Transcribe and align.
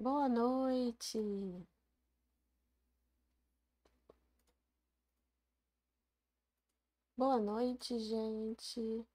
Boa 0.00 0.30
noite. 0.30 1.18
Boa 7.14 7.38
noite, 7.38 7.98
gente. 7.98 9.06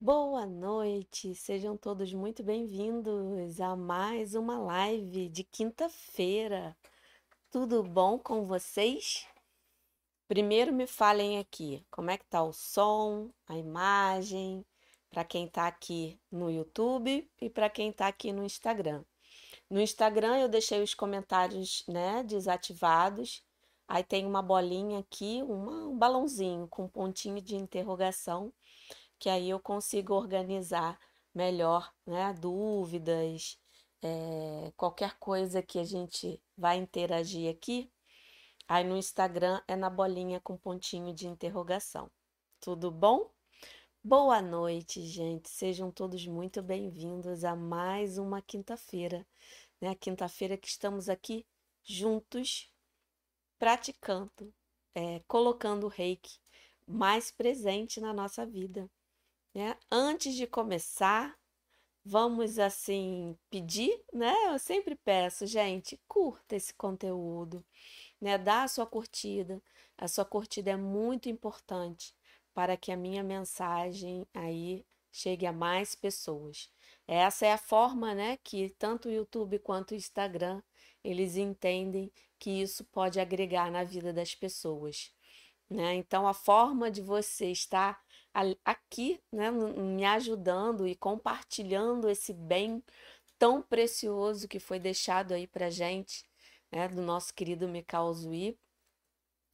Boa 0.00 0.44
noite, 0.44 1.32
sejam 1.36 1.76
todos 1.76 2.12
muito 2.12 2.42
bem-vindos 2.42 3.60
a 3.60 3.76
mais 3.76 4.34
uma 4.34 4.58
live 4.58 5.28
de 5.28 5.44
quinta-feira. 5.44 6.76
Tudo 7.52 7.84
bom 7.84 8.18
com 8.18 8.44
vocês? 8.44 9.28
Primeiro 10.26 10.72
me 10.72 10.88
falem 10.88 11.38
aqui, 11.38 11.86
como 11.88 12.10
é 12.10 12.18
que 12.18 12.26
tá 12.26 12.42
o 12.42 12.52
som, 12.52 13.30
a 13.46 13.56
imagem, 13.56 14.66
para 15.14 15.24
quem 15.24 15.46
está 15.46 15.68
aqui 15.68 16.20
no 16.28 16.50
YouTube 16.50 17.30
e 17.40 17.48
para 17.48 17.70
quem 17.70 17.90
está 17.90 18.08
aqui 18.08 18.32
no 18.32 18.42
Instagram. 18.42 19.04
No 19.70 19.80
Instagram 19.80 20.38
eu 20.38 20.48
deixei 20.48 20.82
os 20.82 20.92
comentários 20.92 21.84
né, 21.86 22.24
desativados. 22.24 23.44
Aí 23.86 24.02
tem 24.02 24.26
uma 24.26 24.42
bolinha 24.42 24.98
aqui, 24.98 25.40
uma, 25.44 25.86
um 25.86 25.96
balãozinho 25.96 26.66
com 26.66 26.86
um 26.86 26.88
pontinho 26.88 27.40
de 27.40 27.54
interrogação, 27.54 28.52
que 29.16 29.28
aí 29.28 29.50
eu 29.50 29.60
consigo 29.60 30.14
organizar 30.14 30.98
melhor 31.32 31.92
né, 32.04 32.34
dúvidas, 32.34 33.56
é, 34.02 34.72
qualquer 34.76 35.16
coisa 35.20 35.62
que 35.62 35.78
a 35.78 35.84
gente 35.84 36.42
vai 36.58 36.76
interagir 36.76 37.48
aqui. 37.48 37.88
Aí 38.66 38.82
no 38.82 38.96
Instagram 38.96 39.62
é 39.68 39.76
na 39.76 39.88
bolinha 39.88 40.40
com 40.40 40.56
pontinho 40.56 41.14
de 41.14 41.28
interrogação. 41.28 42.10
Tudo 42.58 42.90
bom? 42.90 43.33
Boa 44.06 44.42
noite, 44.42 45.00
gente. 45.06 45.48
Sejam 45.48 45.90
todos 45.90 46.26
muito 46.26 46.62
bem-vindos 46.62 47.42
a 47.42 47.56
mais 47.56 48.18
uma 48.18 48.42
quinta-feira, 48.42 49.26
né? 49.80 49.88
A 49.88 49.94
quinta-feira 49.94 50.58
que 50.58 50.68
estamos 50.68 51.08
aqui 51.08 51.46
juntos, 51.82 52.70
praticando, 53.58 54.52
é, 54.94 55.20
colocando 55.26 55.84
o 55.84 55.88
reiki 55.88 56.38
mais 56.86 57.30
presente 57.30 57.98
na 57.98 58.12
nossa 58.12 58.44
vida, 58.44 58.90
né? 59.54 59.74
Antes 59.90 60.34
de 60.34 60.46
começar, 60.46 61.34
vamos 62.04 62.58
assim 62.58 63.38
pedir, 63.48 64.04
né? 64.12 64.34
Eu 64.52 64.58
sempre 64.58 64.96
peço, 64.96 65.46
gente, 65.46 65.98
curta 66.06 66.54
esse 66.56 66.74
conteúdo, 66.74 67.64
né? 68.20 68.36
Dá 68.36 68.64
a 68.64 68.68
sua 68.68 68.86
curtida. 68.86 69.62
A 69.96 70.06
sua 70.08 70.26
curtida 70.26 70.72
é 70.72 70.76
muito 70.76 71.30
importante 71.30 72.14
para 72.54 72.76
que 72.76 72.92
a 72.92 72.96
minha 72.96 73.22
mensagem 73.22 74.26
aí 74.32 74.86
chegue 75.12 75.46
a 75.46 75.52
mais 75.52 75.94
pessoas. 75.94 76.70
Essa 77.06 77.46
é 77.46 77.52
a 77.52 77.58
forma, 77.58 78.14
né, 78.14 78.38
que 78.42 78.70
tanto 78.78 79.08
o 79.08 79.12
YouTube 79.12 79.58
quanto 79.58 79.92
o 79.92 79.94
Instagram, 79.94 80.62
eles 81.02 81.36
entendem 81.36 82.10
que 82.38 82.50
isso 82.50 82.84
pode 82.84 83.20
agregar 83.20 83.70
na 83.70 83.84
vida 83.84 84.12
das 84.12 84.34
pessoas, 84.34 85.12
né? 85.68 85.94
Então 85.94 86.26
a 86.26 86.34
forma 86.34 86.90
de 86.90 87.02
você 87.02 87.50
estar 87.50 88.02
aqui, 88.64 89.20
né, 89.30 89.50
me 89.50 90.04
ajudando 90.04 90.86
e 90.86 90.94
compartilhando 90.96 92.08
esse 92.08 92.32
bem 92.32 92.82
tão 93.38 93.62
precioso 93.62 94.48
que 94.48 94.58
foi 94.58 94.78
deixado 94.78 95.32
aí 95.32 95.46
pra 95.46 95.70
gente, 95.70 96.24
né, 96.72 96.88
do 96.88 97.02
nosso 97.02 97.32
querido 97.34 97.68
Mikao 97.68 98.12
Zui, 98.12 98.58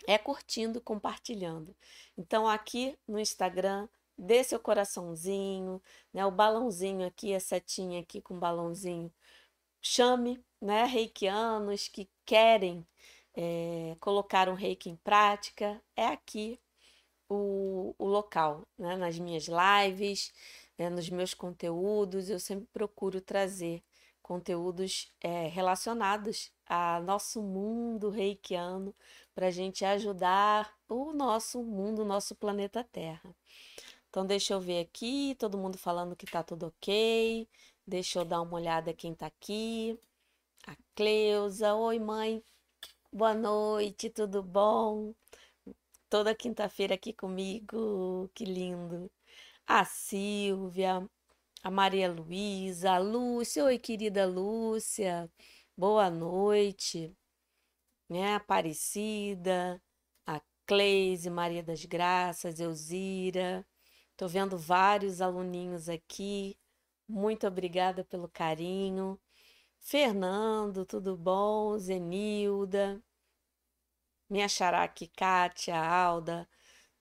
é 0.07 0.19
curtindo, 0.19 0.81
compartilhando. 0.81 1.75
Então, 2.17 2.49
aqui 2.49 2.99
no 3.07 3.19
Instagram, 3.19 3.89
dê 4.17 4.45
seu 4.45 4.61
coraçãozinho, 4.61 5.83
né? 6.13 6.25
O 6.27 6.31
balãozinho 6.31 7.07
aqui, 7.07 7.35
a 7.35 7.41
setinha 7.41 8.01
aqui 8.01 8.21
com 8.21 8.39
balãozinho. 8.39 9.13
Chame, 9.83 10.43
né? 10.61 10.85
Reikianos 10.85 11.89
que 11.89 12.09
querem 12.27 12.87
é, 13.35 13.97
colocar 14.01 14.49
um 14.49 14.55
reiki 14.55 14.91
em 14.91 14.97
prática. 14.97 15.83
É 15.97 16.07
aqui 16.07 16.61
o, 17.29 17.95
o 17.99 18.07
local, 18.07 18.67
né? 18.79 18.97
Nas 18.97 19.19
minhas 19.19 19.47
lives, 19.49 20.33
né? 20.79 20.91
nos 20.91 21.09
meus 21.11 21.35
conteúdos, 21.35 22.31
eu 22.31 22.41
sempre 22.41 22.67
procuro 22.73 23.21
trazer 23.21 23.83
conteúdos 24.31 25.13
é, 25.21 25.49
relacionados 25.49 26.53
a 26.65 27.01
nosso 27.01 27.43
mundo 27.43 28.11
reikiano 28.11 28.95
para 29.35 29.49
a 29.49 29.51
gente 29.51 29.85
ajudar 29.85 30.73
o 30.89 31.13
nosso 31.13 31.65
mundo, 31.65 32.03
o 32.03 32.05
nosso 32.05 32.37
planeta 32.37 32.85
Terra. 32.85 33.35
Então, 34.09 34.25
deixa 34.25 34.55
eu 34.55 34.61
ver 34.61 34.83
aqui, 34.83 35.35
todo 35.37 35.59
mundo 35.59 35.77
falando 35.77 36.15
que 36.15 36.27
tá 36.27 36.45
tudo 36.45 36.69
ok. 36.69 37.49
Deixa 37.85 38.21
eu 38.21 38.25
dar 38.25 38.41
uma 38.43 38.55
olhada 38.55 38.95
quem 38.95 39.17
tá 39.17 39.27
aqui. 39.27 39.99
A 40.65 40.77
Cleusa, 40.95 41.75
oi 41.75 41.99
mãe, 41.99 42.41
boa 43.13 43.35
noite, 43.35 44.09
tudo 44.11 44.45
bom? 44.45 45.13
Toda 46.09 46.37
quinta-feira 46.37 46.95
aqui 46.95 47.13
comigo, 47.13 48.31
que 48.33 48.45
lindo. 48.45 49.11
A 49.67 49.85
Silvia, 49.85 51.05
a 51.63 51.71
Maria 51.71 52.11
Luísa, 52.11 52.93
a 52.93 52.99
Lúcia, 52.99 53.65
oi 53.65 53.79
querida 53.79 54.27
Lúcia, 54.27 55.31
boa 55.77 56.11
noite 56.11 57.17
né? 58.11 58.35
Aparecida, 58.35 59.83
a 60.27 60.41
Cleise, 60.67 61.31
Maria 61.31 61.63
das 61.63 61.85
Graças, 61.85 62.61
Elzira. 62.61 63.67
Tô 64.17 64.29
vendo 64.29 64.59
vários 64.59 65.21
aluninhos 65.23 65.89
aqui. 65.89 66.59
Muito 67.09 67.47
obrigada 67.47 68.05
pelo 68.05 68.29
carinho. 68.29 69.21
Fernando, 69.81 70.87
tudo 70.87 71.17
bom? 71.17 71.79
Zenilda, 71.79 73.03
minha 74.31 74.49
xará 74.49 74.83
aqui, 74.85 75.09
Kátia, 75.09 75.77
Alda, 75.79 76.49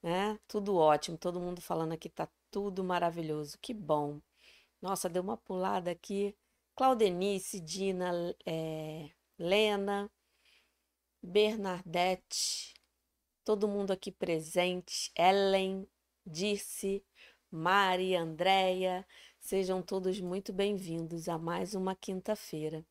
né? 0.03 0.39
Tudo 0.47 0.75
ótimo, 0.77 1.17
todo 1.17 1.39
mundo 1.39 1.61
falando 1.61 1.93
aqui, 1.93 2.09
tá 2.09 2.29
tudo 2.51 2.83
maravilhoso, 2.83 3.57
que 3.61 3.73
bom. 3.73 4.21
Nossa, 4.81 5.09
deu 5.09 5.21
uma 5.21 5.35
pulada 5.35 5.91
aqui. 5.91 6.35
Claudenice, 6.75 7.59
Dina, 7.59 8.11
é, 8.45 9.09
Lena, 9.37 10.09
Bernadette, 11.21 12.73
todo 13.43 13.67
mundo 13.67 13.91
aqui 13.91 14.09
presente, 14.09 15.11
Ellen, 15.17 15.85
Dirce, 16.25 17.03
Mari, 17.51 18.15
Andréia, 18.15 19.05
sejam 19.37 19.81
todos 19.81 20.21
muito 20.21 20.53
bem-vindos 20.53 21.27
a 21.27 21.37
mais 21.37 21.75
uma 21.75 21.93
quinta-feira. 21.93 22.85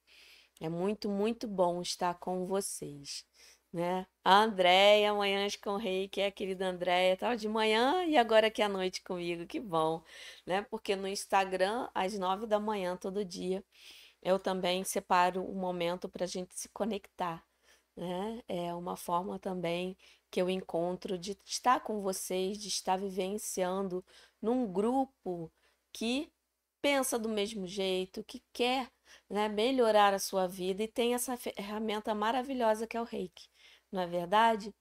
É 0.60 0.68
muito, 0.68 1.08
muito 1.08 1.48
bom 1.48 1.80
estar 1.80 2.14
com 2.18 2.44
vocês. 2.44 3.24
Né? 3.72 4.06
A 4.24 4.42
Andréia, 4.42 5.12
Manhãs 5.14 5.56
com 5.56 5.76
Rei, 5.76 6.08
que 6.08 6.20
é 6.20 6.26
a 6.26 6.32
querida 6.32 6.66
Andréia, 6.68 7.14
estava 7.14 7.36
de 7.36 7.48
manhã 7.48 8.04
e 8.04 8.16
agora 8.16 8.46
aqui 8.48 8.62
à 8.62 8.68
noite 8.68 9.02
comigo, 9.02 9.46
que 9.46 9.60
bom, 9.60 10.02
né? 10.46 10.62
Porque 10.62 10.96
no 10.96 11.06
Instagram, 11.06 11.88
às 11.94 12.18
nove 12.18 12.46
da 12.46 12.58
manhã, 12.58 12.96
todo 12.96 13.24
dia, 13.24 13.62
eu 14.22 14.38
também 14.38 14.84
separo 14.84 15.42
um 15.42 15.54
momento 15.54 16.08
para 16.08 16.24
a 16.24 16.28
gente 16.28 16.58
se 16.58 16.68
conectar 16.70 17.44
né? 17.98 18.42
É 18.48 18.74
uma 18.74 18.96
forma 18.96 19.38
também 19.38 19.96
que 20.30 20.40
eu 20.40 20.48
encontro 20.48 21.18
de 21.18 21.36
estar 21.44 21.80
com 21.80 22.00
vocês, 22.00 22.58
de 22.58 22.68
estar 22.68 22.96
vivenciando 22.96 24.04
num 24.40 24.72
grupo 24.72 25.50
que 25.92 26.30
pensa 26.80 27.18
do 27.18 27.28
mesmo 27.28 27.66
jeito, 27.66 28.22
que 28.24 28.42
quer 28.52 28.88
né, 29.28 29.48
melhorar 29.48 30.14
a 30.14 30.18
sua 30.18 30.46
vida 30.46 30.82
e 30.82 30.88
tem 30.88 31.14
essa 31.14 31.36
ferramenta 31.36 32.14
maravilhosa 32.14 32.86
que 32.86 32.96
é 32.96 33.00
o 33.00 33.04
reiki, 33.04 33.48
não 33.90 34.02
é 34.02 34.06
verdade? 34.06 34.74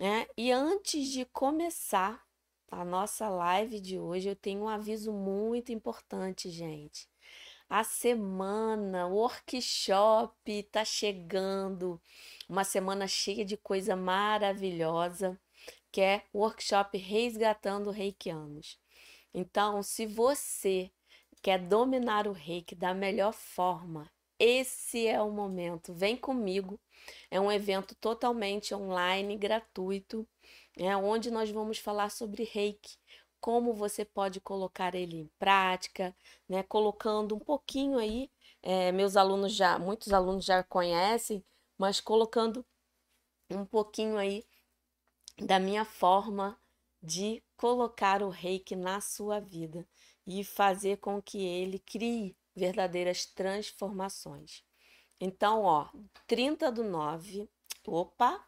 É, 0.00 0.28
e 0.36 0.52
antes 0.52 1.08
de 1.08 1.24
começar 1.26 2.22
a 2.70 2.84
nossa 2.84 3.28
live 3.28 3.80
de 3.80 3.98
hoje, 3.98 4.28
eu 4.28 4.36
tenho 4.36 4.62
um 4.62 4.68
aviso 4.68 5.12
muito 5.12 5.72
importante, 5.72 6.50
gente. 6.50 7.08
A 7.68 7.84
semana, 7.84 9.06
o 9.06 9.14
workshop 9.14 10.32
está 10.50 10.84
chegando 10.84 12.00
uma 12.48 12.64
semana 12.64 13.06
cheia 13.06 13.44
de 13.44 13.56
coisa 13.56 13.94
maravilhosa, 13.96 15.38
que 15.92 16.00
é 16.00 16.24
o 16.32 16.40
workshop 16.40 16.96
Resgatando 16.96 17.90
Reikianos. 17.90 18.78
Então, 19.34 19.82
se 19.82 20.06
você 20.06 20.90
quer 21.42 21.58
dominar 21.58 22.26
o 22.26 22.32
reiki 22.32 22.74
da 22.74 22.94
melhor 22.94 23.32
forma, 23.32 24.10
esse 24.38 25.06
é 25.06 25.20
o 25.20 25.30
momento. 25.30 25.92
Vem 25.94 26.16
comigo. 26.16 26.80
É 27.30 27.40
um 27.40 27.50
evento 27.50 27.94
totalmente 27.94 28.74
online, 28.74 29.36
gratuito, 29.36 30.26
é 30.76 30.96
onde 30.96 31.30
nós 31.30 31.50
vamos 31.50 31.78
falar 31.78 32.10
sobre 32.10 32.44
reiki, 32.44 32.96
como 33.40 33.72
você 33.72 34.04
pode 34.04 34.40
colocar 34.40 34.94
ele 34.94 35.16
em 35.16 35.30
prática, 35.38 36.14
né? 36.48 36.62
Colocando 36.62 37.34
um 37.36 37.38
pouquinho 37.38 37.98
aí. 37.98 38.30
É, 38.62 38.92
meus 38.92 39.16
alunos 39.16 39.54
já, 39.54 39.78
muitos 39.78 40.12
alunos 40.12 40.44
já 40.44 40.62
conhecem, 40.64 41.44
mas 41.78 42.00
colocando 42.00 42.64
um 43.50 43.64
pouquinho 43.64 44.18
aí 44.18 44.44
da 45.38 45.58
minha 45.58 45.84
forma 45.84 46.58
de 47.02 47.42
colocar 47.56 48.22
o 48.22 48.28
reiki 48.28 48.74
na 48.76 49.00
sua 49.00 49.40
vida 49.40 49.86
e 50.26 50.44
fazer 50.44 50.98
com 50.98 51.22
que 51.22 51.38
ele 51.44 51.78
crie 51.78 52.36
verdadeiras 52.58 53.24
transformações. 53.24 54.62
Então, 55.20 55.62
ó, 55.62 55.88
30 56.26 56.70
do 56.70 56.84
9, 56.84 57.48
opa, 57.86 58.44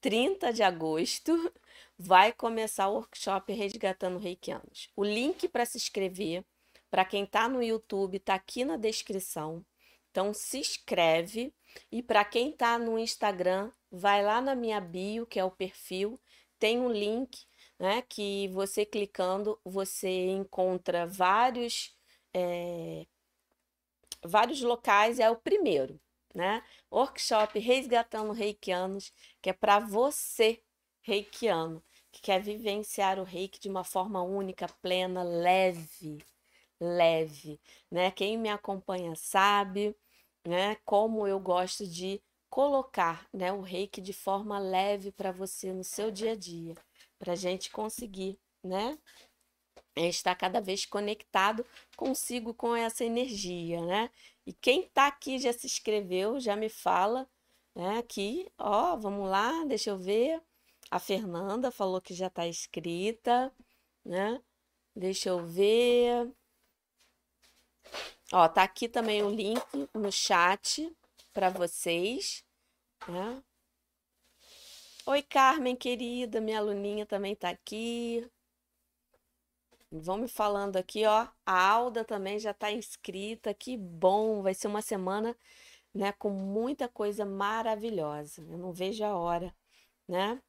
30 0.00 0.52
de 0.52 0.62
agosto, 0.62 1.32
vai 1.98 2.32
começar 2.32 2.88
o 2.88 2.94
workshop 2.94 3.52
Resgatando 3.52 4.18
Reikianos. 4.18 4.90
O 4.96 5.04
link 5.04 5.48
para 5.48 5.64
se 5.64 5.78
inscrever, 5.78 6.44
para 6.90 7.04
quem 7.04 7.24
está 7.24 7.48
no 7.48 7.62
YouTube, 7.62 8.16
está 8.16 8.34
aqui 8.34 8.64
na 8.64 8.76
descrição. 8.76 9.64
Então, 10.10 10.34
se 10.34 10.58
inscreve. 10.58 11.54
E 11.92 12.02
para 12.02 12.24
quem 12.24 12.50
está 12.50 12.78
no 12.78 12.98
Instagram, 12.98 13.70
vai 13.90 14.24
lá 14.24 14.40
na 14.40 14.56
minha 14.56 14.80
bio, 14.80 15.26
que 15.26 15.38
é 15.38 15.44
o 15.44 15.50
perfil, 15.50 16.18
tem 16.58 16.80
um 16.80 16.90
link, 16.90 17.46
né? 17.78 18.02
Que 18.02 18.48
você 18.48 18.84
clicando, 18.84 19.58
você 19.64 20.28
encontra 20.30 21.06
vários, 21.06 21.96
é, 22.34 23.06
vários 24.24 24.60
locais. 24.62 25.18
É 25.18 25.30
o 25.30 25.36
primeiro, 25.36 26.00
né? 26.34 26.62
Workshop 26.92 27.58
Resgatando 27.58 28.32
Reikianos, 28.32 29.12
que 29.42 29.50
é 29.50 29.52
para 29.52 29.78
você, 29.80 30.62
reikiano, 31.02 31.82
que 32.12 32.20
quer 32.22 32.40
vivenciar 32.40 33.18
o 33.18 33.24
reiki 33.24 33.60
de 33.60 33.68
uma 33.68 33.84
forma 33.84 34.22
única, 34.22 34.66
plena, 34.82 35.22
leve, 35.22 36.18
leve, 36.80 37.60
né? 37.90 38.10
Quem 38.10 38.38
me 38.38 38.48
acompanha 38.48 39.14
sabe, 39.16 39.96
né, 40.46 40.76
como 40.84 41.26
eu 41.26 41.38
gosto 41.40 41.86
de 41.86 42.22
colocar, 42.48 43.26
né, 43.32 43.52
o 43.52 43.60
reiki 43.60 44.00
de 44.00 44.12
forma 44.12 44.58
leve 44.58 45.12
para 45.12 45.30
você 45.32 45.72
no 45.72 45.84
seu 45.84 46.10
dia 46.10 46.32
a 46.32 46.36
dia, 46.36 46.74
para 47.18 47.32
a 47.32 47.36
gente 47.36 47.70
conseguir, 47.70 48.38
né, 48.62 48.98
estar 49.96 50.34
cada 50.34 50.60
vez 50.60 50.86
conectado 50.86 51.64
consigo 51.96 52.54
com 52.54 52.74
essa 52.74 53.04
energia, 53.04 53.80
né? 53.84 54.10
E 54.46 54.52
quem 54.52 54.82
está 54.84 55.06
aqui 55.06 55.38
já 55.38 55.52
se 55.52 55.66
inscreveu, 55.66 56.40
já 56.40 56.56
me 56.56 56.68
fala, 56.68 57.28
né? 57.74 57.98
Aqui, 57.98 58.50
ó, 58.58 58.96
vamos 58.96 59.28
lá, 59.28 59.64
deixa 59.64 59.90
eu 59.90 59.98
ver. 59.98 60.40
A 60.90 60.98
Fernanda 60.98 61.70
falou 61.70 62.00
que 62.00 62.14
já 62.14 62.26
está 62.26 62.46
inscrita, 62.46 63.52
né? 64.04 64.40
Deixa 64.94 65.28
eu 65.28 65.46
ver. 65.46 66.32
Ó, 68.32 68.48
tá 68.48 68.62
aqui 68.62 68.88
também 68.88 69.22
o 69.22 69.30
link 69.30 69.62
no 69.94 70.10
chat 70.10 70.90
para 71.32 71.48
vocês, 71.50 72.44
né? 73.08 73.42
Oi, 75.06 75.22
Carmen, 75.22 75.74
querida, 75.74 76.40
minha 76.40 76.58
aluninha 76.58 77.06
também 77.06 77.34
tá 77.34 77.50
aqui. 77.50 78.28
Vão 79.92 80.18
me 80.18 80.28
falando 80.28 80.76
aqui, 80.76 81.04
ó. 81.06 81.26
A 81.44 81.68
Alda 81.68 82.04
também 82.04 82.38
já 82.38 82.52
está 82.52 82.70
inscrita. 82.70 83.52
Que 83.54 83.76
bom! 83.76 84.42
Vai 84.42 84.54
ser 84.54 84.68
uma 84.68 84.82
semana, 84.82 85.36
né, 85.94 86.12
com 86.12 86.30
muita 86.30 86.88
coisa 86.88 87.24
maravilhosa. 87.24 88.42
Eu 88.48 88.58
não 88.58 88.72
vejo 88.72 89.04
a 89.04 89.16
hora, 89.16 89.54
né? 90.08 90.40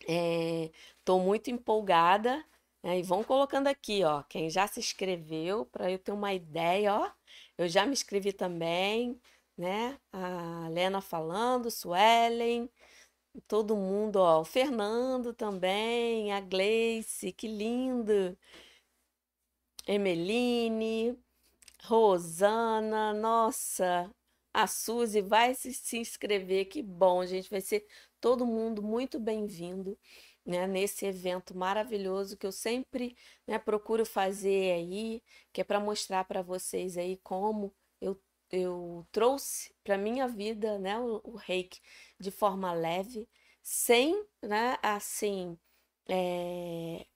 Estou 0.00 1.20
é, 1.20 1.24
muito 1.24 1.50
empolgada. 1.50 2.44
Né? 2.82 2.98
E 3.00 3.02
vão 3.02 3.24
colocando 3.24 3.68
aqui, 3.68 4.04
ó. 4.04 4.22
Quem 4.24 4.50
já 4.50 4.66
se 4.66 4.80
inscreveu, 4.80 5.66
para 5.66 5.90
eu 5.90 5.98
ter 5.98 6.12
uma 6.12 6.34
ideia, 6.34 6.94
ó. 6.94 7.10
Eu 7.56 7.68
já 7.68 7.86
me 7.86 7.92
inscrevi 7.92 8.32
também, 8.32 9.20
né? 9.56 9.98
A 10.12 10.68
Lena 10.70 11.00
falando, 11.00 11.70
Suelen 11.70 12.70
todo 13.46 13.76
mundo, 13.76 14.16
ó, 14.16 14.40
o 14.40 14.44
Fernando 14.44 15.32
também, 15.34 16.32
a 16.32 16.40
Gleice, 16.40 17.32
que 17.32 17.48
lindo. 17.48 18.36
Emeline, 19.86 21.18
Rosana, 21.84 23.12
nossa, 23.14 24.10
a 24.52 24.66
Suzy 24.66 25.22
vai 25.22 25.54
se, 25.54 25.72
se 25.72 25.98
inscrever, 25.98 26.66
que 26.68 26.82
bom, 26.82 27.24
gente, 27.24 27.50
vai 27.50 27.60
ser 27.60 27.86
todo 28.20 28.46
mundo 28.46 28.82
muito 28.82 29.18
bem-vindo. 29.18 29.98
Né, 30.46 30.66
nesse 30.66 31.04
evento 31.04 31.54
maravilhoso 31.54 32.34
que 32.36 32.46
eu 32.46 32.52
sempre 32.52 33.14
né, 33.46 33.58
procuro 33.58 34.06
fazer 34.06 34.72
aí, 34.72 35.22
que 35.52 35.60
é 35.60 35.64
para 35.64 35.78
mostrar 35.78 36.24
para 36.24 36.40
vocês 36.40 36.96
aí 36.96 37.18
como 37.18 37.74
eu, 38.50 39.06
trouxe 39.12 39.74
para 39.84 39.98
minha 39.98 40.28
vida 40.28 40.78
né, 40.78 40.98
o, 40.98 41.20
o 41.24 41.36
reiki 41.36 41.80
de 42.18 42.30
forma 42.30 42.72
leve, 42.72 43.28
sem, 43.62 44.24
né, 44.42 44.78
assim, 44.82 45.58
é... 46.08 47.06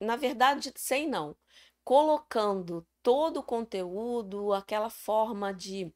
na 0.00 0.16
verdade, 0.16 0.72
sem 0.76 1.08
não, 1.08 1.36
colocando 1.84 2.86
todo 3.02 3.38
o 3.40 3.42
conteúdo, 3.42 4.52
aquela 4.52 4.90
forma 4.90 5.54
de, 5.54 5.92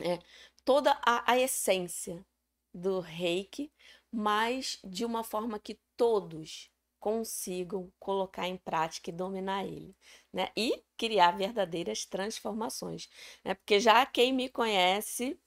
é, 0.00 0.18
toda 0.64 0.92
a, 1.04 1.32
a 1.32 1.38
essência 1.38 2.24
do 2.72 3.00
reiki, 3.00 3.72
mas 4.12 4.78
de 4.84 5.04
uma 5.04 5.24
forma 5.24 5.58
que 5.58 5.78
todos 5.96 6.69
consigam 7.00 7.90
colocar 7.98 8.46
em 8.48 8.56
prática 8.56 9.10
e 9.10 9.12
dominar 9.12 9.64
ele, 9.64 9.96
né? 10.32 10.50
E 10.56 10.82
criar 10.96 11.32
verdadeiras 11.32 12.04
transformações, 12.06 13.08
né? 13.44 13.54
Porque 13.54 13.80
já 13.80 14.04
quem 14.06 14.32
me 14.32 14.48
conhece, 14.48 15.38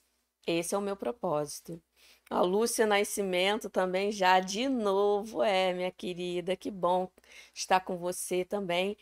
esse 0.47 0.75
é 0.75 0.77
o 0.77 0.81
meu 0.81 0.95
propósito. 0.97 1.81
A 2.29 2.41
Lúcia 2.41 2.85
Nascimento 2.88 3.69
também 3.69 4.11
já 4.11 4.39
de 4.39 4.67
novo, 4.69 5.44
é, 5.44 5.73
minha 5.73 5.91
querida, 5.91 6.55
que 6.55 6.71
bom 6.71 7.09
estar 7.53 7.81
com 7.81 7.97
você 7.97 8.45
também. 8.45 8.97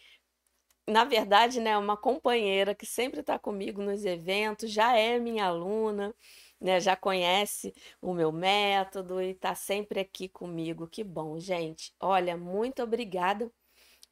Na 0.87 1.05
verdade, 1.05 1.59
né, 1.59 1.77
uma 1.77 1.95
companheira 1.95 2.75
que 2.75 2.85
sempre 2.85 3.21
está 3.21 3.39
comigo 3.39 3.81
nos 3.81 4.03
eventos, 4.05 4.71
já 4.71 4.97
é 4.97 5.19
minha 5.19 5.45
aluna, 5.45 6.13
né, 6.61 6.79
já 6.79 6.95
conhece 6.95 7.73
o 8.01 8.13
meu 8.13 8.31
método 8.31 9.21
e 9.21 9.31
está 9.31 9.55
sempre 9.55 9.99
aqui 9.99 10.29
comigo. 10.29 10.87
Que 10.87 11.03
bom, 11.03 11.39
gente. 11.39 11.93
Olha, 11.99 12.37
muito 12.37 12.83
obrigada 12.83 13.51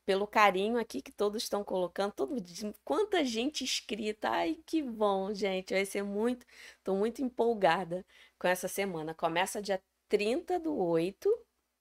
pelo 0.05 0.25
carinho 0.27 0.79
aqui 0.79 1.01
que 1.01 1.11
todos 1.11 1.43
estão 1.43 1.63
colocando, 1.63 2.13
todo, 2.13 2.35
quanta 2.83 3.23
gente 3.23 3.63
inscrita. 3.63 4.29
Ai, 4.29 4.57
que 4.65 4.81
bom, 4.81 5.33
gente. 5.33 5.73
Vai 5.73 5.85
ser 5.85 6.03
muito, 6.03 6.45
estou 6.77 6.97
muito 6.97 7.21
empolgada 7.21 8.05
com 8.39 8.47
essa 8.47 8.67
semana. 8.67 9.13
Começa 9.13 9.61
dia 9.61 9.81
30 10.09 10.59
do 10.59 10.75
8, 10.75 11.29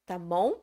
tá 0.06 0.18
bom? 0.18 0.62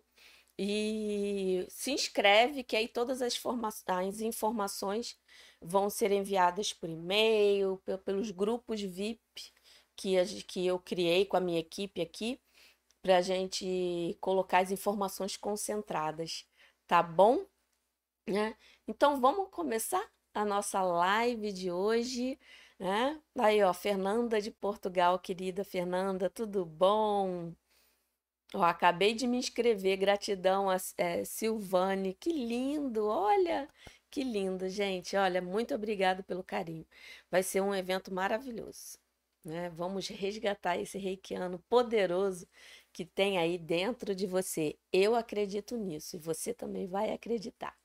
E 0.57 1.65
se 1.69 1.91
inscreve, 1.91 2.63
que 2.63 2.75
aí 2.75 2.87
todas 2.87 3.21
as, 3.21 3.39
as 3.87 4.21
informações 4.21 5.17
vão 5.61 5.89
ser 5.89 6.11
enviadas 6.11 6.71
por 6.71 6.89
e-mail, 6.89 7.81
pelos 8.05 8.31
grupos 8.31 8.81
VIP 8.81 9.24
que, 9.95 10.17
a, 10.17 10.25
que 10.47 10.65
eu 10.65 10.79
criei 10.79 11.25
com 11.25 11.37
a 11.37 11.41
minha 11.41 11.59
equipe 11.59 12.01
aqui, 12.01 12.39
para 13.01 13.17
a 13.17 13.21
gente 13.21 14.17
colocar 14.19 14.59
as 14.59 14.71
informações 14.71 15.37
concentradas, 15.37 16.47
tá 16.87 17.03
bom? 17.03 17.45
Né? 18.27 18.55
Então 18.87 19.21
vamos 19.21 19.49
começar 19.51 20.03
a 20.33 20.43
nossa 20.45 20.81
live 20.81 21.51
de 21.53 21.71
hoje. 21.71 22.39
Né? 22.79 23.21
Aí, 23.37 23.63
ó, 23.63 23.73
Fernanda 23.73 24.41
de 24.41 24.51
Portugal, 24.51 25.19
querida 25.19 25.63
Fernanda, 25.63 26.29
tudo 26.29 26.65
bom? 26.65 27.53
Ó, 28.53 28.63
acabei 28.63 29.13
de 29.13 29.27
me 29.27 29.37
inscrever, 29.37 29.97
gratidão 29.97 30.69
a 30.69 30.77
é, 30.97 31.23
Silvane, 31.25 32.13
que 32.13 32.31
lindo, 32.31 33.05
olha, 33.07 33.69
que 34.09 34.23
lindo, 34.23 34.69
gente, 34.69 35.15
olha, 35.15 35.41
muito 35.41 35.75
obrigado 35.75 36.23
pelo 36.23 36.43
carinho. 36.43 36.85
Vai 37.29 37.43
ser 37.43 37.61
um 37.61 37.73
evento 37.75 38.13
maravilhoso, 38.13 38.97
né? 39.45 39.69
Vamos 39.69 40.07
resgatar 40.07 40.77
esse 40.77 40.97
reikiano 40.97 41.59
poderoso 41.69 42.47
que 42.91 43.05
tem 43.05 43.37
aí 43.37 43.57
dentro 43.57 44.15
de 44.15 44.25
você. 44.25 44.77
Eu 44.91 45.15
acredito 45.15 45.77
nisso 45.77 46.15
e 46.15 46.19
você 46.19 46.53
também 46.53 46.87
vai 46.87 47.11
acreditar, 47.11 47.77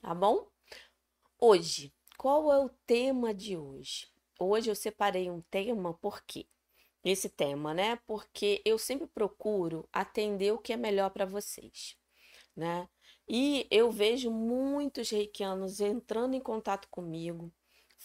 tá 0.00 0.14
bom? 0.14 0.48
Hoje, 1.38 1.92
qual 2.16 2.50
é 2.50 2.58
o 2.58 2.70
tema 2.86 3.34
de 3.34 3.56
hoje? 3.56 4.08
Hoje 4.40 4.70
eu 4.70 4.74
separei 4.74 5.30
um 5.30 5.42
tema, 5.42 5.94
por 5.94 6.22
quê? 6.22 6.46
Esse 7.04 7.28
tema, 7.28 7.72
né? 7.74 7.96
Porque 8.06 8.62
eu 8.64 8.78
sempre 8.78 9.06
procuro 9.06 9.88
atender 9.92 10.52
o 10.52 10.58
que 10.58 10.72
é 10.72 10.76
melhor 10.76 11.10
para 11.10 11.24
vocês, 11.24 11.96
né? 12.56 12.88
E 13.28 13.66
eu 13.70 13.90
vejo 13.90 14.30
muitos 14.30 15.10
reikianos 15.10 15.80
entrando 15.80 16.34
em 16.34 16.40
contato 16.40 16.88
comigo, 16.88 17.52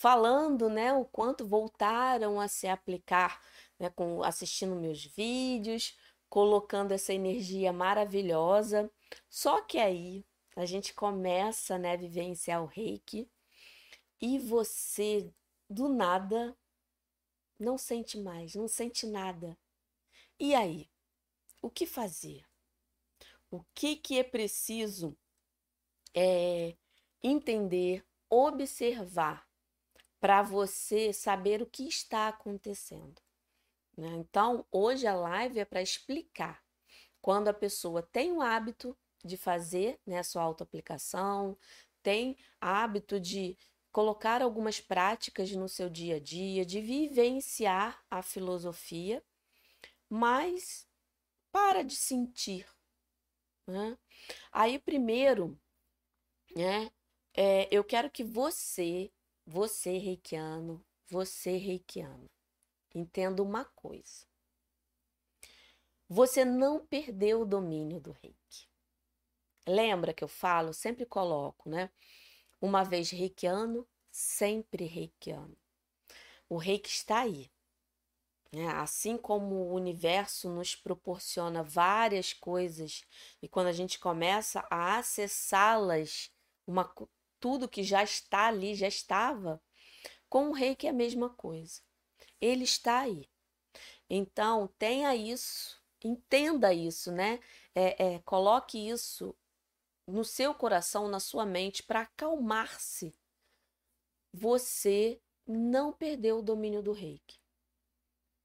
falando, 0.01 0.67
né, 0.67 0.91
o 0.91 1.05
quanto 1.05 1.45
voltaram 1.45 2.39
a 2.39 2.47
se 2.47 2.67
aplicar, 2.67 3.39
né, 3.77 3.87
com 3.91 4.23
assistindo 4.23 4.75
meus 4.75 5.05
vídeos, 5.05 5.95
colocando 6.27 6.91
essa 6.91 7.13
energia 7.13 7.71
maravilhosa. 7.71 8.91
Só 9.29 9.61
que 9.61 9.77
aí 9.77 10.25
a 10.55 10.65
gente 10.65 10.91
começa, 10.95 11.77
né, 11.77 11.93
a 11.93 11.97
vivenciar 11.97 12.63
o 12.63 12.65
reiki 12.65 13.29
e 14.19 14.39
você 14.39 15.31
do 15.69 15.87
nada, 15.87 16.57
não 17.59 17.77
sente 17.77 18.17
mais, 18.17 18.55
não 18.55 18.67
sente 18.67 19.05
nada. 19.05 19.55
E 20.39 20.55
aí? 20.55 20.89
O 21.61 21.69
que 21.69 21.85
fazer? 21.85 22.43
O 23.51 23.63
que, 23.75 23.97
que 23.97 24.17
é 24.17 24.23
preciso 24.23 25.15
é, 26.15 26.75
entender, 27.21 28.03
observar 28.27 29.50
para 30.21 30.43
você 30.43 31.11
saber 31.11 31.61
o 31.61 31.65
que 31.65 31.87
está 31.87 32.27
acontecendo. 32.27 33.19
Né? 33.97 34.07
Então, 34.17 34.65
hoje 34.71 35.07
a 35.07 35.15
live 35.15 35.59
é 35.59 35.65
para 35.65 35.81
explicar 35.81 36.63
quando 37.19 37.47
a 37.47 37.53
pessoa 37.53 38.03
tem 38.03 38.31
o 38.31 38.41
hábito 38.41 38.95
de 39.25 39.35
fazer 39.35 39.99
né, 40.05 40.19
a 40.19 40.23
sua 40.23 40.43
autoaplicação, 40.43 41.57
tem 42.03 42.37
hábito 42.59 43.19
de 43.19 43.57
colocar 43.91 44.41
algumas 44.41 44.79
práticas 44.79 45.51
no 45.51 45.67
seu 45.67 45.89
dia 45.89 46.15
a 46.15 46.19
dia, 46.19 46.65
de 46.65 46.79
vivenciar 46.79 48.01
a 48.09 48.21
filosofia, 48.21 49.23
mas 50.07 50.87
para 51.51 51.83
de 51.83 51.95
sentir. 51.95 52.65
Né? 53.67 53.97
Aí, 54.51 54.79
primeiro, 54.79 55.59
né, 56.55 56.91
é, 57.33 57.67
eu 57.71 57.83
quero 57.83 58.09
que 58.09 58.23
você, 58.23 59.11
você 59.51 59.97
reikiano, 59.97 60.81
você 61.09 61.57
reikiano, 61.57 62.29
entenda 62.95 63.43
uma 63.43 63.65
coisa. 63.65 64.25
Você 66.07 66.45
não 66.45 66.85
perdeu 66.85 67.41
o 67.41 67.45
domínio 67.45 67.99
do 67.99 68.13
reiki. 68.13 68.69
Lembra 69.67 70.13
que 70.13 70.23
eu 70.23 70.27
falo, 70.29 70.73
sempre 70.73 71.05
coloco, 71.05 71.69
né? 71.69 71.91
Uma 72.61 72.83
vez 72.85 73.11
reikiano, 73.11 73.85
sempre 74.09 74.85
reikiano. 74.85 75.57
O 76.47 76.55
reiki 76.55 76.89
está 76.89 77.19
aí. 77.19 77.51
Né? 78.53 78.67
Assim 78.67 79.17
como 79.17 79.55
o 79.55 79.73
universo 79.73 80.49
nos 80.49 80.77
proporciona 80.77 81.61
várias 81.61 82.31
coisas 82.31 83.03
e 83.41 83.49
quando 83.49 83.67
a 83.67 83.73
gente 83.73 83.99
começa 83.99 84.65
a 84.69 84.97
acessá-las, 84.97 86.31
uma, 86.65 86.89
tudo 87.41 87.67
que 87.67 87.83
já 87.83 88.03
está 88.03 88.47
ali, 88.47 88.73
já 88.75 88.87
estava, 88.87 89.61
com 90.29 90.49
o 90.49 90.53
reiki 90.53 90.87
é 90.87 90.91
a 90.91 90.93
mesma 90.93 91.29
coisa. 91.31 91.81
Ele 92.39 92.63
está 92.63 92.99
aí. 92.99 93.29
Então, 94.09 94.67
tenha 94.77 95.13
isso, 95.15 95.81
entenda 96.03 96.73
isso, 96.73 97.11
né? 97.11 97.39
É, 97.75 98.13
é, 98.13 98.19
coloque 98.19 98.77
isso 98.77 99.35
no 100.07 100.23
seu 100.23 100.53
coração, 100.53 101.07
na 101.07 101.19
sua 101.19 101.45
mente, 101.45 101.83
para 101.83 102.01
acalmar-se. 102.01 103.13
Você 104.31 105.21
não 105.45 105.91
perdeu 105.91 106.39
o 106.39 106.43
domínio 106.43 106.81
do 106.81 106.93
reiki. 106.93 107.39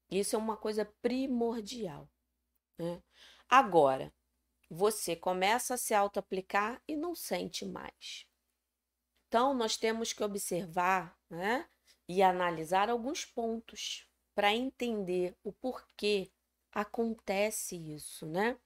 Isso 0.09 0.35
é 0.35 0.39
uma 0.39 0.57
coisa 0.57 0.85
primordial. 1.01 2.09
Né? 2.77 3.01
Agora, 3.47 4.13
você 4.69 5.15
começa 5.15 5.75
a 5.75 5.77
se 5.77 5.93
auto-aplicar 5.93 6.81
e 6.87 6.95
não 6.95 7.15
sente 7.15 7.65
mais. 7.65 8.27
Então, 9.27 9.53
nós 9.53 9.77
temos 9.77 10.13
que 10.13 10.23
observar 10.23 11.17
né, 11.29 11.67
e 12.07 12.21
analisar 12.21 12.89
alguns 12.89 13.25
pontos 13.25 14.07
para 14.33 14.53
entender 14.53 15.35
o 15.43 15.51
porquê 15.51 16.31
acontece 16.71 17.75
isso, 17.75 18.25
né? 18.27 18.57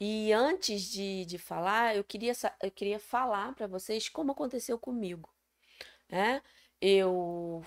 E 0.00 0.32
antes 0.32 0.82
de, 0.90 1.24
de 1.26 1.38
falar, 1.38 1.94
eu 1.94 2.02
queria, 2.02 2.32
eu 2.62 2.70
queria 2.70 2.98
falar 2.98 3.54
para 3.54 3.66
vocês 3.66 4.08
como 4.08 4.32
aconteceu 4.32 4.78
comigo. 4.78 5.28
Né? 6.08 6.42
Eu 6.80 7.62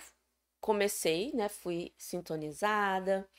comecei, 0.59 1.31
né? 1.33 1.47
Fui 1.49 1.93
sintonizada, 1.97 3.29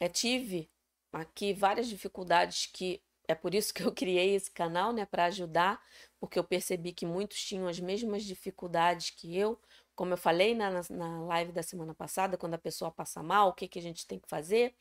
é, 0.00 0.08
tive 0.08 0.70
aqui 1.12 1.52
várias 1.52 1.88
dificuldades 1.88 2.66
que 2.66 3.02
é 3.32 3.34
por 3.34 3.54
isso 3.54 3.72
que 3.74 3.82
eu 3.82 3.92
criei 3.92 4.34
esse 4.34 4.50
canal, 4.50 4.92
né, 4.92 5.06
para 5.06 5.26
ajudar, 5.26 5.82
porque 6.20 6.38
eu 6.38 6.44
percebi 6.44 6.92
que 6.92 7.06
muitos 7.06 7.42
tinham 7.42 7.66
as 7.66 7.80
mesmas 7.80 8.24
dificuldades 8.24 9.10
que 9.10 9.36
eu. 9.36 9.60
Como 9.94 10.12
eu 10.12 10.16
falei 10.16 10.54
na, 10.54 10.70
na 10.90 11.24
live 11.24 11.52
da 11.52 11.62
semana 11.62 11.94
passada, 11.94 12.36
quando 12.38 12.54
a 12.54 12.58
pessoa 12.58 12.90
passa 12.90 13.22
mal, 13.22 13.48
o 13.48 13.52
que, 13.52 13.68
que 13.68 13.78
a 13.78 13.82
gente 13.82 14.06
tem 14.06 14.18
que 14.18 14.28
fazer? 14.28 14.74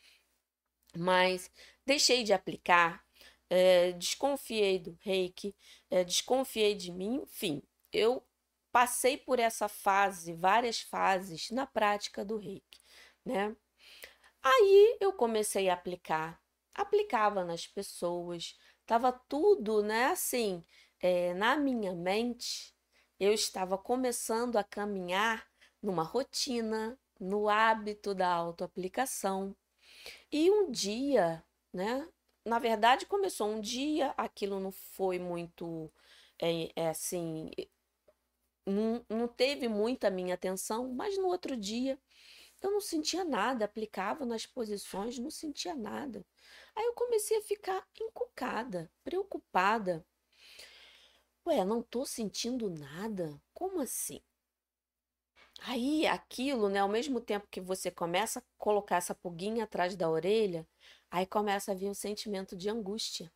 Mas 0.97 1.49
deixei 1.85 2.23
de 2.23 2.33
aplicar, 2.33 3.03
é, 3.49 3.91
desconfiei 3.93 4.79
do 4.79 4.97
reiki, 5.01 5.55
é, 5.89 6.03
desconfiei 6.03 6.75
de 6.75 6.91
mim, 6.91 7.21
enfim, 7.23 7.61
eu 7.91 8.25
passei 8.71 9.17
por 9.17 9.39
essa 9.39 9.67
fase, 9.67 10.33
várias 10.33 10.81
fases 10.81 11.51
na 11.51 11.65
prática 11.65 12.23
do 12.23 12.37
reiki, 12.37 12.79
né? 13.25 13.55
Aí 14.43 14.97
eu 14.99 15.13
comecei 15.13 15.69
a 15.69 15.73
aplicar, 15.73 16.41
aplicava 16.73 17.43
nas 17.43 17.67
pessoas, 17.67 18.57
tava 18.85 19.11
tudo, 19.11 19.81
né? 19.83 20.05
Assim, 20.07 20.63
é, 20.99 21.33
na 21.33 21.55
minha 21.57 21.93
mente, 21.93 22.75
eu 23.19 23.33
estava 23.33 23.77
começando 23.77 24.57
a 24.57 24.63
caminhar 24.63 25.47
numa 25.81 26.03
rotina, 26.03 26.99
no 27.19 27.49
hábito 27.49 28.15
da 28.15 28.29
autoaplicação. 28.29 29.55
E 30.31 30.49
um 30.51 30.71
dia, 30.71 31.43
né? 31.73 32.07
Na 32.45 32.59
verdade, 32.59 33.05
começou 33.05 33.49
um 33.49 33.61
dia, 33.61 34.13
aquilo 34.17 34.59
não 34.59 34.71
foi 34.71 35.19
muito 35.19 35.91
é, 36.41 36.71
é 36.75 36.89
assim, 36.89 37.51
não, 38.65 39.05
não 39.09 39.27
teve 39.27 39.67
muita 39.67 40.09
minha 40.09 40.33
atenção, 40.35 40.93
mas 40.93 41.17
no 41.17 41.27
outro 41.27 41.55
dia 41.55 41.99
eu 42.61 42.71
não 42.71 42.81
sentia 42.81 43.23
nada, 43.23 43.65
aplicava 43.65 44.25
nas 44.25 44.45
posições, 44.45 45.17
não 45.19 45.31
sentia 45.31 45.75
nada. 45.75 46.25
Aí 46.75 46.85
eu 46.85 46.93
comecei 46.93 47.37
a 47.37 47.41
ficar 47.41 47.85
encucada, 47.99 48.91
preocupada. 49.03 50.05
Ué, 51.45 51.63
não 51.65 51.81
tô 51.81 52.05
sentindo 52.05 52.69
nada? 52.69 53.41
Como 53.53 53.81
assim? 53.81 54.21
Aí 55.59 56.07
aquilo, 56.07 56.69
né, 56.69 56.79
ao 56.79 56.89
mesmo 56.89 57.21
tempo 57.21 57.47
que 57.49 57.61
você 57.61 57.91
começa 57.91 58.39
a 58.39 58.43
colocar 58.57 58.97
essa 58.97 59.13
pulguinha 59.13 59.63
atrás 59.63 59.95
da 59.95 60.09
orelha, 60.09 60.67
aí 61.09 61.25
começa 61.25 61.71
a 61.71 61.75
vir 61.75 61.89
um 61.89 61.93
sentimento 61.93 62.55
de 62.55 62.69
angústia. 62.69 63.31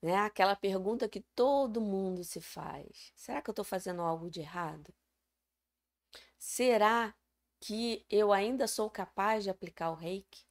Né? 0.00 0.16
Aquela 0.16 0.54
pergunta 0.54 1.08
que 1.08 1.20
todo 1.34 1.80
mundo 1.80 2.22
se 2.22 2.40
faz: 2.40 3.12
será 3.16 3.42
que 3.42 3.50
eu 3.50 3.52
estou 3.52 3.64
fazendo 3.64 4.02
algo 4.02 4.30
de 4.30 4.40
errado? 4.40 4.94
Será 6.38 7.14
que 7.58 8.04
eu 8.10 8.32
ainda 8.32 8.68
sou 8.68 8.90
capaz 8.90 9.44
de 9.44 9.50
aplicar 9.50 9.90
o 9.90 9.94
reiki? 9.94 10.44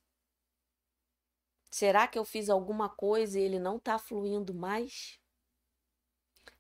Será 1.74 2.08
que 2.08 2.20
eu 2.20 2.24
fiz 2.24 2.52
alguma 2.52 2.88
coisa 2.88 3.40
e 3.40 3.42
ele 3.42 3.58
não 3.58 3.78
está 3.78 3.98
fluindo 3.98 4.54
mais? 4.54 5.20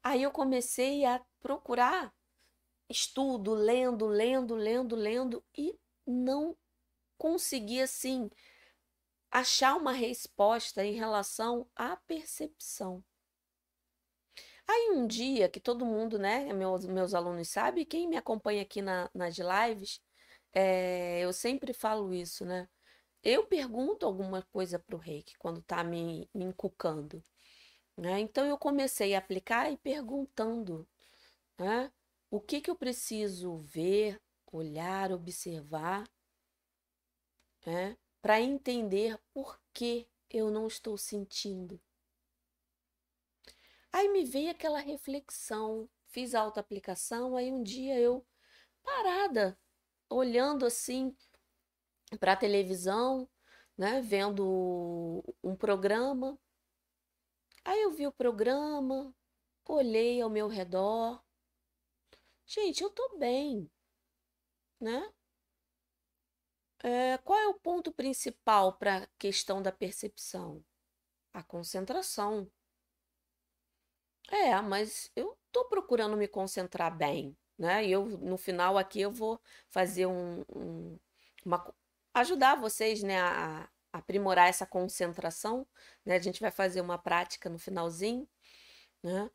Aí 0.02 0.24
eu 0.24 0.32
comecei 0.32 1.06
a 1.06 1.24
procurar 1.40 2.12
estudo, 2.90 3.54
lendo, 3.54 4.08
lendo, 4.08 4.56
lendo, 4.56 4.96
lendo 4.96 5.46
e 5.56 5.78
não 6.04 6.58
consegui 7.16 7.80
assim 7.80 8.28
achar 9.30 9.76
uma 9.76 9.92
resposta 9.92 10.84
em 10.84 10.94
relação 10.94 11.70
à 11.76 11.96
percepção. 11.96 13.06
Aí 14.68 14.90
um 14.96 15.06
dia 15.06 15.48
que 15.48 15.60
todo 15.60 15.86
mundo, 15.86 16.18
né, 16.18 16.52
meus, 16.54 16.88
meus 16.88 17.14
alunos 17.14 17.50
sabem, 17.50 17.86
quem 17.86 18.08
me 18.08 18.18
acompanha 18.18 18.64
aqui 18.64 18.82
na, 18.82 19.08
nas 19.14 19.36
lives, 19.38 20.02
é, 20.52 21.20
eu 21.20 21.32
sempre 21.32 21.72
falo 21.72 22.12
isso, 22.12 22.44
né? 22.44 22.68
Eu 23.24 23.46
pergunto 23.48 24.06
alguma 24.06 24.42
coisa 24.44 24.78
para 24.78 24.96
o 24.96 25.00
reiki 25.00 25.38
quando 25.38 25.60
está 25.62 25.82
me, 25.82 26.30
me 26.34 26.44
encucando. 26.44 27.24
Né? 27.96 28.20
Então 28.20 28.46
eu 28.46 28.58
comecei 28.58 29.16
a 29.16 29.20
aplicar 29.20 29.72
e 29.72 29.78
perguntando 29.78 30.86
né? 31.58 31.92
o 32.30 32.42
que, 32.42 32.60
que 32.60 32.70
eu 32.70 32.76
preciso 32.76 33.58
ver, 33.60 34.22
olhar, 34.52 35.12
observar 35.14 36.04
né? 37.66 37.98
para 38.22 38.42
entender 38.42 39.18
por 39.34 39.58
que 39.74 40.06
eu 40.30 40.52
não 40.52 40.68
estou 40.68 40.98
sentindo. 40.98 41.80
Aí 43.92 44.10
me 44.10 44.26
veio 44.26 44.50
aquela 44.52 44.80
reflexão, 44.80 45.88
fiz 46.08 46.34
auto-aplicação, 46.34 47.38
aí 47.38 47.52
um 47.52 47.62
dia 47.62 47.98
eu, 48.00 48.26
parada, 48.82 49.58
olhando 50.10 50.66
assim 50.66 51.16
para 52.18 52.34
a 52.34 52.38
televisão, 52.38 53.30
né, 53.78 54.02
vendo 54.02 55.24
um 55.44 55.56
programa. 55.56 56.38
Aí 57.66 57.82
eu 57.82 57.92
vi 57.92 58.08
o 58.08 58.12
programa, 58.12 59.14
olhei 59.68 60.22
ao 60.22 60.30
meu 60.30 60.48
redor. 60.48 61.22
Gente, 62.46 62.84
eu 62.84 62.90
tô 62.90 63.18
bem, 63.18 63.70
né? 64.80 65.12
É, 66.84 67.18
qual 67.20 67.40
é 67.40 67.48
o 67.48 67.54
ponto 67.54 67.92
principal 67.94 68.74
para 68.74 69.04
a 69.04 69.08
questão 69.18 69.62
da 69.62 69.72
percepção? 69.72 70.64
A 71.34 71.42
concentração. 71.44 72.52
É, 74.30 74.60
mas 74.62 75.12
eu 75.16 75.38
estou 75.48 75.66
procurando 75.66 76.18
me 76.18 76.28
concentrar 76.28 76.96
bem, 76.96 77.38
né? 77.58 77.86
E 77.86 77.92
eu, 77.92 78.06
no 78.06 78.38
final 78.38 78.78
aqui, 78.78 79.02
eu 79.02 79.12
vou 79.12 79.40
fazer 79.70 80.06
um, 80.08 80.44
um 80.50 81.00
uma, 81.46 81.74
ajudar 82.14 82.56
vocês, 82.56 83.04
né, 83.04 83.20
a, 83.22 83.70
a 83.94 83.98
aprimorar 84.00 84.50
essa 84.50 84.66
concentração, 84.66 85.68
né? 86.06 86.16
A 86.16 86.20
gente 86.20 86.42
vai 86.42 86.52
fazer 86.52 86.82
uma 86.82 86.98
prática 86.98 87.50
no 87.50 87.60
finalzinho, 87.60 88.28
né? 89.04 89.30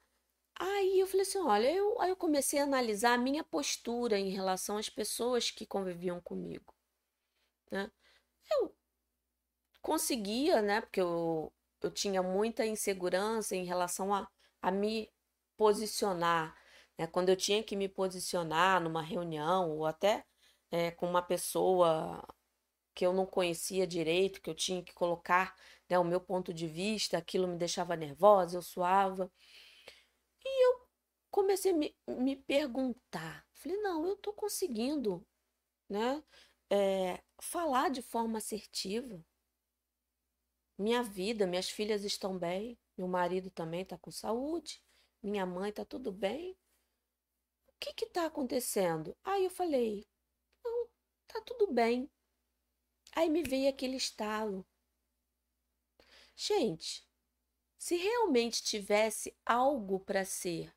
Aí 0.58 0.98
eu 1.00 1.06
falei 1.06 1.22
assim: 1.22 1.38
olha, 1.38 1.70
eu, 1.72 2.00
aí 2.00 2.10
eu 2.10 2.16
comecei 2.16 2.60
a 2.60 2.64
analisar 2.64 3.14
a 3.14 3.18
minha 3.18 3.44
postura 3.44 4.18
em 4.18 4.30
relação 4.30 4.76
às 4.76 4.88
pessoas 4.90 5.50
que 5.50 5.66
conviviam 5.66 6.20
comigo. 6.20 6.74
Né? 7.70 7.90
Eu 8.50 8.74
conseguia, 9.82 10.62
né? 10.62 10.80
Porque 10.80 11.00
eu, 11.00 11.52
eu 11.82 11.90
tinha 11.90 12.22
muita 12.22 12.66
insegurança 12.66 13.56
em 13.56 13.64
relação 13.64 14.14
a, 14.14 14.28
a 14.62 14.70
me 14.70 15.10
posicionar. 15.56 16.56
Né? 16.98 17.06
Quando 17.06 17.28
eu 17.30 17.36
tinha 17.36 17.62
que 17.62 17.76
me 17.76 17.88
posicionar 17.88 18.80
numa 18.82 19.02
reunião 19.02 19.70
ou 19.70 19.86
até 19.86 20.24
é, 20.70 20.90
com 20.92 21.08
uma 21.08 21.22
pessoa 21.22 22.24
que 22.98 23.06
eu 23.06 23.12
não 23.12 23.24
conhecia 23.24 23.86
direito, 23.86 24.42
que 24.42 24.50
eu 24.50 24.54
tinha 24.56 24.82
que 24.82 24.92
colocar 24.92 25.54
né, 25.88 25.96
o 26.00 26.04
meu 26.04 26.20
ponto 26.20 26.52
de 26.52 26.66
vista, 26.66 27.16
aquilo 27.16 27.46
me 27.46 27.56
deixava 27.56 27.94
nervosa, 27.94 28.58
eu 28.58 28.62
suava. 28.62 29.30
E 30.44 30.66
eu 30.66 30.88
comecei 31.30 31.70
a 31.70 31.76
me, 31.76 31.96
me 32.08 32.34
perguntar. 32.34 33.46
Falei, 33.54 33.78
não, 33.82 34.04
eu 34.04 34.14
estou 34.14 34.32
conseguindo 34.32 35.24
né, 35.88 36.24
é, 36.68 37.22
falar 37.40 37.88
de 37.88 38.02
forma 38.02 38.38
assertiva. 38.38 39.24
Minha 40.76 41.00
vida, 41.00 41.46
minhas 41.46 41.70
filhas 41.70 42.02
estão 42.02 42.36
bem, 42.36 42.76
meu 42.96 43.06
marido 43.06 43.48
também 43.48 43.82
está 43.82 43.96
com 43.96 44.10
saúde, 44.10 44.82
minha 45.22 45.46
mãe 45.46 45.70
está 45.70 45.84
tudo 45.84 46.10
bem. 46.10 46.58
O 47.68 47.78
que 47.78 48.04
está 48.04 48.26
acontecendo? 48.26 49.16
Aí 49.22 49.44
eu 49.44 49.50
falei, 49.50 50.04
não, 50.64 50.88
tá 51.28 51.40
tudo 51.42 51.72
bem. 51.72 52.10
Aí 53.14 53.28
me 53.28 53.42
veio 53.42 53.68
aquele 53.68 53.96
estalo. 53.96 54.66
Gente, 56.36 57.06
se 57.76 57.96
realmente 57.96 58.62
tivesse 58.62 59.36
algo 59.44 60.00
para 60.00 60.24
ser 60.24 60.74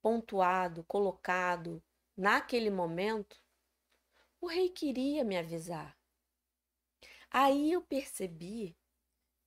pontuado, 0.00 0.84
colocado 0.84 1.82
naquele 2.16 2.70
momento, 2.70 3.40
o 4.40 4.46
rei 4.46 4.68
queria 4.68 5.24
me 5.24 5.36
avisar. 5.36 5.96
Aí 7.30 7.72
eu 7.72 7.80
percebi 7.82 8.76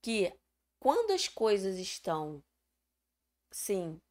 que 0.01 0.33
quando 0.79 1.11
as 1.11 1.27
coisas 1.27 1.77
estão, 1.77 2.43
sim, 3.51 4.01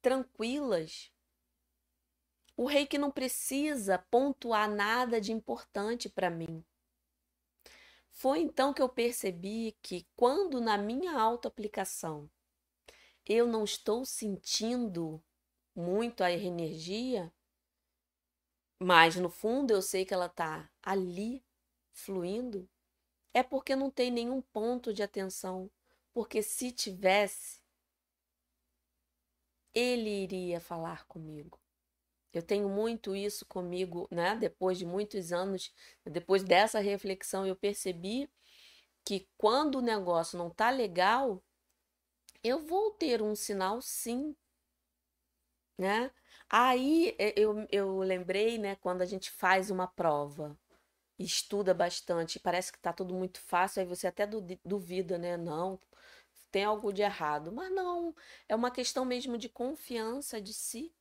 tranquilas, 0.00 1.12
o 2.56 2.66
rei 2.66 2.86
que 2.86 2.98
não 2.98 3.10
precisa 3.10 3.98
pontuar 3.98 4.70
nada 4.70 5.20
de 5.20 5.32
importante 5.32 6.08
para 6.08 6.30
mim. 6.30 6.64
Foi 8.12 8.40
então 8.40 8.72
que 8.72 8.80
eu 8.80 8.88
percebi 8.88 9.76
que 9.82 10.06
quando 10.14 10.60
na 10.60 10.78
minha 10.78 11.18
autoaplicação 11.18 12.30
eu 13.26 13.46
não 13.46 13.64
estou 13.64 14.04
sentindo 14.04 15.22
muito 15.74 16.22
a 16.22 16.30
energia, 16.30 17.32
mas 18.78 19.16
no 19.16 19.30
fundo 19.30 19.72
eu 19.72 19.80
sei 19.80 20.04
que 20.04 20.12
ela 20.12 20.26
está 20.26 20.70
ali 20.82 21.44
fluindo, 21.92 22.68
é 23.32 23.42
porque 23.42 23.74
não 23.74 23.90
tem 23.90 24.10
nenhum 24.10 24.42
ponto 24.42 24.92
de 24.92 25.02
atenção. 25.02 25.70
Porque 26.12 26.42
se 26.42 26.70
tivesse, 26.70 27.60
ele 29.74 30.10
iria 30.10 30.60
falar 30.60 31.06
comigo. 31.06 31.61
Eu 32.32 32.42
tenho 32.42 32.68
muito 32.68 33.14
isso 33.16 33.44
comigo, 33.46 34.08
né? 34.10 34.36
Depois 34.36 34.78
de 34.78 34.86
muitos 34.86 35.32
anos, 35.32 35.72
depois 36.04 36.42
dessa 36.42 36.80
reflexão, 36.80 37.46
eu 37.46 37.56
percebi 37.56 38.28
que 39.04 39.28
quando 39.38 39.76
o 39.76 39.82
negócio 39.82 40.38
não 40.38 40.50
tá 40.50 40.70
legal, 40.70 41.42
eu 42.44 42.60
vou 42.60 42.92
ter 42.92 43.20
um 43.20 43.34
sinal 43.34 43.82
sim, 43.82 44.36
né? 45.78 46.10
Aí 46.48 47.16
eu, 47.36 47.66
eu 47.70 47.98
lembrei, 48.00 48.58
né, 48.58 48.76
quando 48.76 49.02
a 49.02 49.06
gente 49.06 49.30
faz 49.30 49.70
uma 49.70 49.86
prova, 49.86 50.56
estuda 51.18 51.74
bastante, 51.74 52.40
parece 52.40 52.72
que 52.72 52.80
tá 52.80 52.92
tudo 52.92 53.14
muito 53.14 53.40
fácil, 53.40 53.80
aí 53.82 53.86
você 53.88 54.06
até 54.08 54.26
duvida, 54.64 55.18
né? 55.18 55.36
Não, 55.36 55.78
tem 56.52 56.64
algo 56.64 56.92
de 56.92 57.02
errado. 57.02 57.52
Mas 57.52 57.72
não, 57.72 58.14
é 58.48 58.56
uma 58.56 58.70
questão 58.70 59.04
mesmo 59.04 59.38
de 59.38 59.48
confiança 59.48 60.40
de 60.40 60.54
si. 60.54 60.92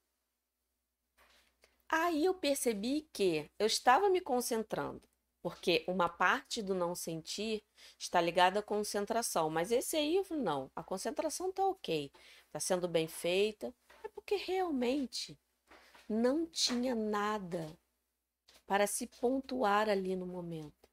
Aí 1.93 2.23
eu 2.23 2.33
percebi 2.33 3.05
que 3.11 3.51
eu 3.59 3.67
estava 3.67 4.09
me 4.09 4.21
concentrando, 4.21 5.01
porque 5.41 5.83
uma 5.85 6.07
parte 6.07 6.61
do 6.61 6.73
não 6.73 6.95
sentir 6.95 7.61
está 7.99 8.21
ligada 8.21 8.61
à 8.61 8.63
concentração, 8.63 9.49
mas 9.49 9.73
esse 9.73 9.97
aí 9.97 10.23
não, 10.31 10.71
a 10.73 10.81
concentração 10.81 11.49
está 11.49 11.67
ok, 11.67 12.09
está 12.45 12.61
sendo 12.61 12.87
bem 12.87 13.09
feita, 13.09 13.75
é 14.05 14.07
porque 14.07 14.37
realmente 14.37 15.37
não 16.07 16.45
tinha 16.45 16.95
nada 16.95 17.77
para 18.65 18.87
se 18.87 19.05
pontuar 19.19 19.89
ali 19.89 20.15
no 20.15 20.25
momento. 20.25 20.89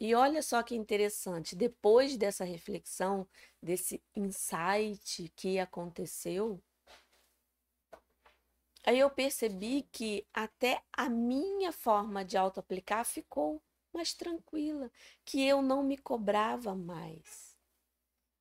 E 0.00 0.16
olha 0.16 0.42
só 0.42 0.64
que 0.64 0.74
interessante, 0.74 1.54
depois 1.54 2.16
dessa 2.16 2.44
reflexão, 2.44 3.24
desse 3.62 4.02
insight 4.16 5.32
que 5.36 5.60
aconteceu, 5.60 6.60
Aí 8.88 9.00
eu 9.00 9.10
percebi 9.10 9.82
que 9.92 10.26
até 10.32 10.82
a 10.90 11.10
minha 11.10 11.70
forma 11.72 12.24
de 12.24 12.38
auto-aplicar 12.38 13.04
ficou 13.04 13.62
mais 13.92 14.14
tranquila, 14.14 14.90
que 15.26 15.46
eu 15.46 15.60
não 15.60 15.82
me 15.82 15.98
cobrava 15.98 16.74
mais. 16.74 17.54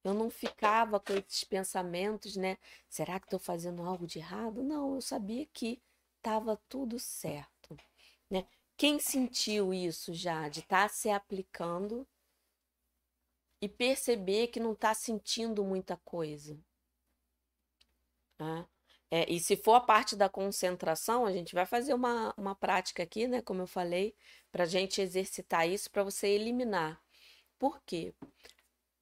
Eu 0.06 0.14
não 0.14 0.30
ficava 0.30 1.02
com 1.02 1.12
esses 1.12 1.44
pensamentos, 1.44 2.38
né? 2.38 2.58
Será 2.88 3.20
que 3.20 3.26
estou 3.26 3.40
fazendo 3.40 3.84
algo 3.84 4.08
de 4.08 4.20
errado? 4.20 4.64
Não, 4.64 4.96
eu 4.96 5.02
sabia 5.02 5.46
que 5.48 5.82
estava 6.16 6.56
tudo 6.70 6.98
certo, 6.98 7.76
né? 8.30 8.48
Quem 8.78 9.00
sentiu 9.00 9.74
isso 9.74 10.14
já, 10.14 10.48
de 10.48 10.62
estar 10.62 10.84
tá 10.84 10.88
se 10.88 11.10
aplicando 11.10 12.08
e 13.62 13.68
perceber 13.68 14.48
que 14.48 14.62
não 14.62 14.72
está 14.72 14.94
sentindo 14.94 15.62
muita 15.66 15.98
coisa? 15.98 16.58
Né? 18.40 18.66
É, 19.10 19.32
e 19.32 19.40
se 19.40 19.56
for 19.56 19.76
a 19.76 19.82
parte 19.82 20.16
da 20.16 20.28
concentração, 20.28 21.26
a 21.26 21.32
gente 21.32 21.56
vai 21.56 21.66
fazer 21.66 21.94
uma, 21.94 22.34
uma 22.38 22.56
prática 22.56 23.04
aqui, 23.04 23.28
né? 23.28 23.42
Como 23.42 23.62
eu 23.62 23.68
falei, 23.68 24.14
para 24.52 24.64
a 24.64 24.68
gente 24.68 25.02
exercitar 25.02 25.68
isso, 25.68 25.90
para 25.90 26.04
você 26.04 26.28
eliminar. 26.28 27.02
Por 27.58 27.82
quê? 27.86 28.14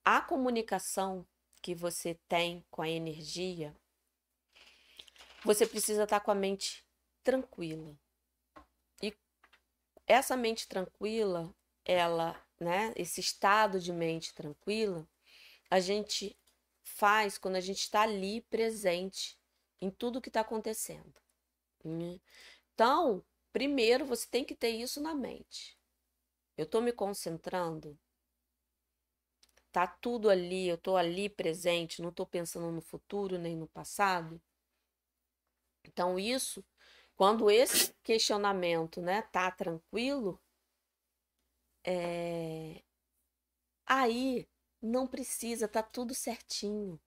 A 0.04 0.22
comunicação 0.22 1.26
que 1.62 1.74
você 1.74 2.16
tem 2.28 2.64
com 2.70 2.84
a 2.84 2.90
energia, 2.90 3.76
você 5.44 5.66
precisa 5.66 6.04
estar 6.04 6.20
tá 6.20 6.26
com 6.26 6.32
a 6.32 6.36
mente 6.36 6.86
tranquila. 7.24 7.98
E 9.02 9.12
essa 10.06 10.38
mente 10.38 10.68
tranquila, 10.68 11.52
ela, 11.84 12.40
né? 12.60 12.94
Esse 12.96 13.20
estado 13.22 13.80
de 13.80 13.92
mente 13.92 14.36
tranquila, 14.36 15.08
a 15.70 15.80
gente 15.80 16.38
faz 16.84 17.40
quando 17.40 17.56
a 17.56 17.62
gente 17.62 17.80
está 17.80 18.02
ali 18.02 18.42
presente 18.42 19.36
em 19.86 19.92
tudo 19.92 20.22
que 20.22 20.30
está 20.30 20.42
acontecendo. 20.42 21.14
Né? 21.84 22.20
Então, 22.74 23.24
primeiro 23.54 24.06
você 24.06 24.28
tem 24.28 24.44
que 24.44 24.56
ter 24.56 24.70
isso 24.70 25.00
na 25.00 25.14
mente. 25.14 25.78
Eu 26.58 26.66
estou 26.66 26.82
me 26.82 26.92
concentrando, 26.92 27.98
tá 29.72 29.86
tudo 29.86 30.30
ali, 30.30 30.68
eu 30.68 30.76
estou 30.76 30.98
ali 30.98 31.30
presente, 31.30 32.02
não 32.02 32.10
estou 32.10 32.26
pensando 32.26 32.72
no 32.72 32.82
futuro 32.82 33.38
nem 33.38 33.56
no 33.56 33.68
passado. 33.68 34.42
Então, 35.84 36.18
isso, 36.18 36.66
quando 37.16 37.52
esse 37.52 37.94
questionamento 38.04 39.02
né, 39.02 39.22
tá 39.22 39.52
tranquilo, 39.52 40.42
é... 41.86 42.82
aí 43.86 44.48
não 44.82 45.08
precisa, 45.08 45.68
tá 45.68 45.84
tudo 45.84 46.16
certinho 46.16 47.00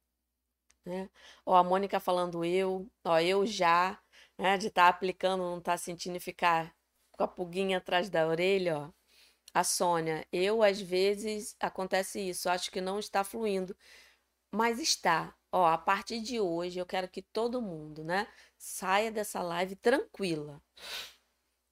né? 0.88 1.10
A 1.46 1.62
Mônica 1.62 2.00
falando 2.00 2.44
eu, 2.44 2.90
ó, 3.04 3.18
eu 3.20 3.46
já, 3.46 4.00
né? 4.38 4.58
De 4.58 4.68
estar 4.68 4.84
tá 4.84 4.88
aplicando, 4.88 5.42
não 5.42 5.58
estar 5.58 5.72
tá 5.72 5.78
sentindo 5.78 6.16
e 6.16 6.20
ficar 6.20 6.74
com 7.12 7.24
a 7.24 7.28
pulguinha 7.28 7.78
atrás 7.78 8.10
da 8.10 8.26
orelha, 8.26 8.78
ó. 8.78 8.90
A 9.54 9.64
Sônia, 9.64 10.26
eu 10.32 10.62
às 10.62 10.80
vezes 10.80 11.56
acontece 11.60 12.20
isso, 12.20 12.48
acho 12.50 12.70
que 12.70 12.80
não 12.80 12.98
está 12.98 13.24
fluindo, 13.24 13.76
mas 14.52 14.78
está. 14.80 15.34
Ó, 15.52 15.66
a 15.66 15.78
partir 15.78 16.20
de 16.20 16.40
hoje 16.40 16.78
eu 16.78 16.86
quero 16.86 17.08
que 17.08 17.22
todo 17.22 17.62
mundo, 17.62 18.04
né, 18.04 18.28
saia 18.58 19.10
dessa 19.10 19.42
live 19.42 19.76
tranquila, 19.76 20.62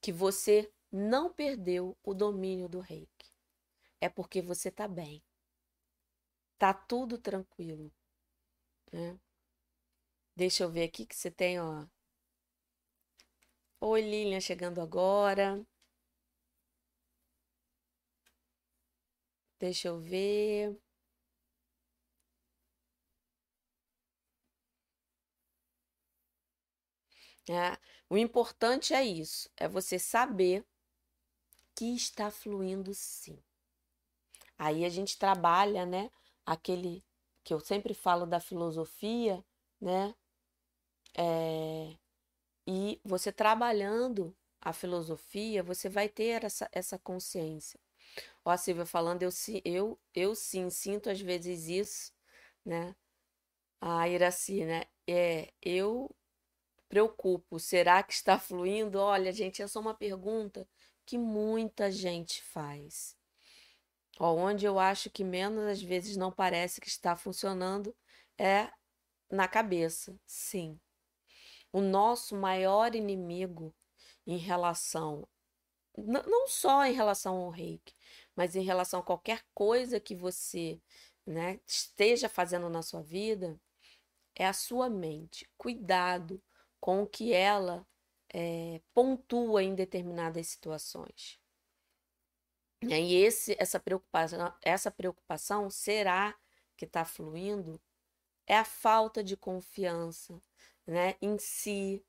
que 0.00 0.12
você 0.12 0.72
não 0.90 1.32
perdeu 1.32 1.96
o 2.02 2.14
domínio 2.14 2.68
do 2.68 2.80
reiki. 2.80 3.30
É 4.00 4.08
porque 4.08 4.40
você 4.42 4.70
tá 4.70 4.88
bem. 4.88 5.22
Tá 6.58 6.72
tudo 6.72 7.18
tranquilo. 7.18 7.92
Né? 8.92 9.18
Deixa 10.36 10.62
eu 10.62 10.70
ver 10.70 10.84
aqui 10.84 11.04
que 11.04 11.16
você 11.16 11.30
tem, 11.32 11.60
ó. 11.60 11.84
Oi, 13.80 14.02
Lilian, 14.02 14.38
chegando 14.40 14.82
agora. 14.82 15.64
Deixa 19.60 19.88
eu 19.88 19.98
ver. 20.00 20.80
É, 27.48 27.76
o 28.08 28.16
importante 28.16 28.94
é 28.94 29.04
isso, 29.04 29.50
é 29.56 29.66
você 29.68 29.98
saber 29.98 30.64
que 31.76 31.94
está 31.94 32.28
fluindo 32.28 32.92
sim. 32.92 33.38
Aí 34.58 34.84
a 34.84 34.88
gente 34.90 35.18
trabalha, 35.18 35.86
né, 35.86 36.10
aquele 36.44 37.02
que 37.46 37.54
eu 37.54 37.60
sempre 37.60 37.94
falo 37.94 38.26
da 38.26 38.40
filosofia, 38.40 39.44
né, 39.80 40.14
é, 41.16 41.96
e 42.66 43.00
você 43.04 43.32
trabalhando 43.32 44.36
a 44.60 44.72
filosofia, 44.72 45.62
você 45.62 45.88
vai 45.88 46.08
ter 46.08 46.44
essa, 46.44 46.68
essa 46.72 46.98
consciência. 46.98 47.80
Ó, 48.44 48.50
a 48.50 48.58
Silvia 48.58 48.86
falando, 48.86 49.22
eu, 49.22 49.30
eu, 49.64 50.00
eu 50.14 50.34
sim 50.36 50.70
sinto 50.70 51.10
às 51.10 51.20
vezes 51.20 51.68
isso, 51.68 52.12
né? 52.64 52.96
A 53.80 54.08
Iraci, 54.08 54.64
né? 54.66 54.84
É, 55.08 55.52
eu 55.62 56.14
preocupo, 56.88 57.60
será 57.60 58.02
que 58.02 58.14
está 58.14 58.38
fluindo? 58.38 58.98
Olha, 59.00 59.32
gente, 59.32 59.62
essa 59.62 59.78
é 59.78 59.82
uma 59.82 59.94
pergunta 59.94 60.68
que 61.06 61.18
muita 61.18 61.90
gente 61.92 62.42
faz. 62.44 63.15
Onde 64.18 64.64
eu 64.64 64.78
acho 64.78 65.10
que 65.10 65.22
menos 65.22 65.64
às 65.64 65.82
vezes 65.82 66.16
não 66.16 66.32
parece 66.32 66.80
que 66.80 66.88
está 66.88 67.14
funcionando 67.16 67.94
é 68.38 68.70
na 69.30 69.46
cabeça, 69.46 70.18
sim. 70.26 70.80
O 71.72 71.80
nosso 71.80 72.34
maior 72.34 72.94
inimigo 72.94 73.74
em 74.26 74.38
relação, 74.38 75.28
não 75.96 76.48
só 76.48 76.84
em 76.84 76.92
relação 76.92 77.36
ao 77.36 77.50
reiki, 77.50 77.94
mas 78.34 78.56
em 78.56 78.62
relação 78.62 79.00
a 79.00 79.02
qualquer 79.02 79.44
coisa 79.54 80.00
que 80.00 80.14
você 80.14 80.80
né, 81.26 81.60
esteja 81.66 82.28
fazendo 82.28 82.68
na 82.70 82.82
sua 82.82 83.02
vida, 83.02 83.60
é 84.34 84.46
a 84.46 84.52
sua 84.52 84.88
mente. 84.88 85.48
Cuidado 85.58 86.42
com 86.80 87.02
o 87.02 87.06
que 87.06 87.32
ela 87.32 87.86
é, 88.32 88.80
pontua 88.94 89.62
em 89.62 89.74
determinadas 89.74 90.46
situações. 90.48 91.40
E 92.82 93.14
esse, 93.16 93.56
essa, 93.58 93.80
preocupação, 93.80 94.54
essa 94.62 94.90
preocupação 94.90 95.70
será 95.70 96.34
que 96.76 96.84
está 96.84 97.04
fluindo 97.04 97.80
é 98.46 98.56
a 98.56 98.64
falta 98.64 99.24
de 99.24 99.36
confiança 99.36 100.40
né, 100.86 101.16
em 101.20 101.38
si, 101.38 102.04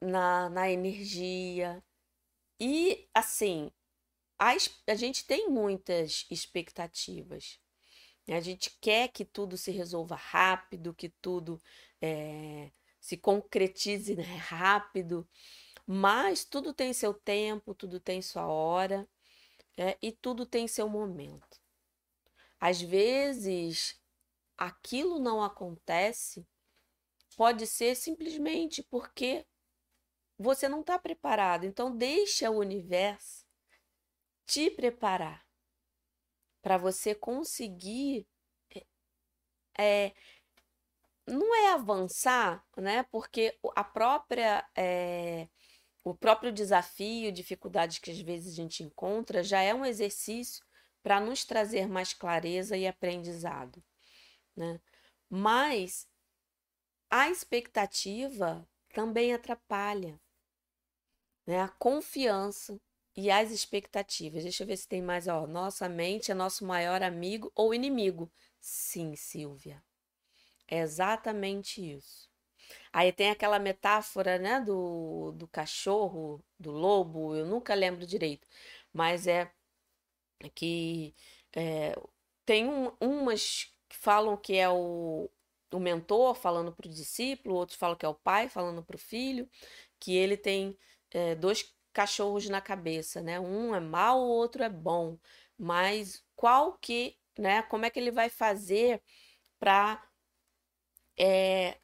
na, 0.00 0.48
na 0.48 0.70
energia. 0.70 1.82
E, 2.58 3.08
assim, 3.14 3.70
a, 4.38 4.94
gente 4.94 5.26
tem 5.26 5.48
muitas 5.48 6.26
expectativas. 6.30 7.60
Né? 8.26 8.36
A 8.36 8.40
gente 8.40 8.76
quer 8.80 9.08
que 9.08 9.24
tudo 9.24 9.56
se 9.56 9.70
resolva 9.70 10.16
rápido, 10.16 10.94
que 10.94 11.10
tudo 11.20 11.60
é, 12.00 12.72
se 13.00 13.16
concretize 13.16 14.16
né, 14.16 14.24
rápido, 14.38 15.28
mas 15.86 16.44
tudo 16.44 16.72
tem 16.72 16.92
seu 16.92 17.12
tempo, 17.14 17.74
tudo 17.74 18.00
tem 18.00 18.22
sua 18.22 18.46
hora 18.46 19.08
é, 19.76 19.98
e 20.00 20.12
tudo 20.12 20.46
tem 20.46 20.68
seu 20.68 20.88
momento. 20.88 21.60
Às 22.60 22.80
vezes, 22.80 24.00
aquilo 24.56 25.18
não 25.18 25.42
acontece, 25.42 26.46
pode 27.36 27.66
ser 27.66 27.94
simplesmente 27.94 28.82
porque 28.82 29.46
você 30.38 30.68
não 30.68 30.80
está 30.80 30.98
preparado. 30.98 31.64
Então, 31.64 31.96
deixa 31.96 32.50
o 32.50 32.58
universo 32.58 33.44
te 34.46 34.70
preparar 34.70 35.44
para 36.62 36.78
você 36.78 37.14
conseguir 37.14 38.26
é, 39.78 40.14
não 41.26 41.54
é 41.54 41.72
avançar, 41.72 42.64
né? 42.76 43.02
Porque 43.04 43.58
a 43.74 43.84
própria 43.84 44.66
é, 44.76 45.48
o 46.04 46.14
próprio 46.14 46.52
desafio, 46.52 47.32
dificuldades 47.32 47.98
que 47.98 48.10
às 48.10 48.20
vezes 48.20 48.52
a 48.52 48.56
gente 48.56 48.82
encontra, 48.82 49.42
já 49.42 49.60
é 49.60 49.74
um 49.74 49.86
exercício 49.86 50.64
para 51.02 51.20
nos 51.20 51.44
trazer 51.44 51.88
mais 51.88 52.12
clareza 52.12 52.76
e 52.76 52.86
aprendizado, 52.86 53.82
né? 54.56 54.80
Mas 55.30 56.08
a 57.10 57.30
expectativa 57.30 58.68
também 58.92 59.32
atrapalha, 59.32 60.20
né? 61.46 61.60
A 61.60 61.68
confiança 61.68 62.78
e 63.16 63.30
as 63.30 63.50
expectativas. 63.50 64.42
Deixa 64.42 64.62
eu 64.62 64.66
ver 64.66 64.76
se 64.76 64.88
tem 64.88 65.02
mais, 65.02 65.28
ó, 65.28 65.46
nossa 65.46 65.88
mente 65.88 66.30
é 66.30 66.34
nosso 66.34 66.66
maior 66.66 67.02
amigo 67.02 67.50
ou 67.54 67.72
inimigo. 67.74 68.30
Sim, 68.60 69.14
Silvia. 69.16 69.82
É 70.68 70.80
exatamente 70.80 71.80
isso. 71.80 72.33
Aí 72.94 73.12
tem 73.12 73.30
aquela 73.30 73.58
metáfora, 73.58 74.38
né, 74.38 74.60
do, 74.60 75.32
do 75.32 75.48
cachorro, 75.48 76.40
do 76.60 76.70
lobo, 76.70 77.34
eu 77.34 77.44
nunca 77.44 77.74
lembro 77.74 78.06
direito, 78.06 78.46
mas 78.92 79.26
é 79.26 79.50
que 80.54 81.14
é, 81.54 81.94
tem 82.44 82.68
um, 82.68 82.92
umas 83.00 83.72
que 83.88 83.96
falam 83.96 84.36
que 84.36 84.56
é 84.56 84.68
o, 84.68 85.30
o 85.72 85.78
mentor 85.80 86.34
falando 86.34 86.72
para 86.72 86.86
o 86.86 86.90
discípulo, 86.90 87.56
outros 87.56 87.78
falam 87.78 87.96
que 87.96 88.06
é 88.06 88.08
o 88.08 88.14
pai 88.14 88.48
falando 88.48 88.82
para 88.82 88.96
o 88.96 88.98
filho, 88.98 89.48
que 90.00 90.16
ele 90.16 90.36
tem 90.36 90.76
é, 91.10 91.34
dois 91.34 91.74
cachorros 91.92 92.48
na 92.48 92.60
cabeça, 92.60 93.22
né? 93.22 93.40
Um 93.40 93.74
é 93.74 93.80
mau, 93.80 94.20
o 94.20 94.28
outro 94.28 94.62
é 94.64 94.68
bom. 94.68 95.18
Mas 95.58 96.24
qual 96.36 96.74
que, 96.78 97.16
né? 97.38 97.62
Como 97.62 97.84
é 97.86 97.90
que 97.90 97.98
ele 98.00 98.10
vai 98.10 98.28
fazer 98.28 99.02
para 99.58 100.02
é, 101.18 101.78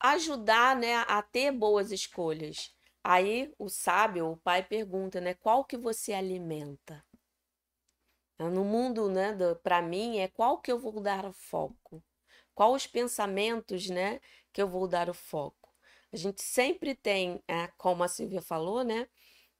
ajudar, 0.00 0.76
né, 0.76 0.96
a 1.08 1.22
ter 1.22 1.52
boas 1.52 1.92
escolhas. 1.92 2.74
Aí 3.02 3.52
o 3.58 3.68
sábio, 3.68 4.32
o 4.32 4.36
pai 4.36 4.62
pergunta, 4.62 5.20
né, 5.20 5.34
qual 5.34 5.64
que 5.64 5.76
você 5.76 6.12
alimenta? 6.12 7.04
No 8.38 8.64
mundo, 8.64 9.08
né, 9.08 9.34
para 9.62 9.80
mim 9.80 10.18
é 10.18 10.28
qual 10.28 10.58
que 10.60 10.70
eu 10.70 10.78
vou 10.78 11.00
dar 11.00 11.24
o 11.24 11.32
foco? 11.32 12.02
Qual 12.54 12.72
os 12.72 12.86
pensamentos, 12.86 13.88
né, 13.88 14.20
que 14.52 14.60
eu 14.60 14.68
vou 14.68 14.86
dar 14.88 15.08
o 15.08 15.14
foco? 15.14 15.70
A 16.12 16.16
gente 16.16 16.42
sempre 16.42 16.94
tem, 16.94 17.42
é, 17.48 17.68
como 17.78 18.02
a 18.02 18.08
Silvia 18.08 18.42
falou, 18.42 18.82
né, 18.84 19.08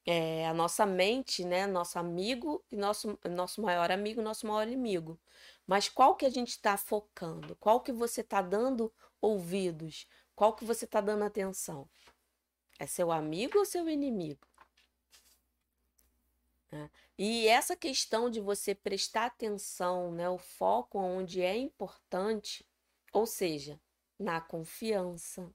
é, 0.06 0.46
a 0.46 0.54
nossa 0.54 0.86
mente, 0.86 1.44
né, 1.44 1.66
nosso 1.66 1.98
amigo 1.98 2.64
e 2.70 2.76
nosso, 2.76 3.18
nosso 3.28 3.60
maior 3.60 3.90
amigo, 3.90 4.22
nosso 4.22 4.46
maior 4.46 4.66
inimigo. 4.66 5.20
Mas 5.66 5.88
qual 5.88 6.14
que 6.14 6.24
a 6.24 6.30
gente 6.30 6.50
está 6.50 6.76
focando? 6.76 7.56
Qual 7.56 7.80
que 7.80 7.92
você 7.92 8.20
está 8.20 8.40
dando 8.40 8.92
ouvidos? 9.20 10.06
Qual 10.36 10.54
que 10.54 10.66
você 10.66 10.84
está 10.84 11.00
dando 11.00 11.24
atenção? 11.24 11.88
É 12.78 12.86
seu 12.86 13.10
amigo 13.10 13.58
ou 13.58 13.64
seu 13.64 13.88
inimigo? 13.88 14.46
É. 16.70 16.90
E 17.18 17.48
essa 17.48 17.74
questão 17.74 18.28
de 18.28 18.38
você 18.38 18.74
prestar 18.74 19.24
atenção, 19.26 20.12
né, 20.12 20.28
o 20.28 20.36
foco 20.36 20.98
onde 20.98 21.40
é 21.40 21.56
importante, 21.56 22.68
ou 23.12 23.26
seja, 23.26 23.80
na 24.18 24.38
confiança, 24.38 25.50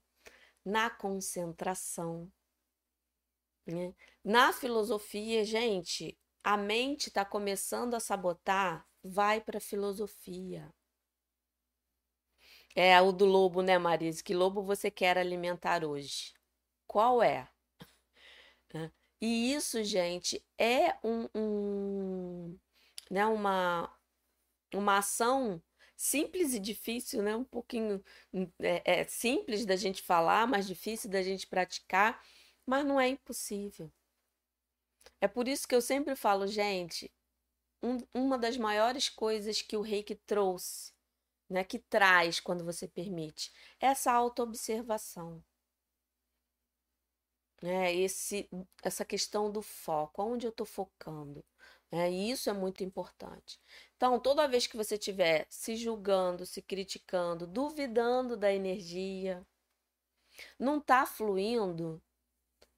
na 0.64 0.90
concentração. 0.90 2.30
Né? 3.64 3.94
Na 4.24 4.52
filosofia, 4.52 5.44
gente, 5.44 6.18
a 6.42 6.56
mente 6.56 7.06
está 7.06 7.24
começando 7.24 7.94
a 7.94 8.00
sabotar 8.00 8.84
vai 9.04 9.40
para 9.40 9.58
a 9.58 9.60
filosofia. 9.60 10.72
É 12.74 13.00
o 13.00 13.12
do 13.12 13.24
lobo, 13.26 13.62
né, 13.62 13.78
Marisa? 13.78 14.22
Que 14.22 14.34
lobo 14.34 14.62
você 14.62 14.90
quer 14.90 15.18
alimentar 15.18 15.84
hoje? 15.84 16.32
Qual 16.86 17.22
é? 17.22 17.48
E 19.20 19.54
isso, 19.54 19.84
gente, 19.84 20.44
é 20.58 20.96
um, 21.04 21.28
um 21.32 22.58
né, 23.08 23.24
uma, 23.26 23.88
uma 24.74 24.98
ação 24.98 25.62
simples 25.96 26.54
e 26.54 26.58
difícil, 26.58 27.22
né? 27.22 27.36
Um 27.36 27.44
pouquinho 27.44 28.02
é, 28.60 29.00
é 29.00 29.04
simples 29.04 29.64
da 29.64 29.76
gente 29.76 30.02
falar, 30.02 30.46
mas 30.48 30.66
difícil 30.66 31.08
da 31.08 31.22
gente 31.22 31.46
praticar, 31.46 32.20
mas 32.66 32.84
não 32.84 33.00
é 33.00 33.08
impossível. 33.08 33.92
É 35.20 35.28
por 35.28 35.46
isso 35.46 35.68
que 35.68 35.74
eu 35.74 35.80
sempre 35.80 36.16
falo, 36.16 36.48
gente, 36.48 37.12
um, 37.80 37.98
uma 38.12 38.36
das 38.36 38.56
maiores 38.56 39.08
coisas 39.08 39.62
que 39.62 39.76
o 39.76 39.82
reiki 39.82 40.16
trouxe, 40.16 40.92
né, 41.52 41.64
que 41.64 41.78
traz 41.78 42.40
quando 42.40 42.64
você 42.64 42.88
permite, 42.88 43.52
essa 43.80 44.12
autoobservação. 44.12 45.42
É, 47.62 47.94
esse, 47.94 48.48
essa 48.82 49.04
questão 49.04 49.50
do 49.50 49.62
foco, 49.62 50.22
onde 50.22 50.46
eu 50.46 50.50
estou 50.50 50.66
focando. 50.66 51.44
É, 51.92 52.10
e 52.10 52.30
isso 52.30 52.50
é 52.50 52.52
muito 52.52 52.82
importante. 52.82 53.60
Então, 53.96 54.18
toda 54.18 54.48
vez 54.48 54.66
que 54.66 54.76
você 54.76 54.94
estiver 54.96 55.46
se 55.50 55.76
julgando, 55.76 56.46
se 56.46 56.62
criticando, 56.62 57.46
duvidando 57.46 58.36
da 58.36 58.52
energia, 58.52 59.46
não 60.58 60.78
está 60.78 61.06
fluindo, 61.06 62.02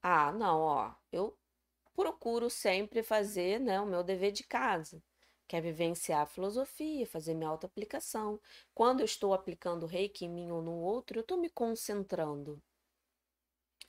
ah, 0.03 0.33
não, 0.33 0.61
ó, 0.61 0.95
eu 1.13 1.37
procuro 1.95 2.51
sempre 2.51 3.03
fazer 3.03 3.61
né, 3.61 3.81
o 3.81 3.87
meu 3.87 4.03
dever 4.03 4.33
de 4.33 4.45
casa, 4.45 5.03
que 5.47 5.57
é 5.57 5.61
vivenciar 5.61 6.23
a 6.23 6.27
filosofia, 6.27 7.07
fazer 7.07 7.35
minha 7.35 7.49
auto-aplicação. 7.51 8.41
Quando 8.75 9.01
eu 9.01 9.05
estou 9.05 9.35
aplicando 9.35 9.87
reiki 9.87 10.25
em 10.25 10.31
mim 10.31 10.51
ou 10.51 10.63
no 10.63 10.75
outro, 10.75 11.19
eu 11.19 11.23
estou 11.23 11.39
me 11.39 11.51
concentrando. 11.51 12.63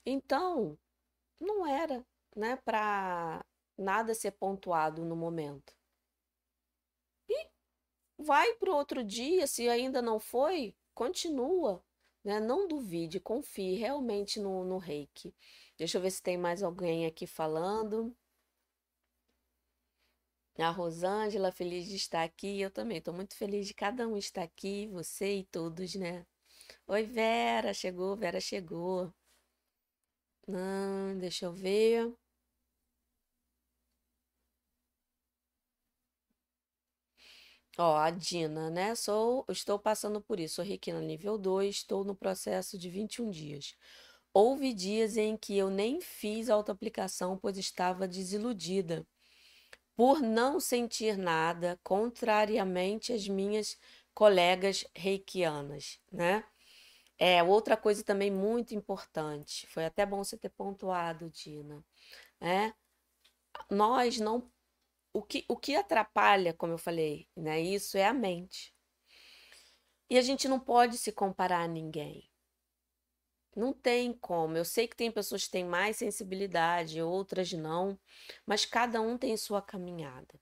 Então, 0.05 0.77
não 1.39 1.65
era, 1.65 2.05
né, 2.35 2.57
para 2.57 3.45
nada 3.77 4.13
ser 4.13 4.31
pontuado 4.31 5.03
no 5.05 5.15
momento. 5.15 5.73
E 7.29 7.49
vai 8.17 8.53
para 8.55 8.71
o 8.71 8.75
outro 8.75 9.03
dia, 9.03 9.47
se 9.47 9.69
ainda 9.69 10.01
não 10.01 10.19
foi, 10.19 10.75
continua, 10.93 11.83
né? 12.23 12.39
Não 12.39 12.67
duvide, 12.67 13.19
confie 13.19 13.75
realmente 13.75 14.39
no, 14.39 14.63
no 14.63 14.77
reiki. 14.79 15.33
Deixa 15.77 15.97
eu 15.97 16.01
ver 16.01 16.11
se 16.11 16.23
tem 16.23 16.37
mais 16.37 16.63
alguém 16.63 17.05
aqui 17.05 17.27
falando. 17.27 18.15
A 20.59 20.69
Rosângela, 20.69 21.49
feliz 21.51 21.87
de 21.87 21.95
estar 21.95 22.23
aqui. 22.23 22.59
Eu 22.59 22.69
também 22.71 22.97
estou 22.97 23.13
muito 23.13 23.35
feliz 23.35 23.67
de 23.67 23.73
cada 23.73 24.05
um 24.07 24.17
estar 24.17 24.43
aqui, 24.43 24.87
você 24.87 25.37
e 25.39 25.43
todos, 25.45 25.95
né? 25.95 26.25
Oi, 26.87 27.03
Vera, 27.03 27.73
chegou, 27.73 28.15
Vera 28.17 28.41
chegou. 28.41 29.13
Hum, 30.47 31.17
deixa 31.19 31.45
eu 31.45 31.53
ver. 31.53 32.11
Ó, 37.77 37.95
a 37.97 38.09
Dina, 38.11 38.69
né? 38.69 38.95
Sou, 38.95 39.45
estou 39.49 39.77
passando 39.79 40.21
por 40.21 40.39
isso. 40.39 40.55
Sou 40.55 40.65
Requina 40.65 40.99
nível 41.01 41.37
2, 41.37 41.75
estou 41.77 42.03
no 42.03 42.15
processo 42.15 42.77
de 42.77 42.89
21 42.89 43.29
dias. 43.31 43.75
Houve 44.33 44.73
dias 44.73 45.17
em 45.17 45.37
que 45.37 45.57
eu 45.57 45.69
nem 45.69 46.01
fiz 46.01 46.49
autoaplicação, 46.49 47.37
pois 47.37 47.57
estava 47.57 48.07
desiludida 48.07 49.05
por 49.95 50.21
não 50.21 50.59
sentir 50.59 51.17
nada, 51.17 51.79
contrariamente 51.83 53.13
às 53.13 53.27
minhas 53.27 53.77
colegas 54.13 54.85
reikianas, 54.95 55.99
né? 56.11 56.43
É, 57.17 57.41
outra 57.43 57.77
coisa 57.77 58.03
também 58.03 58.29
muito 58.29 58.75
importante, 58.75 59.65
foi 59.67 59.85
até 59.85 60.05
bom 60.05 60.23
você 60.23 60.37
ter 60.37 60.49
pontuado, 60.49 61.29
Dina, 61.29 61.83
é, 62.41 62.73
nós 63.69 64.19
não 64.19 64.51
o 65.13 65.21
que, 65.23 65.45
o 65.47 65.55
que 65.55 65.77
atrapalha, 65.77 66.53
como 66.53 66.73
eu 66.73 66.77
falei, 66.77 67.29
né, 67.37 67.61
isso 67.61 67.97
é 67.97 68.05
a 68.05 68.13
mente. 68.13 68.75
E 70.09 70.17
a 70.17 70.21
gente 70.21 70.47
não 70.47 70.59
pode 70.59 70.97
se 70.97 71.11
comparar 71.11 71.61
a 71.63 71.67
ninguém. 71.67 72.29
Não 73.55 73.71
tem 73.73 74.13
como. 74.13 74.57
Eu 74.57 74.65
sei 74.65 74.87
que 74.87 74.95
tem 74.95 75.11
pessoas 75.11 75.45
que 75.45 75.51
têm 75.51 75.63
mais 75.65 75.97
sensibilidade, 75.97 77.01
outras 77.01 77.53
não, 77.53 77.97
mas 78.45 78.65
cada 78.65 79.01
um 79.01 79.17
tem 79.17 79.35
sua 79.37 79.61
caminhada. 79.61 80.39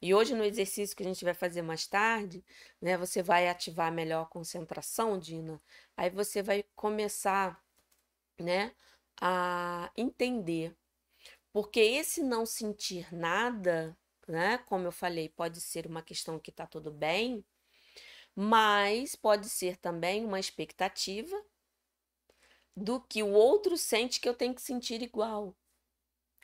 E 0.00 0.14
hoje, 0.14 0.34
no 0.34 0.44
exercício 0.44 0.96
que 0.96 1.02
a 1.02 1.06
gente 1.06 1.24
vai 1.24 1.34
fazer 1.34 1.62
mais 1.62 1.86
tarde, 1.86 2.44
né, 2.80 2.96
você 2.96 3.22
vai 3.22 3.48
ativar 3.48 3.92
melhor 3.92 4.22
a 4.22 4.26
concentração, 4.26 5.18
Dina. 5.18 5.60
Aí 5.96 6.10
você 6.10 6.42
vai 6.42 6.64
começar, 6.74 7.62
né, 8.40 8.74
a 9.20 9.90
entender. 9.96 10.76
Porque 11.52 11.80
esse 11.80 12.22
não 12.22 12.46
sentir 12.46 13.12
nada, 13.14 13.96
né, 14.28 14.58
como 14.66 14.86
eu 14.86 14.92
falei, 14.92 15.28
pode 15.28 15.60
ser 15.60 15.86
uma 15.86 16.02
questão 16.02 16.38
que 16.38 16.50
está 16.50 16.66
tudo 16.66 16.90
bem, 16.90 17.44
mas 18.34 19.14
pode 19.16 19.48
ser 19.48 19.76
também 19.76 20.24
uma 20.24 20.40
expectativa 20.40 21.36
do 22.76 23.00
que 23.00 23.22
o 23.22 23.32
outro 23.32 23.76
sente 23.76 24.20
que 24.20 24.28
eu 24.28 24.34
tenho 24.34 24.54
que 24.54 24.62
sentir 24.62 25.02
igual. 25.02 25.54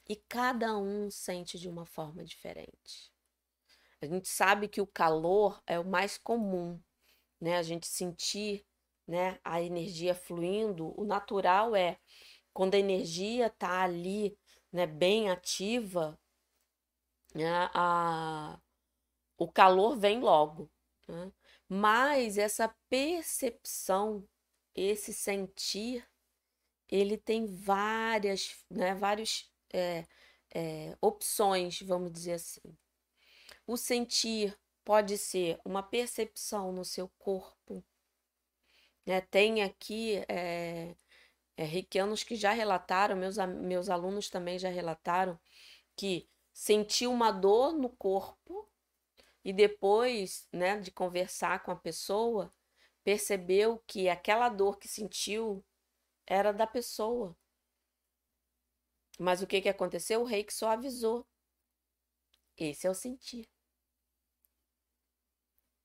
E 0.09 0.17
cada 0.17 0.77
um 0.77 1.11
sente 1.11 1.59
de 1.59 1.69
uma 1.69 1.85
forma 1.85 2.25
diferente. 2.25 3.13
A 4.01 4.07
gente 4.07 4.29
sabe 4.29 4.69
que 4.69 4.81
o 4.81 4.87
calor 4.87 5.63
é 5.67 5.79
o 5.79 5.85
mais 5.85 6.17
comum, 6.17 6.81
né? 7.41 7.59
A 7.59 7.63
gente 7.63 7.87
sentir, 7.87 8.65
né, 9.07 9.39
a 9.45 9.61
energia 9.61 10.15
fluindo. 10.15 10.95
O 10.99 11.05
natural 11.05 11.75
é 11.75 11.99
quando 12.53 12.75
a 12.75 12.79
energia 12.79 13.51
tá 13.51 13.83
ali, 13.83 14.39
né, 14.73 14.87
bem 14.87 15.31
ativa, 15.31 16.19
né, 17.35 17.71
a, 17.75 18.59
o 19.37 19.51
calor 19.51 19.97
vem 19.97 20.21
logo. 20.21 20.71
Né? 21.07 21.33
Mas 21.69 22.39
essa 22.39 22.75
percepção, 22.89 24.27
esse 24.75 25.13
sentir, 25.13 26.07
ele 26.89 27.17
tem 27.17 27.47
várias, 27.47 28.65
né, 28.71 28.95
várias 28.95 29.51
é, 29.73 30.07
é, 30.55 30.97
opções, 31.01 31.81
vamos 31.83 32.13
dizer 32.13 32.35
assim. 32.35 32.77
O 33.67 33.77
sentir 33.77 34.59
pode 34.85 35.19
ser 35.19 35.61
uma 35.65 35.83
percepção 35.83 36.73
no 36.73 36.85
seu 36.85 37.09
corpo. 37.19 37.85
Né? 39.05 39.21
Tem 39.21 39.63
aqui 39.63 40.25
é, 40.29 40.97
é, 41.57 41.65
reikianos 41.65 42.23
que 42.23 42.35
já 42.37 42.53
relataram, 42.53 43.17
meus, 43.17 43.37
meus 43.37 43.91
alunos 43.91 44.31
também 44.31 44.59
já 44.59 44.71
relataram, 44.71 45.39
que 45.95 46.29
sentiu 46.53 47.13
uma 47.13 47.31
dor 47.31 47.75
no 47.75 47.91
corpo 47.91 48.69
e 49.45 49.53
depois 49.53 50.49
né, 50.53 50.81
de 50.81 50.91
conversar 50.91 51.63
com 51.63 51.71
a 51.71 51.77
pessoa, 51.77 52.53
percebeu 53.05 53.83
que 53.87 54.09
aquela 54.09 54.49
dor 54.49 54.79
que 54.79 54.89
sentiu 54.89 55.65
era 56.29 56.53
da 56.53 56.67
pessoa. 56.67 57.37
Mas 59.19 59.43
o 59.43 59.47
que, 59.47 59.61
que 59.61 59.69
aconteceu? 59.69 60.21
O 60.21 60.25
rei 60.25 60.45
que 60.45 60.53
só 60.53 60.71
avisou. 60.71 61.27
Esse 62.57 62.87
é 62.87 62.91
o 62.91 62.95
sentir. 62.95 63.49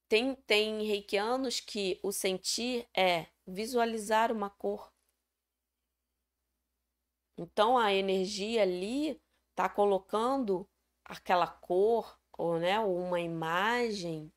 Tem, 0.07 0.35
tem 0.35 0.83
reikianos 0.85 1.59
que 1.59 1.99
o 2.03 2.11
sentir 2.11 2.87
é 2.95 3.27
visualizar 3.47 4.31
uma 4.31 4.49
cor. 4.49 4.91
Então 7.37 7.77
a 7.77 7.91
energia 7.91 8.61
ali 8.61 9.19
está 9.49 9.67
colocando 9.67 10.69
aquela 11.03 11.47
cor 11.47 12.19
ou 12.37 12.59
né, 12.59 12.79
uma 12.79 13.19
imagem 13.19 14.31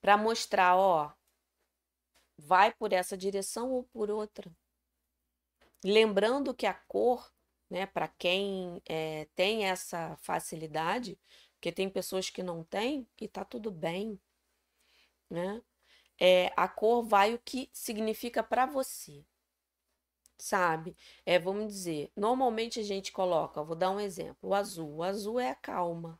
para 0.00 0.16
mostrar, 0.16 0.76
ó, 0.76 1.12
vai 2.36 2.72
por 2.74 2.92
essa 2.92 3.16
direção 3.16 3.72
ou 3.72 3.84
por 3.84 4.10
outra. 4.10 4.50
Lembrando 5.84 6.54
que 6.54 6.66
a 6.66 6.74
cor, 6.74 7.32
né, 7.70 7.86
para 7.86 8.08
quem 8.08 8.80
é, 8.88 9.26
tem 9.34 9.64
essa 9.64 10.16
facilidade, 10.16 11.18
porque 11.54 11.72
tem 11.72 11.88
pessoas 11.88 12.30
que 12.30 12.42
não 12.42 12.64
têm 12.64 13.06
e 13.20 13.28
tá 13.28 13.44
tudo 13.44 13.70
bem, 13.70 14.20
né? 15.30 15.62
É, 16.18 16.52
a 16.56 16.68
cor 16.68 17.04
vai 17.04 17.34
o 17.34 17.38
que 17.38 17.68
significa 17.72 18.42
para 18.42 18.66
você, 18.66 19.24
sabe? 20.38 20.96
É, 21.24 21.38
vamos 21.38 21.72
dizer, 21.72 22.10
normalmente 22.16 22.80
a 22.80 22.82
gente 22.82 23.12
coloca, 23.12 23.62
vou 23.62 23.76
dar 23.76 23.90
um 23.90 24.00
exemplo, 24.00 24.50
o 24.50 24.54
azul. 24.54 24.96
O 24.96 25.02
azul 25.02 25.40
é 25.40 25.50
a 25.50 25.54
calma. 25.54 26.18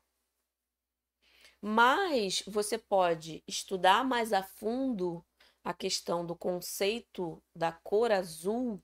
Mas 1.61 2.43
você 2.47 2.79
pode 2.79 3.43
estudar 3.47 4.05
mais 4.05 4.33
a 4.33 4.43
fundo 4.43 5.25
a 5.65 5.75
questão 5.75 6.25
do 6.25 6.37
conceito 6.37 7.43
da 7.55 7.73
cor 7.73 8.13
azul 8.13 8.81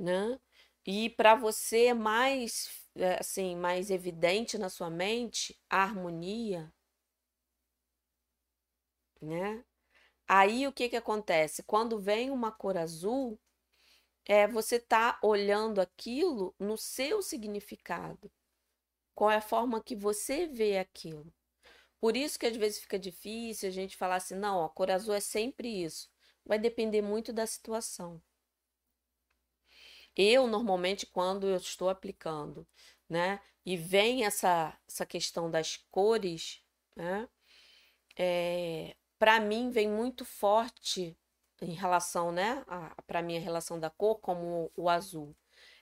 né? 0.00 0.40
E 0.86 1.10
para 1.10 1.34
você 1.36 1.94
mais 1.94 2.68
é, 2.96 3.18
assim, 3.20 3.56
mais 3.56 3.90
evidente 3.90 4.58
na 4.58 4.68
sua 4.70 4.90
mente 4.90 5.58
a 5.70 5.82
harmonia, 5.82 6.72
né? 9.20 9.64
Aí 10.28 10.66
o 10.68 10.72
que 10.72 10.88
que 10.90 10.96
acontece? 10.96 11.62
Quando 11.64 11.98
vem 12.00 12.30
uma 12.30 12.52
cor 12.52 12.76
azul, 12.78 13.38
é 14.26 14.48
você 14.48 14.78
tá 14.80 15.18
olhando 15.22 15.80
aquilo 15.80 16.54
no 16.58 16.76
seu 16.78 17.22
significado. 17.22 18.30
Qual 19.14 19.30
é 19.30 19.36
a 19.36 19.42
forma 19.42 19.82
que 19.82 19.96
você 19.96 20.46
vê 20.48 20.78
aquilo? 20.78 21.32
Por 22.00 22.16
isso 22.16 22.38
que 22.38 22.46
às 22.46 22.56
vezes 22.56 22.80
fica 22.80 22.98
difícil 22.98 23.68
a 23.68 23.72
gente 23.72 23.96
falar 23.96 24.16
assim, 24.16 24.34
não, 24.36 24.64
a 24.64 24.70
cor 24.70 24.90
azul 24.90 25.14
é 25.14 25.20
sempre 25.20 25.68
isso. 25.84 26.10
Vai 26.46 26.58
depender 26.58 27.02
muito 27.02 27.32
da 27.32 27.46
situação. 27.46 28.22
Eu, 30.16 30.46
normalmente, 30.46 31.06
quando 31.06 31.46
eu 31.46 31.56
estou 31.56 31.88
aplicando, 31.88 32.66
né, 33.08 33.40
e 33.64 33.76
vem 33.76 34.24
essa, 34.24 34.76
essa 34.88 35.06
questão 35.06 35.50
das 35.50 35.76
cores, 35.90 36.62
né, 36.96 37.28
é, 38.16 38.96
para 39.18 39.40
mim 39.40 39.70
vem 39.70 39.88
muito 39.88 40.24
forte 40.24 41.16
em 41.60 41.74
relação, 41.74 42.32
né, 42.32 42.64
para 43.06 43.22
mim 43.22 43.36
a 43.36 43.40
relação 43.40 43.78
da 43.78 43.90
cor 43.90 44.18
como 44.20 44.70
o, 44.76 44.84
o 44.84 44.88
azul. 44.88 45.36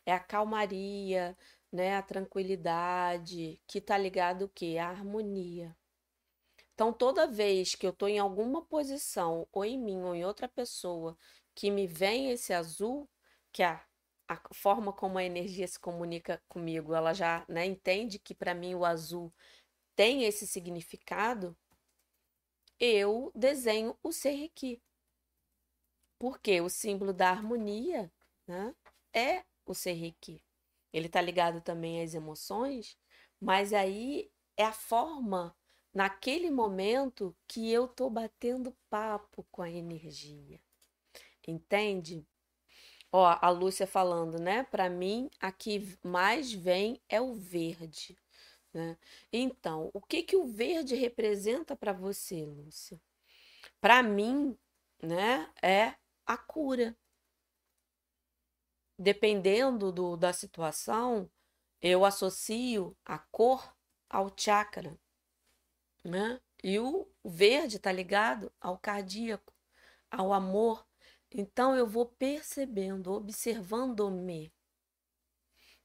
É 0.05 0.13
a 0.13 0.21
calmaria, 0.21 1.37
né, 1.73 1.97
a 1.97 2.03
tranquilidade, 2.03 3.61
que 3.67 3.81
tá 3.81 3.97
ligado 3.99 4.43
o 4.47 4.49
quê? 4.49 4.79
A 4.79 4.89
harmonia. 4.89 5.77
Então, 6.75 6.93
toda 6.93 7.27
vez 7.27 7.75
que 7.75 7.87
eu 7.87 7.91
estou 7.91 8.09
em 8.09 8.19
alguma 8.19 8.65
posição, 8.65 9.47
ou 9.53 9.65
em 9.65 9.77
mim, 9.77 10.01
ou 10.03 10.15
em 10.15 10.25
outra 10.25 10.49
pessoa, 10.49 11.19
que 11.55 11.71
me 11.71 11.87
vem 11.87 12.31
esse 12.31 12.53
azul, 12.53 13.09
que 13.53 13.63
é 13.63 13.67
a 13.67 13.85
forma 14.53 14.93
como 14.93 15.19
a 15.19 15.25
energia 15.25 15.67
se 15.67 15.79
comunica 15.79 16.43
comigo, 16.49 16.95
ela 16.95 17.13
já 17.13 17.45
né, 17.49 17.65
entende 17.65 18.19
que 18.19 18.35
para 18.35 18.55
mim 18.55 18.75
o 18.75 18.85
azul 18.85 19.33
tem 19.97 20.25
esse 20.25 20.47
significado, 20.47 21.57
eu 22.79 23.33
desenho 23.35 23.97
o 24.03 24.13
Serrequi. 24.13 24.81
Porque 26.19 26.61
o 26.61 26.69
símbolo 26.69 27.13
da 27.13 27.31
harmonia 27.31 28.13
né, 28.47 28.75
é 29.13 29.45
o 29.65 29.75
Serriki. 29.75 30.43
Ele 30.93 31.07
está 31.07 31.21
ligado 31.21 31.61
também 31.61 32.03
às 32.03 32.15
emoções, 32.15 32.97
mas 33.41 33.73
aí 33.73 34.31
é 34.57 34.65
a 34.65 34.73
forma, 34.73 35.55
naquele 35.93 36.51
momento, 36.51 37.37
que 37.47 37.71
eu 37.71 37.85
estou 37.85 38.11
batendo 38.11 38.77
papo 38.89 39.47
com 39.51 39.63
a 39.63 39.71
energia. 39.71 40.61
Entende? 41.47 42.27
Ó, 43.11 43.25
a 43.25 43.49
Lúcia 43.51 43.87
falando, 43.87 44.39
né? 44.39 44.65
Para 44.65 44.91
mim, 44.91 45.31
aqui 45.41 45.99
mais 46.03 46.53
vem 46.53 47.01
é 47.09 47.21
o 47.21 47.35
verde. 47.35 48.19
Né? 48.73 48.99
Então, 49.33 49.91
o 49.95 50.01
que 50.01 50.23
que 50.23 50.37
o 50.37 50.47
verde 50.47 50.95
representa 50.95 51.75
para 51.75 51.93
você, 51.93 52.45
Lúcia? 52.45 53.01
Para 53.81 54.03
mim, 54.03 54.57
né, 55.03 55.51
é 55.63 55.95
a 56.27 56.37
cura. 56.37 56.97
Dependendo 58.99 59.93
do, 59.93 60.17
da 60.17 60.33
situação, 60.33 61.31
eu 61.81 62.05
associo 62.05 62.97
a 63.05 63.19
cor 63.19 63.75
ao 64.11 64.33
chakra, 64.37 64.99
né? 66.05 66.41
E 66.63 66.79
o 66.81 67.09
verde 67.25 67.77
está 67.77 67.93
ligado 67.93 68.53
ao 68.61 68.77
cardíaco, 68.77 69.55
ao 70.11 70.33
amor. 70.33 70.88
Então 71.35 71.77
eu 71.77 71.87
vou 71.87 72.07
percebendo, 72.07 73.13
observando-me. 73.13 74.53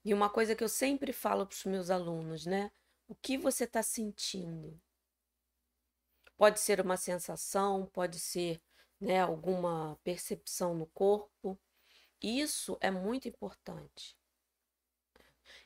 E 0.05 0.13
uma 0.13 0.29
coisa 0.29 0.55
que 0.55 0.63
eu 0.63 0.69
sempre 0.69 1.13
falo 1.13 1.45
para 1.45 1.55
os 1.55 1.65
meus 1.65 1.89
alunos, 1.89 2.45
né? 2.45 2.71
O 3.07 3.15
que 3.15 3.37
você 3.37 3.65
está 3.65 3.83
sentindo? 3.83 4.81
Pode 6.37 6.59
ser 6.59 6.81
uma 6.81 6.97
sensação, 6.97 7.85
pode 7.85 8.19
ser 8.19 8.61
né, 8.99 9.19
alguma 9.19 9.97
percepção 10.03 10.73
no 10.75 10.87
corpo. 10.87 11.59
Isso 12.21 12.77
é 12.81 12.89
muito 12.89 13.27
importante. 13.27 14.17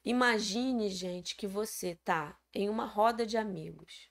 Imagine, 0.04 0.90
gente, 0.90 1.36
que 1.36 1.48
você 1.48 1.90
está 1.90 2.40
em 2.54 2.70
uma 2.70 2.86
roda 2.86 3.26
de 3.26 3.38
amigos. 3.38 4.10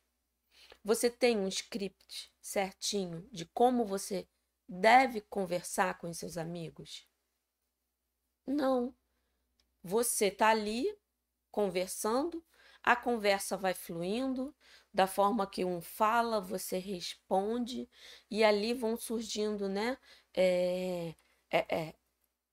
Você 0.84 1.10
tem 1.10 1.38
um 1.38 1.48
script 1.48 2.32
certinho 2.40 3.28
de 3.32 3.44
como 3.46 3.84
você 3.84 4.28
deve 4.68 5.20
conversar 5.22 5.98
com 5.98 6.08
os 6.10 6.18
seus 6.18 6.36
amigos? 6.36 7.06
Não. 8.46 8.94
Você 9.82 10.26
está 10.26 10.50
ali 10.50 10.86
conversando, 11.52 12.44
a 12.82 12.96
conversa 12.96 13.56
vai 13.56 13.74
fluindo, 13.74 14.54
da 14.94 15.06
forma 15.06 15.46
que 15.48 15.64
um 15.64 15.80
fala, 15.82 16.40
você 16.40 16.78
responde, 16.78 17.88
e 18.30 18.44
ali 18.44 18.74
vão 18.74 18.96
surgindo, 18.96 19.68
né? 19.68 19.98
É, 20.34 21.14
é, 21.50 21.76
é, 21.88 21.94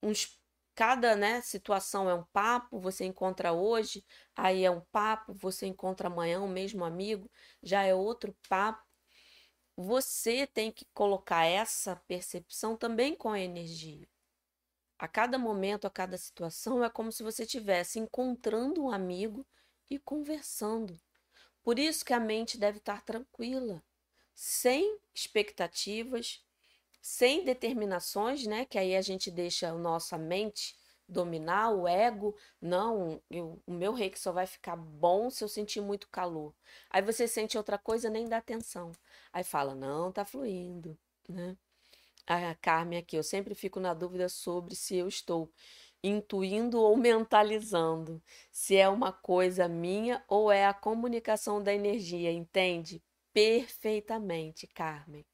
uns, 0.03 0.39
cada 0.75 1.15
né, 1.15 1.41
situação 1.41 2.09
é 2.09 2.15
um 2.15 2.25
papo, 2.25 2.79
você 2.79 3.05
encontra 3.05 3.53
hoje, 3.53 4.05
aí 4.35 4.65
é 4.65 4.71
um 4.71 4.81
papo, 4.81 5.33
você 5.33 5.67
encontra 5.67 6.07
amanhã 6.09 6.41
o 6.41 6.47
mesmo 6.49 6.85
amigo, 6.85 7.31
já 7.63 7.83
é 7.83 7.95
outro 7.95 8.35
papo. 8.49 8.83
Você 9.75 10.45
tem 10.45 10.71
que 10.71 10.85
colocar 10.93 11.45
essa 11.45 11.95
percepção 12.07 12.77
também 12.77 13.15
com 13.15 13.29
a 13.29 13.39
energia. 13.39 14.07
A 14.99 15.07
cada 15.07 15.37
momento, 15.37 15.85
a 15.85 15.89
cada 15.89 16.17
situação, 16.17 16.83
é 16.83 16.89
como 16.89 17.11
se 17.11 17.23
você 17.23 17.43
estivesse 17.43 17.99
encontrando 17.99 18.83
um 18.83 18.91
amigo 18.91 19.45
e 19.89 19.97
conversando. 19.97 20.99
Por 21.63 21.79
isso 21.79 22.05
que 22.05 22.13
a 22.13 22.19
mente 22.19 22.57
deve 22.57 22.77
estar 22.77 23.03
tranquila, 23.03 23.83
sem 24.35 24.99
expectativas, 25.13 26.43
sem 27.01 27.43
determinações, 27.43 28.45
né? 28.45 28.65
Que 28.65 28.77
aí 28.77 28.95
a 28.95 29.01
gente 29.01 29.31
deixa 29.31 29.69
a 29.69 29.73
nossa 29.73 30.17
mente 30.17 30.75
dominar 31.07 31.71
o 31.71 31.87
ego. 31.87 32.35
Não, 32.61 33.21
eu, 33.29 33.61
o 33.65 33.73
meu 33.73 33.93
reiki 33.93 34.19
só 34.19 34.31
vai 34.31 34.45
ficar 34.47 34.75
bom 34.75 35.29
se 35.29 35.43
eu 35.43 35.47
sentir 35.47 35.81
muito 35.81 36.07
calor. 36.09 36.53
Aí 36.89 37.01
você 37.01 37.27
sente 37.27 37.57
outra 37.57 37.77
coisa, 37.77 38.09
nem 38.09 38.27
dá 38.27 38.37
atenção. 38.37 38.91
Aí 39.31 39.43
fala, 39.43 39.75
não, 39.75 40.11
tá 40.11 40.25
fluindo, 40.25 40.97
né? 41.27 41.57
A 42.25 42.55
Carmen 42.55 42.99
aqui, 42.99 43.17
eu 43.17 43.23
sempre 43.23 43.53
fico 43.53 43.79
na 43.79 43.93
dúvida 43.93 44.29
sobre 44.29 44.75
se 44.75 44.95
eu 44.95 45.07
estou 45.07 45.51
intuindo 46.03 46.79
ou 46.81 46.97
mentalizando, 46.97 48.21
se 48.51 48.75
é 48.75 48.89
uma 48.89 49.11
coisa 49.11 49.67
minha 49.67 50.23
ou 50.27 50.51
é 50.51 50.65
a 50.65 50.73
comunicação 50.73 51.63
da 51.63 51.73
energia, 51.73 52.31
entende? 52.31 53.01
Perfeitamente, 53.33 54.67
Carmen. 54.67 55.25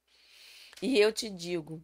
E 0.81 0.99
eu 0.99 1.11
te 1.11 1.29
digo, 1.29 1.83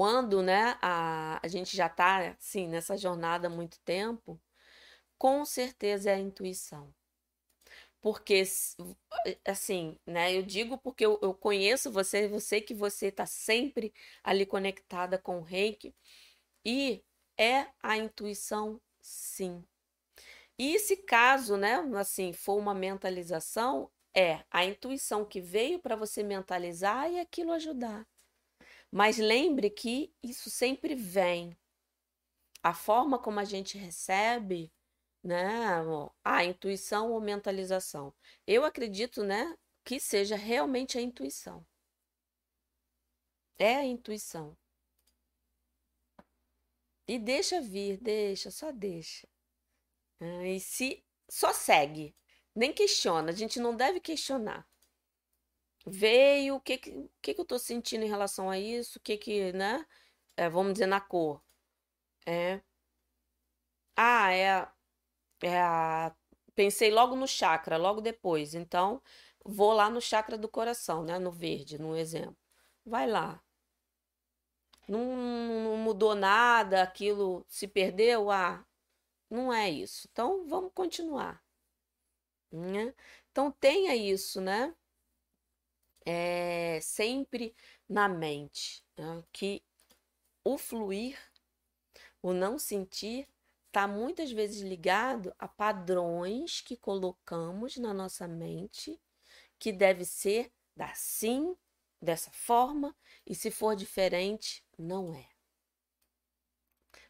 quando 0.00 0.42
né, 0.42 0.78
a, 0.80 1.38
a 1.44 1.46
gente 1.46 1.76
já 1.76 1.86
está 1.86 2.30
assim, 2.30 2.66
nessa 2.66 2.96
jornada 2.96 3.48
há 3.48 3.50
muito 3.50 3.78
tempo, 3.80 4.40
com 5.18 5.44
certeza 5.44 6.10
é 6.10 6.14
a 6.14 6.18
intuição. 6.18 6.90
Porque, 8.00 8.42
assim, 9.46 9.98
né, 10.06 10.34
eu 10.34 10.42
digo 10.42 10.78
porque 10.78 11.04
eu, 11.04 11.18
eu 11.20 11.34
conheço 11.34 11.92
você, 11.92 12.32
eu 12.32 12.40
sei 12.40 12.62
que 12.62 12.72
você 12.72 13.08
está 13.08 13.26
sempre 13.26 13.92
ali 14.24 14.46
conectada 14.46 15.18
com 15.18 15.38
o 15.40 15.42
reiki, 15.42 15.94
e 16.64 17.04
é 17.36 17.66
a 17.82 17.98
intuição, 17.98 18.80
sim. 19.02 19.62
E 20.58 20.78
se 20.78 20.96
caso, 20.96 21.58
né, 21.58 21.76
assim, 21.98 22.32
for 22.32 22.56
uma 22.56 22.72
mentalização, 22.72 23.90
é 24.14 24.44
a 24.50 24.64
intuição 24.64 25.26
que 25.26 25.42
veio 25.42 25.78
para 25.78 25.94
você 25.94 26.22
mentalizar 26.22 27.12
e 27.12 27.20
aquilo 27.20 27.52
ajudar. 27.52 28.06
Mas 28.90 29.18
lembre 29.18 29.70
que 29.70 30.12
isso 30.22 30.50
sempre 30.50 30.94
vem. 30.94 31.56
A 32.62 32.74
forma 32.74 33.18
como 33.18 33.40
a 33.40 33.44
gente 33.44 33.78
recebe, 33.78 34.72
né, 35.22 35.44
a 36.24 36.44
intuição 36.44 37.12
ou 37.12 37.20
mentalização. 37.20 38.14
Eu 38.46 38.64
acredito, 38.64 39.22
né, 39.24 39.56
que 39.84 40.00
seja 40.00 40.36
realmente 40.36 40.98
a 40.98 41.00
intuição. 41.00 41.66
É 43.58 43.76
a 43.76 43.84
intuição. 43.84 44.56
E 47.06 47.18
deixa 47.18 47.60
vir, 47.60 47.98
deixa, 47.98 48.50
só 48.50 48.72
deixa. 48.72 49.28
Ah, 50.20 50.46
e 50.46 50.60
se 50.60 51.04
só 51.28 51.52
segue, 51.52 52.14
nem 52.54 52.72
questiona, 52.72 53.30
a 53.30 53.34
gente 53.34 53.58
não 53.58 53.76
deve 53.76 54.00
questionar. 54.00 54.69
Veio, 55.86 56.56
o 56.56 56.60
que 56.60 56.78
que, 56.78 57.10
que, 57.22 57.34
que 57.34 57.40
eu 57.40 57.44
tô 57.44 57.58
sentindo 57.58 58.04
em 58.04 58.08
relação 58.08 58.50
a 58.50 58.58
isso, 58.58 58.98
o 58.98 59.02
que 59.02 59.16
que, 59.16 59.52
né? 59.52 59.86
É, 60.36 60.48
vamos 60.48 60.74
dizer 60.74 60.86
na 60.86 61.00
cor. 61.00 61.42
É. 62.26 62.62
Ah, 63.96 64.32
é, 64.32 64.68
é 65.42 65.60
a. 65.62 66.14
Pensei 66.54 66.90
logo 66.90 67.16
no 67.16 67.26
chakra, 67.28 67.76
logo 67.78 68.00
depois. 68.00 68.54
Então, 68.54 69.02
vou 69.44 69.72
lá 69.74 69.90
no 69.90 70.00
chakra 70.00 70.38
do 70.38 70.48
coração, 70.48 71.04
né? 71.04 71.18
No 71.18 71.32
verde, 71.32 71.78
no 71.80 71.96
exemplo. 71.96 72.36
Vai 72.84 73.06
lá 73.08 73.42
não, 74.90 75.16
não 75.16 75.76
mudou 75.78 76.14
nada, 76.14 76.82
aquilo 76.82 77.44
se 77.48 77.66
perdeu, 77.68 78.30
ah, 78.30 78.64
não 79.30 79.52
é 79.52 79.70
isso. 79.70 80.08
Então 80.12 80.46
vamos 80.48 80.72
continuar. 80.74 81.42
Né? 82.52 82.94
Então 83.30 83.50
tenha 83.52 83.94
isso, 83.96 84.40
né? 84.40 84.74
É, 86.04 86.80
sempre 86.80 87.54
na 87.88 88.08
mente 88.08 88.82
né? 88.96 89.22
que 89.32 89.62
o 90.42 90.56
fluir, 90.56 91.18
o 92.22 92.32
não 92.32 92.58
sentir, 92.58 93.28
está 93.66 93.86
muitas 93.86 94.32
vezes 94.32 94.62
ligado 94.62 95.34
a 95.38 95.46
padrões 95.46 96.60
que 96.60 96.76
colocamos 96.76 97.76
na 97.76 97.92
nossa 97.94 98.26
mente 98.26 99.00
que 99.58 99.72
deve 99.72 100.04
ser 100.04 100.50
assim, 100.78 101.54
dessa 102.00 102.30
forma, 102.30 102.96
e 103.26 103.34
se 103.34 103.50
for 103.50 103.76
diferente, 103.76 104.64
não 104.78 105.14
é. 105.14 105.28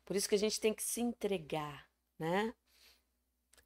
Por 0.04 0.16
isso 0.16 0.28
que 0.28 0.34
a 0.34 0.38
gente 0.38 0.60
tem 0.60 0.74
que 0.74 0.82
se 0.82 1.00
entregar, 1.00 1.88
né? 2.18 2.52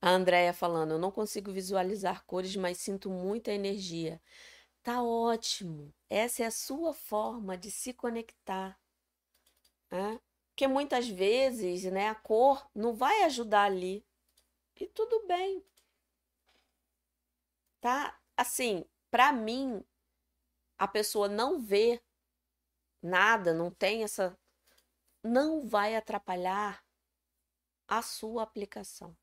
A 0.01 0.11
Andrea 0.11 0.53
falando, 0.53 0.93
eu 0.93 0.99
não 0.99 1.11
consigo 1.11 1.51
visualizar 1.51 2.25
cores, 2.27 2.55
mas 2.57 2.77
sinto 2.77 3.09
muita 3.09 3.51
energia. 3.51 4.21
Tá 4.85 5.03
ótimo. 5.03 5.95
Essa 6.11 6.43
é 6.43 6.47
a 6.47 6.51
sua 6.51 6.93
forma 6.93 7.57
de 7.57 7.71
se 7.71 7.95
conectar. 7.95 8.79
Né? 9.91 10.21
Porque 10.51 10.69
muitas 10.69 11.09
vezes, 11.09 11.85
né, 11.91 12.11
a 12.11 12.15
cor 12.15 12.69
não 12.75 12.95
vai 12.95 13.23
ajudar 13.23 13.65
ali. 13.65 14.05
E 14.77 14.87
tudo 14.87 15.27
bem. 15.27 15.65
Tá? 17.81 18.21
Assim, 18.37 18.85
para 19.11 19.33
mim, 19.33 19.83
a 20.77 20.87
pessoa 20.87 21.29
não 21.29 21.59
vê 21.59 22.03
nada, 23.03 23.55
não 23.55 23.71
tem 23.71 24.05
essa. 24.05 24.39
Não 25.23 25.67
vai 25.67 25.97
atrapalhar 25.97 26.85
a 27.89 28.03
sua 28.03 28.43
aplicação. 28.43 29.17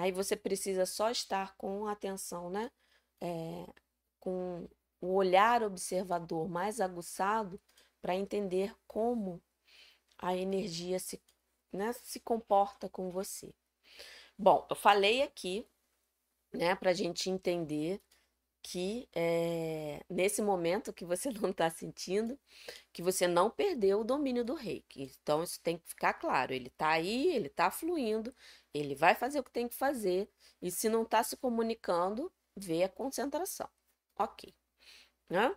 Aí 0.00 0.12
você 0.12 0.36
precisa 0.36 0.86
só 0.86 1.10
estar 1.10 1.56
com 1.56 1.88
atenção, 1.88 2.48
né? 2.48 2.70
É, 3.20 3.66
com 4.20 4.68
o 5.00 5.14
olhar 5.14 5.62
observador 5.62 6.48
mais 6.48 6.80
aguçado 6.80 7.60
para 8.00 8.14
entender 8.14 8.74
como 8.86 9.42
a 10.18 10.36
energia 10.36 10.98
se, 10.98 11.22
né, 11.72 11.92
se 11.92 12.20
comporta 12.20 12.88
com 12.88 13.10
você. 13.10 13.54
Bom, 14.38 14.66
eu 14.68 14.76
falei 14.76 15.22
aqui, 15.22 15.66
né, 16.52 16.74
para 16.74 16.90
a 16.90 16.94
gente 16.94 17.30
entender 17.30 18.00
que 18.62 19.08
é, 19.14 20.04
nesse 20.10 20.42
momento 20.42 20.92
que 20.92 21.04
você 21.04 21.30
não 21.40 21.50
está 21.50 21.70
sentindo, 21.70 22.38
que 22.92 23.02
você 23.02 23.28
não 23.28 23.48
perdeu 23.48 24.00
o 24.00 24.04
domínio 24.04 24.44
do 24.44 24.54
reiki. 24.54 25.12
Então, 25.22 25.42
isso 25.42 25.60
tem 25.60 25.78
que 25.78 25.88
ficar 25.88 26.14
claro. 26.14 26.52
Ele 26.52 26.66
está 26.66 26.88
aí, 26.88 27.28
ele 27.28 27.46
está 27.46 27.70
fluindo, 27.70 28.34
ele 28.74 28.94
vai 28.96 29.14
fazer 29.14 29.38
o 29.38 29.44
que 29.44 29.52
tem 29.52 29.68
que 29.68 29.76
fazer, 29.76 30.28
e 30.60 30.70
se 30.70 30.88
não 30.88 31.02
está 31.02 31.22
se 31.22 31.36
comunicando, 31.36 32.32
vê 32.56 32.82
a 32.82 32.88
concentração. 32.88 33.68
Ok. 34.18 34.54
Né? 35.28 35.54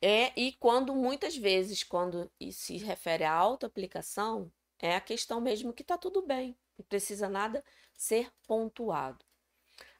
É, 0.00 0.38
e 0.38 0.52
quando 0.52 0.94
muitas 0.94 1.36
vezes, 1.36 1.82
quando 1.82 2.30
se 2.52 2.76
refere 2.76 3.24
à 3.24 3.32
autoaplicação, 3.32 4.52
é 4.78 4.94
a 4.94 5.00
questão 5.00 5.40
mesmo 5.40 5.72
que 5.72 5.82
está 5.82 5.96
tudo 5.96 6.22
bem, 6.22 6.56
não 6.78 6.84
precisa 6.86 7.28
nada 7.28 7.64
ser 7.96 8.30
pontuado. 8.46 9.24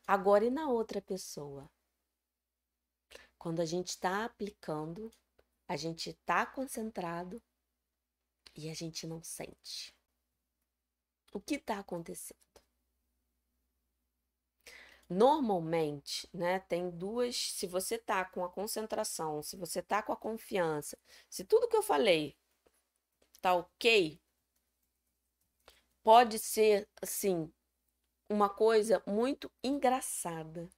Agora, 0.06 0.44
e 0.44 0.50
na 0.50 0.68
outra 0.68 1.00
pessoa? 1.00 1.70
Quando 3.38 3.60
a 3.60 3.64
gente 3.64 3.88
está 3.88 4.24
aplicando, 4.24 5.10
a 5.66 5.76
gente 5.76 6.10
está 6.10 6.46
concentrado 6.46 7.42
e 8.54 8.70
a 8.70 8.74
gente 8.74 9.06
não 9.06 9.22
sente. 9.22 9.94
O 11.32 11.40
que 11.40 11.56
está 11.56 11.78
acontecendo? 11.78 12.45
Normalmente, 15.08 16.28
né, 16.32 16.58
tem 16.60 16.90
duas. 16.90 17.36
Se 17.52 17.66
você 17.66 17.96
tá 17.98 18.24
com 18.24 18.44
a 18.44 18.48
concentração, 18.48 19.42
se 19.42 19.56
você 19.56 19.80
tá 19.82 20.02
com 20.02 20.12
a 20.12 20.16
confiança, 20.16 20.98
se 21.28 21.44
tudo 21.44 21.68
que 21.68 21.76
eu 21.76 21.82
falei 21.82 22.36
tá 23.40 23.54
ok, 23.54 24.20
pode 26.02 26.38
ser 26.38 26.88
assim 27.00 27.52
uma 28.28 28.48
coisa 28.48 29.02
muito 29.06 29.50
engraçada. 29.62 30.68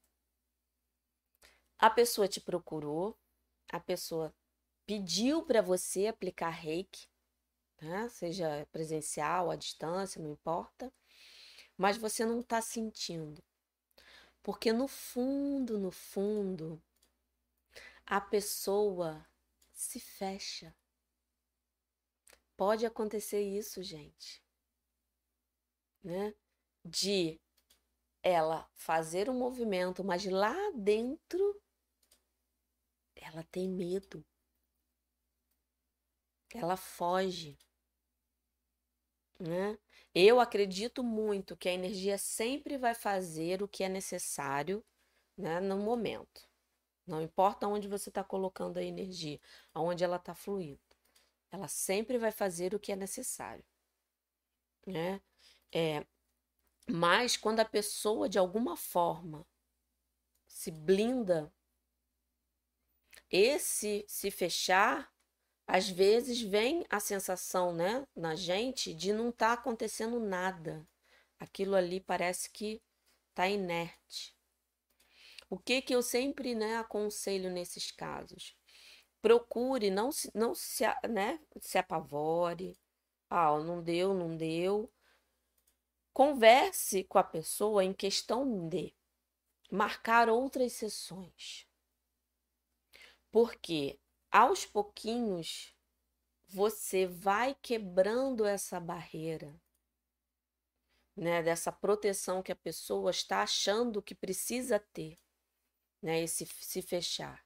A 1.79 1.89
pessoa 1.89 2.29
te 2.29 2.41
procurou, 2.41 3.16
a 3.70 3.81
pessoa 3.81 4.35
pediu 4.85 5.45
para 5.45 5.62
você 5.62 6.07
aplicar 6.07 6.51
reiki, 6.51 7.07
né? 7.81 8.09
seja 8.09 8.66
presencial, 8.72 9.51
à 9.51 9.57
distância, 9.57 10.20
não 10.22 10.31
importa, 10.33 10.93
mas 11.76 11.97
você 11.97 12.24
não 12.24 12.41
está 12.41 12.61
sentindo. 12.61 13.43
Porque 14.49 14.73
no 14.73 14.89
fundo, 14.89 15.79
no 15.79 15.91
fundo, 15.91 16.83
a 18.07 18.19
pessoa 18.19 19.29
se 19.75 20.01
fecha. 20.01 20.75
Pode 22.57 22.87
acontecer 22.87 23.43
isso, 23.43 23.83
gente. 23.83 24.43
Né? 26.03 26.35
De 26.83 27.39
ela 28.23 28.67
fazer 28.73 29.29
um 29.29 29.39
movimento, 29.39 30.03
mas 30.03 30.25
lá 30.25 30.57
dentro 30.75 31.63
ela 33.17 33.43
tem 33.51 33.69
medo. 33.69 34.25
Ela 36.55 36.79
foge. 36.79 37.59
Né? 39.39 39.78
Eu 40.14 40.41
acredito 40.41 41.03
muito 41.05 41.57
que 41.57 41.68
a 41.68 41.72
energia 41.72 42.18
sempre 42.18 42.76
vai 42.76 42.95
fazer 42.95 43.62
o 43.62 43.68
que 43.68 43.84
é 43.84 43.89
necessário 43.89 44.84
né, 45.36 45.61
no 45.61 45.76
momento. 45.78 46.49
Não 47.07 47.22
importa 47.22 47.66
onde 47.66 47.89
você 47.89 48.09
está 48.09 48.22
colocando 48.24 48.78
a 48.78 48.82
energia, 48.82 49.41
aonde 49.72 50.05
ela 50.05 50.16
está 50.16 50.34
fluindo. 50.34 50.80
Ela 51.51 51.68
sempre 51.68 52.18
vai 52.18 52.30
fazer 52.30 52.74
o 52.74 52.80
que 52.80 52.93
é 52.93 52.97
necessário. 52.97 53.64
Né? 54.86 55.20
É, 55.72 56.07
mas 56.89 57.36
quando 57.36 57.61
a 57.61 57.64
pessoa, 57.64 58.28
de 58.28 58.39
alguma 58.39 58.76
forma, 58.76 59.47
se 60.47 60.70
blinda, 60.70 61.53
esse 63.30 64.05
se 64.09 64.30
fechar 64.30 65.12
às 65.69 65.87
vezes 65.87 66.41
vem 66.41 66.87
a 66.89 66.99
sensação, 66.99 67.75
né, 67.75 68.07
na 68.16 68.35
gente 68.35 68.95
de 68.95 69.12
não 69.12 69.29
estar 69.29 69.49
tá 69.49 69.53
acontecendo 69.53 70.19
nada. 70.19 70.89
Aquilo 71.39 71.75
ali 71.77 72.01
parece 72.01 72.51
que 72.51 72.83
está 73.29 73.47
inerte. 73.47 74.35
O 75.51 75.59
que 75.59 75.83
que 75.83 75.95
eu 75.95 76.03
sempre, 76.03 76.55
né, 76.55 76.79
aconselho 76.79 77.51
nesses 77.51 77.91
casos? 77.91 78.57
Procure, 79.21 79.91
não 79.91 80.11
se, 80.11 80.31
não 80.35 80.55
se, 80.55 80.85
né, 81.07 81.39
se 81.61 81.77
apavore. 81.77 82.79
Ah, 83.29 83.59
não 83.59 83.83
deu, 83.83 84.14
não 84.14 84.35
deu. 84.35 84.91
Converse 86.14 87.05
com 87.05 87.19
a 87.19 87.25
pessoa 87.25 87.85
em 87.85 87.93
questão 87.93 88.69
de 88.69 88.95
marcar 89.71 90.31
outras 90.31 90.73
sessões. 90.73 91.66
Porque 93.31 93.99
aos 94.31 94.66
pouquinhos, 94.66 95.74
você 96.47 97.07
vai 97.07 97.55
quebrando 97.55 98.45
essa 98.45 98.81
barreira, 98.81 99.61
né, 101.16 101.43
dessa 101.43 101.70
proteção 101.70 102.43
que 102.43 102.53
a 102.53 102.57
pessoa 102.57 103.11
está 103.11 103.43
achando 103.43 104.03
que 104.03 104.14
precisa 104.14 104.79
ter, 104.79 105.18
né, 106.03 106.22
esse 106.22 106.47
se 106.47 106.81
fechar. 106.81 107.45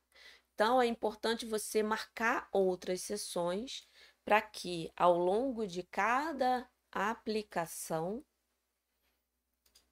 Então 0.55 0.81
é 0.81 0.87
importante 0.87 1.47
você 1.47 1.83
marcar 1.83 2.49
outras 2.53 3.01
sessões 3.01 3.89
para 4.25 4.41
que 4.41 4.93
ao 4.97 5.17
longo 5.19 5.67
de 5.67 5.83
cada 5.83 6.69
aplicação 6.91 8.25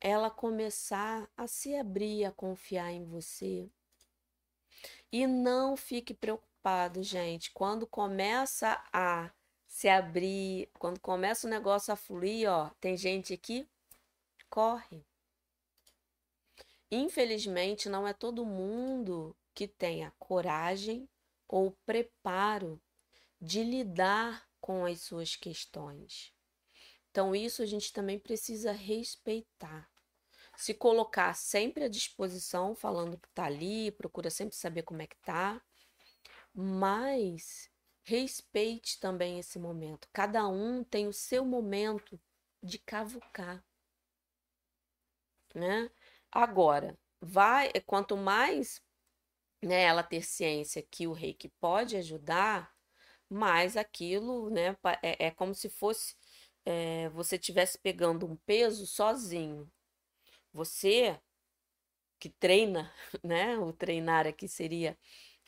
ela 0.00 0.30
começar 0.30 1.30
a 1.36 1.46
se 1.46 1.74
abrir, 1.74 2.24
a 2.24 2.32
confiar 2.32 2.90
em 2.90 3.04
você. 3.04 3.70
E 5.12 5.26
não 5.26 5.76
fique 5.76 6.14
preocupado 6.14 6.49
preocupado, 6.60 7.02
gente. 7.02 7.50
Quando 7.52 7.86
começa 7.86 8.82
a 8.92 9.30
se 9.66 9.88
abrir, 9.88 10.70
quando 10.78 11.00
começa 11.00 11.46
o 11.46 11.50
negócio 11.50 11.92
a 11.92 11.96
fluir, 11.96 12.48
ó, 12.50 12.70
tem 12.80 12.96
gente 12.96 13.36
que 13.36 13.68
corre. 14.48 15.04
Infelizmente, 16.90 17.88
não 17.88 18.06
é 18.06 18.12
todo 18.12 18.44
mundo 18.44 19.36
que 19.54 19.66
tem 19.66 20.04
a 20.04 20.10
coragem 20.12 21.08
ou 21.48 21.76
preparo 21.86 22.80
de 23.40 23.62
lidar 23.62 24.46
com 24.60 24.84
as 24.84 25.00
suas 25.02 25.36
questões. 25.36 26.32
Então, 27.10 27.34
isso 27.34 27.62
a 27.62 27.66
gente 27.66 27.92
também 27.92 28.18
precisa 28.18 28.72
respeitar. 28.72 29.88
Se 30.56 30.74
colocar 30.74 31.34
sempre 31.34 31.84
à 31.84 31.88
disposição, 31.88 32.74
falando 32.74 33.18
que 33.18 33.28
tá 33.30 33.44
ali, 33.44 33.90
procura 33.92 34.30
sempre 34.30 34.54
saber 34.54 34.82
como 34.82 35.00
é 35.00 35.06
que 35.06 35.16
tá 35.22 35.60
mas 36.54 37.70
respeite 38.02 38.98
também 39.00 39.38
esse 39.38 39.58
momento. 39.58 40.08
Cada 40.12 40.46
um 40.48 40.84
tem 40.84 41.06
o 41.06 41.12
seu 41.12 41.44
momento 41.44 42.20
de 42.62 42.78
cavucar, 42.78 43.64
né? 45.54 45.90
Agora, 46.30 46.98
vai, 47.20 47.70
quanto 47.86 48.16
mais 48.16 48.82
né, 49.62 49.82
ela 49.82 50.02
ter 50.02 50.22
ciência 50.22 50.82
que 50.82 51.06
o 51.06 51.12
reiki 51.12 51.48
pode 51.60 51.96
ajudar, 51.96 52.74
mais 53.28 53.76
aquilo, 53.76 54.50
né, 54.50 54.76
é, 55.02 55.26
é 55.26 55.30
como 55.30 55.54
se 55.54 55.68
fosse 55.68 56.16
é, 56.64 57.08
você 57.10 57.36
estivesse 57.36 57.78
pegando 57.78 58.26
um 58.26 58.36
peso 58.36 58.86
sozinho. 58.86 59.70
Você 60.52 61.20
que 62.18 62.28
treina, 62.28 62.92
né? 63.24 63.58
O 63.58 63.72
treinar 63.72 64.26
aqui 64.26 64.46
seria 64.48 64.96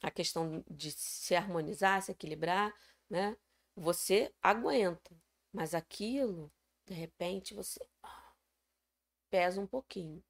a 0.03 0.11
questão 0.11 0.65
de 0.69 0.91
se 0.91 1.35
harmonizar, 1.37 2.03
se 2.03 2.11
equilibrar, 2.11 2.75
né? 3.09 3.37
Você 3.77 4.35
aguenta, 4.43 5.17
mas 5.53 5.75
aquilo, 5.75 6.53
de 6.85 6.93
repente, 6.93 7.55
você 7.55 7.81
ah, 8.03 8.33
pesa 9.31 9.61
um 9.61 9.67
pouquinho. 9.67 10.23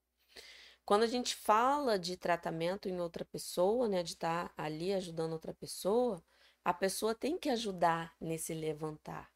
Quando 0.84 1.04
a 1.04 1.06
gente 1.06 1.34
fala 1.34 1.98
de 1.98 2.16
tratamento 2.16 2.88
em 2.88 3.00
outra 3.00 3.24
pessoa, 3.24 3.88
né, 3.88 4.02
de 4.02 4.12
estar 4.12 4.50
tá 4.50 4.62
ali 4.62 4.92
ajudando 4.92 5.32
outra 5.32 5.54
pessoa, 5.54 6.22
a 6.64 6.74
pessoa 6.74 7.14
tem 7.14 7.38
que 7.38 7.48
ajudar 7.48 8.14
nesse 8.20 8.52
levantar. 8.52 9.32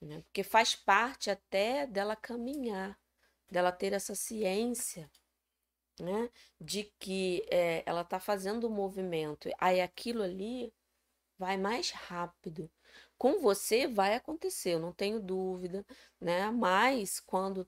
Né? 0.00 0.22
Porque 0.22 0.42
faz 0.42 0.74
parte 0.74 1.30
até 1.30 1.86
dela 1.86 2.16
caminhar, 2.16 2.98
dela 3.50 3.72
ter 3.72 3.92
essa 3.92 4.14
ciência 4.14 5.10
né? 6.00 6.30
De 6.60 6.84
que 6.98 7.46
é, 7.50 7.82
ela 7.86 8.02
está 8.02 8.20
fazendo 8.20 8.64
o 8.64 8.70
movimento, 8.70 9.48
aí 9.58 9.80
aquilo 9.80 10.22
ali 10.22 10.72
vai 11.38 11.56
mais 11.56 11.90
rápido. 11.90 12.70
Com 13.18 13.40
você 13.40 13.86
vai 13.86 14.14
acontecer, 14.14 14.74
eu 14.74 14.80
não 14.80 14.92
tenho 14.92 15.20
dúvida, 15.20 15.84
né? 16.20 16.50
Mas 16.50 17.20
quando 17.20 17.66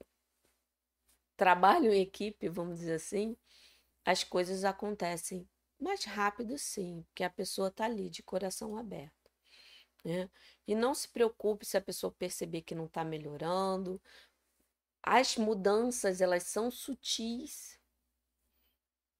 trabalho 1.36 1.92
em 1.92 2.02
equipe, 2.02 2.48
vamos 2.48 2.80
dizer 2.80 2.94
assim, 2.94 3.36
as 4.04 4.24
coisas 4.24 4.64
acontecem 4.64 5.48
mais 5.80 6.04
rápido, 6.04 6.58
sim, 6.58 7.04
porque 7.08 7.22
a 7.24 7.30
pessoa 7.30 7.68
está 7.68 7.84
ali 7.84 8.10
de 8.10 8.22
coração 8.22 8.76
aberto. 8.76 9.30
Né? 10.04 10.28
E 10.66 10.74
não 10.74 10.94
se 10.94 11.08
preocupe 11.08 11.64
se 11.64 11.76
a 11.76 11.80
pessoa 11.80 12.12
perceber 12.12 12.62
que 12.62 12.74
não 12.74 12.86
está 12.86 13.04
melhorando. 13.04 14.00
As 15.02 15.36
mudanças, 15.36 16.20
elas 16.20 16.44
são 16.44 16.70
sutis. 16.70 17.77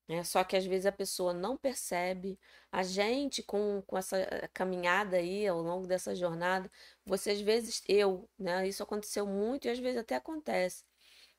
Né? 0.09 0.25
Só 0.25 0.43
que 0.43 0.57
às 0.57 0.65
vezes 0.67 0.87
a 0.87 0.93
pessoa 0.93 1.33
não 1.35 1.57
percebe. 1.57 2.39
A 2.73 2.83
gente, 2.83 3.43
com, 3.43 3.83
com 3.87 3.97
essa 3.99 4.17
caminhada 4.55 5.19
aí, 5.19 5.47
ao 5.47 5.61
longo 5.61 5.87
dessa 5.87 6.15
jornada, 6.15 6.71
você 7.05 7.33
às 7.33 7.41
vezes, 7.41 7.83
eu, 7.89 8.29
né? 8.39 8.67
Isso 8.67 8.83
aconteceu 8.83 9.27
muito 9.27 9.67
e 9.67 9.71
às 9.71 9.79
vezes 9.79 9.99
até 10.01 10.17
acontece. 10.17 10.85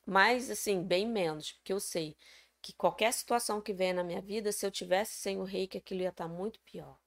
Mas, 0.05 0.49
assim, 0.51 0.83
bem 0.83 1.07
menos, 1.07 1.53
porque 1.53 1.73
eu 1.73 1.79
sei 1.79 2.17
que 2.61 2.73
qualquer 2.73 3.13
situação 3.13 3.61
que 3.61 3.73
venha 3.73 3.93
na 3.95 4.03
minha 4.03 4.21
vida, 4.21 4.51
se 4.51 4.65
eu 4.65 4.71
tivesse 4.71 5.13
sem 5.15 5.39
o 5.39 5.43
reiki, 5.43 5.77
aquilo 5.77 6.01
ia 6.01 6.09
estar 6.09 6.27
tá 6.27 6.33
muito 6.33 6.59
pior. 6.61 6.97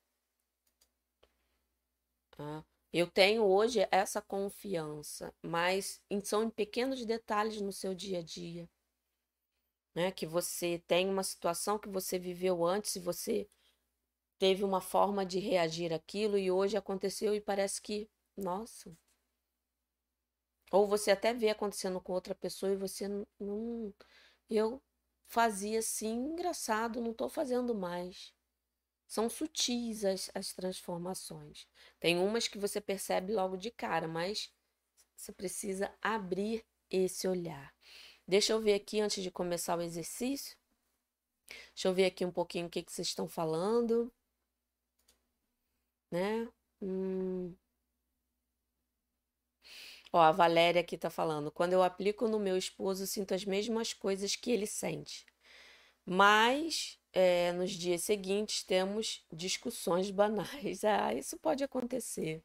Tá? 2.30 2.64
Eu 2.92 3.06
tenho 3.06 3.44
hoje 3.44 3.86
essa 3.90 4.20
confiança, 4.20 5.34
mas 5.42 6.00
são 6.24 6.42
em 6.42 6.50
pequenos 6.50 7.04
detalhes 7.04 7.60
no 7.60 7.72
seu 7.72 7.94
dia 7.94 8.18
a 8.20 8.22
dia. 8.22 8.68
Né? 9.95 10.11
Que 10.11 10.26
você 10.26 10.82
tem 10.86 11.09
uma 11.09 11.22
situação 11.22 11.78
que 11.78 11.88
você 11.88 12.18
viveu 12.18 12.64
antes 12.64 12.97
e 12.97 13.01
você 13.01 13.49
teve 14.38 14.64
uma 14.64 14.80
forma 14.80 15.24
de 15.24 15.38
reagir 15.38 15.93
àquilo 15.93 16.36
e 16.38 16.51
hoje 16.51 16.76
aconteceu 16.76 17.34
e 17.34 17.40
parece 17.40 17.80
que, 17.80 18.11
nossa. 18.36 18.97
Ou 20.70 20.86
você 20.86 21.11
até 21.11 21.34
vê 21.34 21.51
acontecendo 21.51 22.01
com 22.01 22.12
outra 22.12 22.34
pessoa 22.34 22.72
e 22.72 22.76
você 22.76 23.07
não. 23.38 23.95
Eu 24.51 24.82
fazia 25.26 25.78
assim, 25.78 26.12
engraçado, 26.14 27.01
não 27.01 27.12
estou 27.12 27.28
fazendo 27.28 27.74
mais. 27.74 28.32
São 29.07 29.28
sutis 29.30 30.05
as, 30.05 30.30
as 30.34 30.53
transformações. 30.53 31.68
Tem 32.01 32.18
umas 32.18 32.49
que 32.49 32.59
você 32.59 32.80
percebe 32.80 33.32
logo 33.32 33.57
de 33.57 33.70
cara, 33.70 34.09
mas 34.09 34.51
você 35.16 35.32
precisa 35.32 35.95
abrir 36.03 36.64
esse 36.90 37.28
olhar. 37.28 37.72
Deixa 38.27 38.53
eu 38.53 38.61
ver 38.61 38.75
aqui 38.75 39.01
antes 39.01 39.23
de 39.23 39.31
começar 39.31 39.79
o 39.79 39.83
exercício. 39.83 40.57
Deixa 41.75 41.89
eu 41.89 41.95
ver 41.95 42.07
aqui 42.07 42.25
um 42.25 42.31
pouquinho 42.33 42.66
o 42.66 42.70
que, 42.70 42.83
que 42.83 42.93
vocês 42.93 43.09
estão 43.09 43.29
falando. 43.29 44.11
Né? 46.11 46.49
Hum. 46.81 47.57
Ó, 50.12 50.20
a 50.20 50.33
Valéria 50.33 50.81
aqui 50.81 50.97
tá 50.99 51.11
falando. 51.11 51.51
Quando 51.51 51.73
eu 51.73 51.83
aplico 51.83 52.29
no 52.29 52.39
meu 52.39 52.57
esposo, 52.57 53.07
sinto 53.07 53.35
as 53.35 53.45
mesmas 53.45 53.93
coisas 53.93 54.37
que 54.37 54.51
ele 54.51 54.66
sente. 54.66 55.27
Mas 56.07 56.99
é, 57.12 57.53
nos 57.53 57.73
dias 57.73 58.03
seguintes 58.05 58.64
temos 58.64 59.25
discussões 59.33 60.11
banais. 60.11 60.83
Ah, 60.85 61.14
isso 61.14 61.39
pode 61.39 61.64
acontecer, 61.64 62.43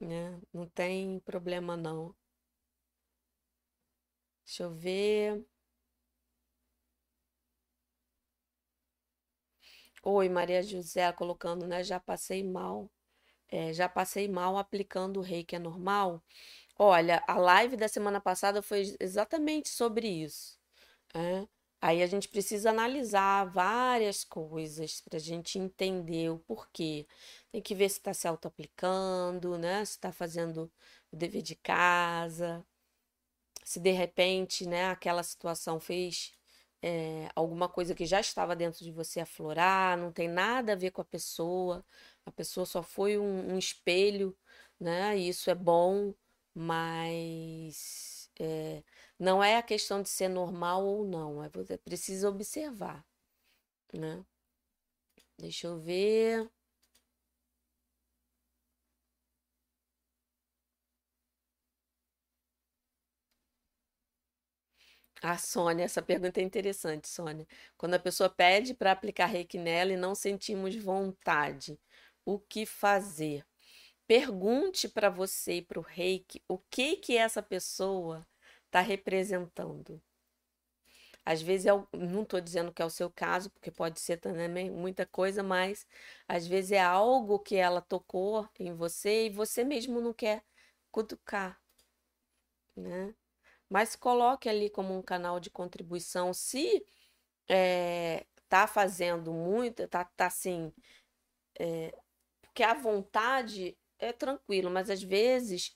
né? 0.00 0.40
Não 0.52 0.66
tem 0.68 1.20
problema 1.20 1.76
não. 1.76 2.14
Deixa 4.44 4.62
eu 4.64 4.70
ver. 4.70 5.44
Oi, 10.04 10.28
Maria 10.28 10.62
José 10.62 11.10
colocando, 11.12 11.66
né? 11.66 11.82
Já 11.84 11.98
passei 12.00 12.42
mal. 12.44 12.90
É, 13.48 13.72
já 13.72 13.88
passei 13.88 14.28
mal 14.28 14.58
aplicando 14.58 15.18
o 15.20 15.22
reiki, 15.22 15.56
é 15.56 15.60
normal? 15.60 16.22
Olha, 16.78 17.22
a 17.28 17.38
live 17.38 17.76
da 17.76 17.88
semana 17.88 18.20
passada 18.20 18.62
foi 18.62 18.96
exatamente 19.00 19.70
sobre 19.70 20.08
isso. 20.08 20.58
É. 21.14 21.46
Aí 21.82 22.02
a 22.02 22.06
gente 22.08 22.28
precisa 22.28 22.70
analisar 22.70 23.46
várias 23.50 24.24
coisas 24.24 25.00
para 25.02 25.18
a 25.18 25.20
gente 25.20 25.58
entender 25.58 26.30
o 26.30 26.38
porquê. 26.40 27.06
Tem 27.52 27.62
que 27.62 27.74
ver 27.74 27.88
se 27.90 27.98
está 27.98 28.14
se 28.14 28.28
auto-aplicando, 28.28 29.58
né? 29.58 29.84
Se 29.84 29.92
está 29.92 30.12
fazendo 30.12 30.72
o 31.12 31.16
dever 31.16 31.42
de 31.42 31.56
casa, 31.56 32.64
se 33.72 33.80
de 33.80 33.90
repente, 33.90 34.66
né, 34.66 34.90
aquela 34.90 35.22
situação 35.22 35.80
fez 35.80 36.32
é, 36.82 37.28
alguma 37.34 37.68
coisa 37.68 37.94
que 37.94 38.04
já 38.06 38.20
estava 38.20 38.54
dentro 38.56 38.84
de 38.84 38.92
você 38.92 39.20
aflorar, 39.20 39.96
não 39.96 40.12
tem 40.12 40.28
nada 40.28 40.72
a 40.74 40.76
ver 40.76 40.90
com 40.90 41.00
a 41.00 41.04
pessoa, 41.04 41.84
a 42.26 42.30
pessoa 42.32 42.66
só 42.66 42.82
foi 42.82 43.18
um, 43.18 43.54
um 43.54 43.58
espelho, 43.58 44.36
né? 44.80 45.16
E 45.18 45.28
isso 45.28 45.48
é 45.50 45.54
bom, 45.54 46.14
mas 46.54 48.30
é, 48.38 48.82
não 49.18 49.42
é 49.42 49.56
a 49.56 49.62
questão 49.62 50.02
de 50.02 50.08
ser 50.10 50.28
normal 50.28 50.84
ou 50.86 51.04
não, 51.06 51.42
é 51.42 51.48
você 51.48 51.78
precisa 51.78 52.28
observar, 52.28 53.04
né? 53.94 54.24
Deixa 55.38 55.66
eu 55.66 55.78
ver. 55.78 56.50
A 65.22 65.38
Sônia, 65.38 65.84
essa 65.84 66.02
pergunta 66.02 66.40
é 66.40 66.42
interessante, 66.42 67.08
Sônia. 67.08 67.46
Quando 67.78 67.94
a 67.94 67.98
pessoa 67.98 68.28
pede 68.28 68.74
para 68.74 68.92
aplicar 68.92 69.26
reiki 69.26 69.56
nela 69.58 69.92
e 69.92 69.96
não 69.96 70.14
sentimos 70.14 70.74
vontade, 70.76 71.78
o 72.24 72.38
que 72.38 72.66
fazer? 72.66 73.44
Pergunte 74.06 74.88
para 74.88 75.10
você 75.10 75.54
e 75.58 75.62
para 75.62 75.78
o 75.80 75.82
reiki 75.82 76.42
o 76.48 76.58
que 76.58 76.96
que 76.96 77.16
essa 77.16 77.42
pessoa 77.42 78.26
está 78.66 78.80
representando. 78.80 80.02
Às 81.24 81.40
vezes, 81.42 81.66
é, 81.66 81.70
não 81.96 82.22
estou 82.22 82.40
dizendo 82.40 82.72
que 82.72 82.82
é 82.82 82.84
o 82.84 82.90
seu 82.90 83.10
caso, 83.10 83.50
porque 83.50 83.70
pode 83.70 84.00
ser 84.00 84.18
também 84.18 84.70
muita 84.70 85.06
coisa, 85.06 85.42
mas 85.42 85.86
às 86.28 86.46
vezes 86.46 86.72
é 86.72 86.80
algo 86.80 87.38
que 87.38 87.56
ela 87.56 87.80
tocou 87.80 88.48
em 88.58 88.72
você 88.74 89.26
e 89.26 89.30
você 89.30 89.62
mesmo 89.64 90.00
não 90.00 90.12
quer 90.12 90.42
cutucar, 90.90 91.60
né? 92.76 93.14
Mas 93.72 93.96
coloque 93.96 94.50
ali 94.50 94.68
como 94.68 94.94
um 94.94 95.00
canal 95.00 95.40
de 95.40 95.48
contribuição. 95.48 96.34
Se 96.34 96.84
é, 97.48 98.26
tá 98.48 98.66
fazendo 98.66 99.32
muito, 99.32 99.88
tá, 99.88 100.04
tá 100.04 100.26
assim, 100.26 100.70
é, 101.58 101.94
porque 102.42 102.62
a 102.62 102.74
vontade 102.74 103.78
é 103.98 104.12
tranquilo, 104.12 104.70
mas 104.70 104.90
às 104.90 105.02
vezes 105.02 105.74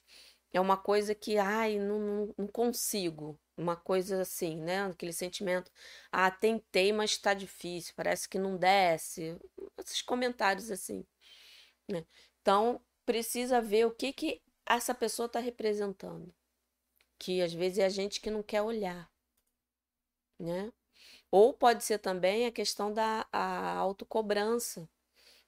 é 0.53 0.61
uma 0.61 0.77
coisa 0.77 1.15
que, 1.15 1.37
ai, 1.39 1.79
não, 1.79 1.99
não, 1.99 2.35
não 2.37 2.47
consigo. 2.47 3.39
Uma 3.57 3.75
coisa 3.75 4.21
assim, 4.21 4.57
né? 4.61 4.83
Aquele 4.85 5.13
sentimento, 5.13 5.71
ah, 6.11 6.29
tentei, 6.31 6.93
mas 6.93 7.11
está 7.11 7.33
difícil, 7.33 7.93
parece 7.95 8.29
que 8.29 8.37
não 8.39 8.57
desce. 8.57 9.37
Esses 9.79 10.03
comentários 10.03 10.69
assim, 10.71 11.03
né? 11.89 12.05
Então, 12.41 12.81
precisa 13.05 13.61
ver 13.61 13.85
o 13.87 13.91
que 13.91 14.13
que 14.13 14.41
essa 14.67 14.93
pessoa 14.95 15.27
está 15.27 15.39
representando. 15.39 16.33
Que 17.19 17.41
às 17.41 17.53
vezes 17.53 17.79
é 17.79 17.85
a 17.85 17.89
gente 17.89 18.21
que 18.21 18.29
não 18.31 18.43
quer 18.43 18.61
olhar, 18.61 19.11
né? 20.39 20.71
Ou 21.31 21.53
pode 21.53 21.83
ser 21.83 21.99
também 21.99 22.45
a 22.47 22.51
questão 22.51 22.93
da 22.93 23.27
a 23.31 23.77
autocobrança. 23.77 24.89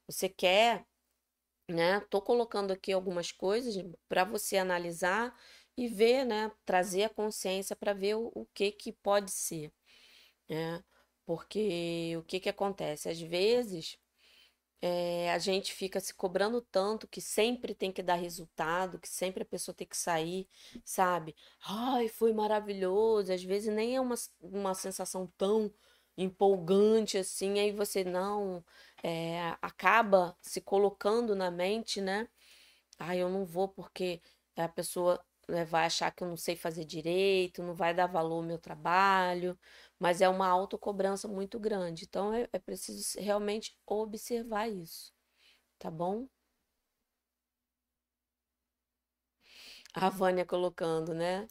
Você 0.07 0.29
quer 0.29 0.85
né? 1.69 1.99
Tô 2.09 2.21
colocando 2.21 2.71
aqui 2.71 2.91
algumas 2.91 3.31
coisas 3.31 3.75
para 4.07 4.23
você 4.23 4.57
analisar 4.57 5.35
e 5.77 5.87
ver, 5.87 6.25
né? 6.25 6.51
Trazer 6.65 7.03
a 7.05 7.09
consciência 7.09 7.75
para 7.75 7.93
ver 7.93 8.15
o, 8.15 8.31
o, 8.35 8.45
que 8.53 8.71
que 8.71 8.91
pode 8.91 9.31
ser, 9.31 9.71
né? 10.49 10.83
Porque 11.25 12.15
o 12.17 12.23
que 12.23 12.39
que 12.39 12.49
acontece? 12.49 13.09
Às 13.09 13.21
vezes 13.21 13.97
é, 14.81 15.31
a 15.31 15.37
gente 15.39 15.73
fica 15.73 15.99
se 15.99 16.13
cobrando 16.13 16.61
tanto 16.61 17.07
que 17.07 17.21
sempre 17.21 17.73
tem 17.75 17.91
que 17.91 18.01
dar 18.03 18.15
resultado, 18.15 18.99
que 18.99 19.09
sempre 19.09 19.43
a 19.43 19.45
pessoa 19.45 19.75
tem 19.75 19.87
que 19.87 19.97
sair, 19.97 20.47
sabe? 20.85 21.35
Ai, 21.67 22.07
foi 22.07 22.33
maravilhoso. 22.33 23.33
Às 23.33 23.43
vezes 23.43 23.73
nem 23.73 23.95
é 23.95 24.01
uma, 24.01 24.15
uma 24.41 24.73
sensação 24.73 25.27
tão 25.37 25.71
empolgante 26.17 27.17
assim, 27.17 27.59
aí 27.59 27.71
você 27.71 28.03
não 28.03 28.63
é, 29.03 29.55
acaba 29.61 30.35
se 30.41 30.61
colocando 30.61 31.35
na 31.35 31.49
mente, 31.51 32.01
né? 32.01 32.27
Ah, 32.97 33.15
eu 33.15 33.29
não 33.29 33.45
vou 33.45 33.67
porque 33.67 34.21
a 34.55 34.67
pessoa 34.67 35.23
né, 35.49 35.65
vai 35.65 35.85
achar 35.85 36.11
que 36.11 36.23
eu 36.23 36.27
não 36.27 36.37
sei 36.37 36.55
fazer 36.55 36.85
direito, 36.85 37.63
não 37.63 37.75
vai 37.75 37.93
dar 37.93 38.07
valor 38.07 38.37
ao 38.37 38.43
meu 38.43 38.57
trabalho, 38.59 39.57
mas 39.99 40.21
é 40.21 40.29
uma 40.29 40.47
autocobrança 40.47 41.27
muito 41.27 41.59
grande. 41.59 42.05
Então 42.05 42.33
é, 42.33 42.47
é 42.53 42.59
preciso 42.59 43.19
realmente 43.19 43.77
observar 43.87 44.69
isso, 44.69 45.13
tá 45.79 45.91
bom? 45.91 46.27
A 49.93 50.09
Vânia 50.09 50.45
colocando, 50.45 51.13
né? 51.13 51.47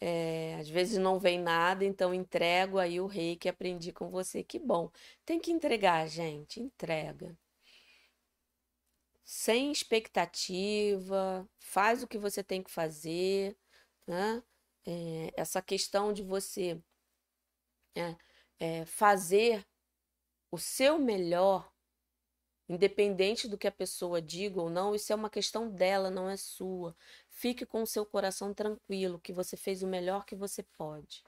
É, 0.00 0.56
às 0.60 0.68
vezes 0.68 0.98
não 0.98 1.18
vem 1.20 1.40
nada, 1.40 1.84
então 1.84 2.14
entrego 2.14 2.78
aí 2.78 3.00
o 3.00 3.06
rei 3.06 3.36
que 3.36 3.48
aprendi 3.48 3.92
com 3.92 4.10
você. 4.10 4.44
Que 4.44 4.58
bom. 4.58 4.90
Tem 5.26 5.40
que 5.40 5.52
entregar, 5.52 6.08
gente, 6.08 6.60
entrega. 6.60 7.36
Sem 9.26 9.72
expectativa, 9.72 11.46
faz 11.58 12.02
o 12.02 12.06
que 12.08 12.16
você 12.16 12.42
tem 12.42 12.62
que 12.62 12.70
fazer, 12.70 13.56
né? 14.06 14.42
É, 14.86 15.32
essa 15.36 15.60
questão 15.60 16.12
de 16.12 16.22
você 16.22 16.80
é, 17.94 18.16
é, 18.58 18.84
fazer 18.86 19.66
o 20.50 20.58
seu 20.58 20.98
melhor 20.98 21.70
Independente 22.68 23.46
do 23.46 23.56
que 23.56 23.68
a 23.68 23.72
pessoa 23.72 24.20
diga 24.20 24.60
ou 24.60 24.68
não, 24.68 24.94
isso 24.94 25.12
é 25.12 25.16
uma 25.16 25.30
questão 25.30 25.70
dela, 25.70 26.10
não 26.10 26.28
é 26.28 26.36
sua. 26.36 26.96
Fique 27.30 27.64
com 27.64 27.82
o 27.82 27.86
seu 27.86 28.04
coração 28.04 28.52
tranquilo, 28.52 29.20
que 29.20 29.32
você 29.32 29.56
fez 29.56 29.84
o 29.84 29.86
melhor 29.86 30.24
que 30.24 30.34
você 30.34 30.64
pode. 30.64 31.22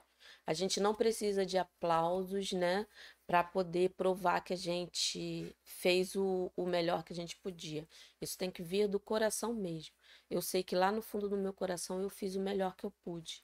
A 0.45 0.53
gente 0.53 0.79
não 0.79 0.93
precisa 0.95 1.45
de 1.45 1.57
aplausos, 1.57 2.51
né, 2.51 2.85
para 3.27 3.43
poder 3.43 3.91
provar 3.91 4.41
que 4.41 4.53
a 4.53 4.57
gente 4.57 5.55
fez 5.63 6.15
o, 6.15 6.51
o 6.55 6.65
melhor 6.65 7.03
que 7.03 7.13
a 7.13 7.15
gente 7.15 7.35
podia. 7.37 7.87
Isso 8.21 8.37
tem 8.37 8.49
que 8.51 8.63
vir 8.63 8.87
do 8.87 8.99
coração 8.99 9.53
mesmo. 9.53 9.93
Eu 10.29 10.41
sei 10.41 10.63
que 10.63 10.75
lá 10.75 10.91
no 10.91 11.01
fundo 11.01 11.29
do 11.29 11.37
meu 11.37 11.53
coração 11.53 12.01
eu 12.01 12.09
fiz 12.09 12.35
o 12.35 12.41
melhor 12.41 12.75
que 12.75 12.85
eu 12.85 12.91
pude. 13.03 13.43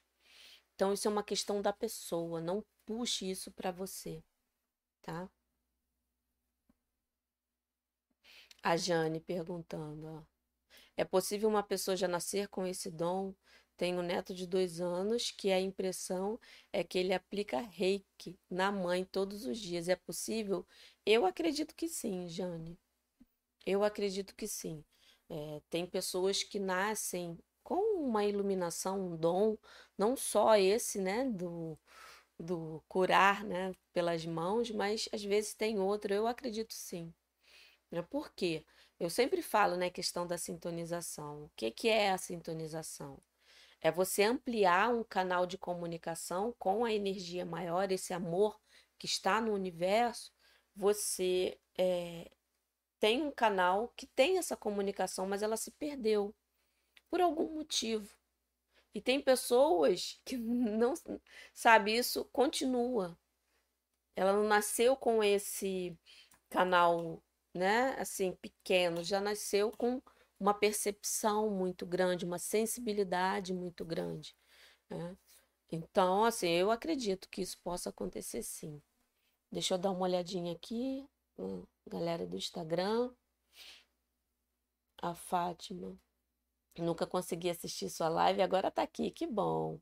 Então, 0.74 0.92
isso 0.92 1.08
é 1.08 1.10
uma 1.10 1.22
questão 1.24 1.62
da 1.62 1.72
pessoa, 1.72 2.40
não 2.40 2.64
puxe 2.84 3.30
isso 3.30 3.50
para 3.50 3.70
você, 3.70 4.22
tá? 5.02 5.30
A 8.62 8.76
Jane 8.76 9.20
perguntando, 9.20 10.06
ó. 10.06 10.22
É 10.96 11.04
possível 11.04 11.48
uma 11.48 11.62
pessoa 11.62 11.96
já 11.96 12.08
nascer 12.08 12.48
com 12.48 12.66
esse 12.66 12.90
dom? 12.90 13.34
Tenho 13.76 14.00
um 14.00 14.02
neto 14.02 14.34
de 14.34 14.46
dois 14.46 14.80
anos 14.80 15.30
que 15.30 15.50
a 15.52 15.60
impressão 15.60 16.40
é 16.72 16.82
que 16.82 16.98
ele 16.98 17.12
aplica 17.12 17.60
reiki 17.60 18.38
na 18.50 18.72
mãe 18.72 19.04
todos 19.04 19.44
os 19.46 19.58
dias. 19.58 19.88
É 19.88 19.96
possível? 19.96 20.66
Eu 21.04 21.26
acredito 21.26 21.74
que 21.74 21.88
sim, 21.88 22.28
Jane. 22.28 22.78
Eu 23.66 23.84
acredito 23.84 24.34
que 24.34 24.46
sim. 24.48 24.84
É, 25.28 25.60
tem 25.70 25.86
pessoas 25.86 26.42
que 26.42 26.58
nascem 26.58 27.38
com 27.62 28.00
uma 28.00 28.24
iluminação, 28.24 29.12
um 29.12 29.16
dom, 29.16 29.58
não 29.98 30.16
só 30.16 30.56
esse, 30.56 31.00
né, 31.00 31.24
do, 31.30 31.78
do 32.38 32.82
curar, 32.88 33.44
né, 33.44 33.72
pelas 33.92 34.24
mãos, 34.26 34.70
mas 34.70 35.08
às 35.12 35.22
vezes 35.24 35.54
tem 35.54 35.78
outro. 35.80 36.14
Eu 36.14 36.26
acredito 36.26 36.72
sim. 36.74 37.12
Né? 37.90 38.02
Por 38.02 38.32
quê? 38.34 38.64
Eu 39.00 39.10
sempre 39.10 39.42
falo, 39.42 39.76
né, 39.76 39.90
questão 39.90 40.26
da 40.26 40.38
sintonização. 40.38 41.44
O 41.44 41.50
que, 41.56 41.70
que 41.70 41.88
é 41.88 42.10
a 42.12 42.18
sintonização? 42.18 43.20
É 43.86 43.90
você 43.92 44.24
ampliar 44.24 44.92
um 44.92 45.04
canal 45.04 45.46
de 45.46 45.56
comunicação 45.56 46.52
com 46.58 46.84
a 46.84 46.92
energia 46.92 47.46
maior, 47.46 47.92
esse 47.92 48.12
amor 48.12 48.60
que 48.98 49.06
está 49.06 49.40
no 49.40 49.52
universo. 49.52 50.32
Você 50.74 51.56
é, 51.78 52.28
tem 52.98 53.22
um 53.22 53.30
canal 53.30 53.92
que 53.96 54.04
tem 54.08 54.38
essa 54.38 54.56
comunicação, 54.56 55.24
mas 55.28 55.40
ela 55.40 55.56
se 55.56 55.70
perdeu 55.70 56.34
por 57.08 57.20
algum 57.20 57.54
motivo. 57.54 58.12
E 58.92 59.00
tem 59.00 59.20
pessoas 59.20 60.20
que 60.24 60.34
não 60.36 60.94
sabe 61.54 61.96
isso 61.96 62.24
continua. 62.32 63.16
Ela 64.16 64.32
não 64.32 64.48
nasceu 64.48 64.96
com 64.96 65.22
esse 65.22 65.96
canal, 66.50 67.22
né, 67.54 67.94
assim, 68.00 68.32
pequeno, 68.32 69.04
já 69.04 69.20
nasceu 69.20 69.70
com 69.70 70.02
uma 70.38 70.54
percepção 70.54 71.50
muito 71.50 71.86
grande, 71.86 72.24
uma 72.24 72.38
sensibilidade 72.38 73.52
muito 73.54 73.84
grande. 73.84 74.36
Né? 74.88 75.16
Então, 75.70 76.24
assim, 76.24 76.48
eu 76.48 76.70
acredito 76.70 77.28
que 77.28 77.42
isso 77.42 77.58
possa 77.62 77.90
acontecer 77.90 78.42
sim. 78.42 78.80
Deixa 79.50 79.74
eu 79.74 79.78
dar 79.78 79.90
uma 79.90 80.02
olhadinha 80.02 80.52
aqui, 80.52 81.08
galera 81.86 82.26
do 82.26 82.36
Instagram. 82.36 83.12
A 85.02 85.14
Fátima. 85.14 85.98
Nunca 86.78 87.06
consegui 87.06 87.48
assistir 87.50 87.88
sua 87.88 88.08
live, 88.08 88.42
agora 88.42 88.70
tá 88.70 88.82
aqui, 88.82 89.10
que 89.10 89.26
bom. 89.26 89.80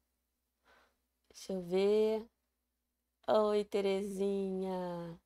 Deixa 1.29 1.53
eu 1.53 1.63
ver. 1.63 2.29
Oi, 3.27 3.65
Terezinha. 3.65 5.21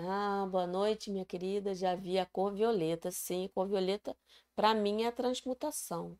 Ah, 0.00 0.46
boa 0.48 0.64
noite, 0.66 1.10
minha 1.10 1.24
querida. 1.24 1.74
Já 1.74 1.94
vi 1.96 2.18
a 2.18 2.26
cor 2.26 2.54
violeta. 2.54 3.10
Sim, 3.10 3.46
a 3.46 3.48
cor 3.48 3.66
violeta 3.68 4.16
para 4.54 4.72
mim 4.74 5.02
é 5.02 5.08
a 5.08 5.12
transmutação. 5.12 6.16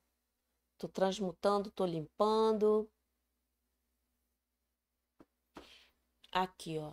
Tô 0.79 0.89
transmutando, 0.89 1.71
tô 1.71 1.87
limpando. 1.87 2.91
Aqui, 6.33 6.79
ó. 6.79 6.93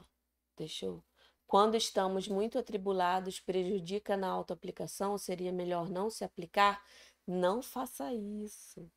Deixa 0.57 0.85
eu. 0.85 1.03
Quando 1.47 1.75
estamos 1.75 2.27
muito 2.27 2.57
atribulados, 2.59 3.39
prejudica 3.39 4.15
na 4.17 4.29
autoaplicação, 4.29 5.17
seria 5.17 5.51
melhor 5.51 5.89
não 5.89 6.09
se 6.09 6.23
aplicar? 6.23 6.83
Não 7.27 7.61
faça 7.63 8.13
isso. 8.13 8.89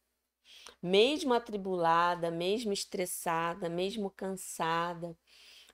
Mesmo 0.83 1.35
atribulada, 1.35 2.31
mesmo 2.31 2.73
estressada, 2.73 3.69
mesmo 3.69 4.11
cansada, 4.11 5.17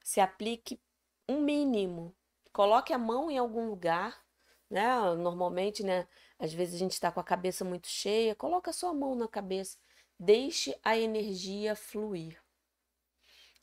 se 0.04 0.20
aplique 0.20 0.80
um 1.28 1.40
mínimo. 1.40 2.14
Coloque 2.52 2.92
a 2.92 2.98
mão 2.98 3.30
em 3.30 3.38
algum 3.38 3.68
lugar, 3.68 4.24
né? 4.70 4.86
Normalmente, 5.16 5.82
né? 5.82 6.06
Às 6.38 6.52
vezes 6.52 6.74
a 6.74 6.78
gente 6.78 6.92
está 6.92 7.10
com 7.12 7.20
a 7.20 7.24
cabeça 7.24 7.64
muito 7.64 7.88
cheia, 7.88 8.34
coloca 8.34 8.70
a 8.70 8.74
sua 8.74 8.92
mão 8.94 9.14
na 9.14 9.28
cabeça. 9.28 9.78
Deixe 10.18 10.78
a 10.82 10.96
energia 10.96 11.74
fluir. 11.74 12.40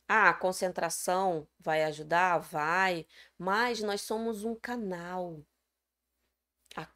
Ah, 0.08 0.28
a 0.30 0.34
concentração 0.34 1.48
vai 1.58 1.84
ajudar? 1.84 2.38
Vai, 2.38 3.06
mas 3.38 3.80
nós 3.82 4.02
somos 4.02 4.44
um 4.44 4.54
canal. 4.54 5.40
A, 6.76 6.88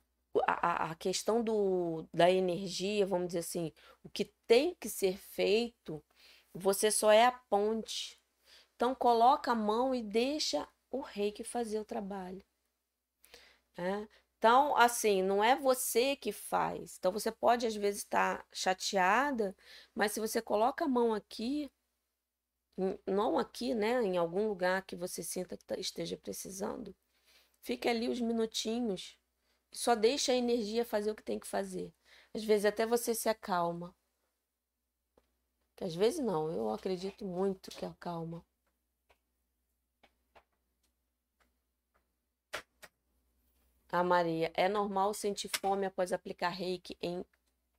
a, 0.47 0.91
a 0.91 0.95
questão 0.97 1.43
do, 1.43 2.07
da 2.13 2.31
energia, 2.31 3.07
vamos 3.07 3.29
dizer 3.29 3.39
assim, 3.41 3.73
o 4.03 4.09
que 4.11 4.27
tem 4.47 4.75
que 4.75 4.89
ser 4.89 5.19
feito, 5.19 6.05
você 6.53 6.91
só 6.91 7.11
é 7.11 7.25
a 7.27 7.33
ponte. 7.33 8.21
Então 8.77 8.95
coloca 8.95 9.53
a 9.53 9.55
mão 9.55 9.95
e 9.95 10.03
deixa 10.03 10.69
o 10.91 11.01
reiki 11.01 11.43
fazer 11.43 11.81
o 11.81 11.85
trabalho. 11.85 12.45
É? 13.77 14.07
Então, 14.39 14.77
assim, 14.77 15.23
não 15.23 15.43
é 15.43 15.57
você 15.57 16.15
que 16.17 16.31
faz. 16.33 16.97
Então, 16.99 17.11
você 17.13 17.33
pode 17.33 17.67
às 17.67 17.75
vezes 17.75 18.03
estar 18.03 18.47
chateada, 18.53 19.57
mas 19.95 20.13
se 20.13 20.21
você 20.21 20.41
coloca 20.43 20.85
a 20.85 20.89
mão 20.89 21.15
aqui, 21.15 21.71
não 23.07 23.39
aqui, 23.39 23.75
né, 23.75 24.03
em 24.03 24.17
algum 24.17 24.49
lugar 24.49 24.83
que 24.85 24.95
você 24.97 25.23
sinta 25.23 25.57
que 25.57 25.65
tá, 25.65 25.77
esteja 25.79 26.17
precisando, 26.17 26.95
fique 27.63 27.89
ali 27.89 28.09
os 28.09 28.21
minutinhos, 28.21 29.19
só 29.73 29.95
deixa 29.95 30.33
a 30.33 30.37
energia 30.37 30.85
fazer 30.85 31.11
o 31.11 31.15
que 31.15 31.23
tem 31.23 31.39
que 31.39 31.47
fazer. 31.47 31.93
Às 32.35 32.45
vezes 32.45 32.67
até 32.67 32.87
você 32.87 33.15
se 33.15 33.29
acalma. 33.29 33.95
Às 35.81 35.95
vezes 35.95 36.21
não, 36.21 36.51
eu 36.53 36.71
acredito 36.71 37.25
muito 37.25 37.71
que 37.71 37.85
acalma. 37.85 38.45
A 43.97 44.05
Maria, 44.05 44.53
é 44.55 44.69
normal 44.69 45.15
sentir 45.15 45.51
fome 45.59 45.87
após 45.87 46.13
aplicar 46.13 46.51
reiki 46.51 46.99
em 47.01 47.25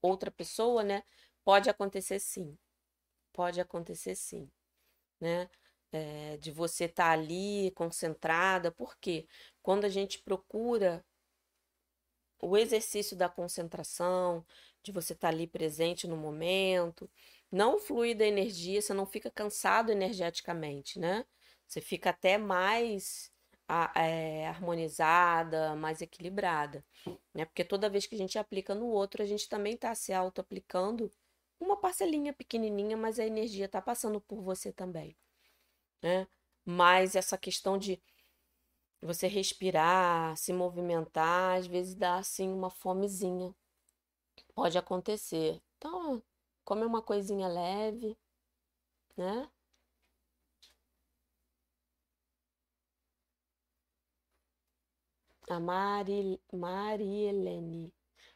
outra 0.02 0.32
pessoa, 0.32 0.84
né? 0.84 1.04
Pode 1.46 1.70
acontecer 1.70 2.20
sim. 2.20 2.58
Pode 3.34 3.62
acontecer 3.62 4.16
sim, 4.16 4.50
né? 5.20 5.50
É, 5.92 6.38
de 6.38 6.52
você 6.52 6.86
estar 6.86 7.06
tá 7.06 7.12
ali 7.12 7.72
concentrada, 7.76 8.72
porque 8.72 9.28
quando 9.62 9.86
a 9.86 9.90
gente 9.90 10.20
procura 10.20 11.06
o 12.42 12.58
exercício 12.58 13.16
da 13.16 13.30
concentração, 13.30 14.44
de 14.84 14.92
você 14.92 15.14
estar 15.14 15.30
tá 15.30 15.34
ali 15.34 15.46
presente 15.46 16.08
no 16.08 16.18
momento, 16.18 17.10
não 17.52 17.80
fluir 17.80 18.18
da 18.18 18.26
energia, 18.26 18.82
você 18.82 18.94
não 18.94 19.06
fica 19.06 19.30
cansado 19.30 19.92
energeticamente, 19.92 21.00
né? 21.00 21.26
Você 21.68 21.80
fica 21.82 22.10
até 22.10 22.40
mais 22.40 23.32
é, 23.96 24.48
harmonizada, 24.48 25.76
mais 25.76 26.02
equilibrada, 26.02 26.84
né? 27.34 27.46
Porque 27.46 27.64
toda 27.64 27.90
vez 27.90 28.06
que 28.06 28.16
a 28.16 28.18
gente 28.18 28.40
aplica 28.40 28.74
no 28.74 28.88
outro, 28.88 29.22
a 29.22 29.26
gente 29.26 29.50
também 29.50 29.74
está 29.74 29.94
se 29.96 30.14
auto-aplicando 30.14 31.12
uma 31.60 31.78
parcelinha 31.78 32.34
pequenininha, 32.34 32.96
mas 32.96 33.20
a 33.20 33.26
energia 33.26 33.66
está 33.66 33.82
passando 33.82 34.22
por 34.22 34.42
você 34.42 34.72
também, 34.72 35.18
né? 36.02 36.28
Mas 36.66 37.16
essa 37.16 37.38
questão 37.38 37.78
de 37.78 38.02
você 39.02 39.28
respirar, 39.28 40.36
se 40.38 40.54
movimentar, 40.54 41.58
às 41.58 41.68
vezes 41.68 41.96
dá 41.96 42.16
assim 42.18 42.50
uma 42.52 42.70
fomezinha. 42.70 43.54
Pode 44.56 44.78
acontecer. 44.78 45.62
Então, 45.78 46.22
come 46.66 46.84
uma 46.84 47.02
coisinha 47.02 47.48
leve, 47.48 48.18
né? 49.16 49.50
A 55.50 55.62
Mari, 55.62 56.42
Marielene. 56.52 57.94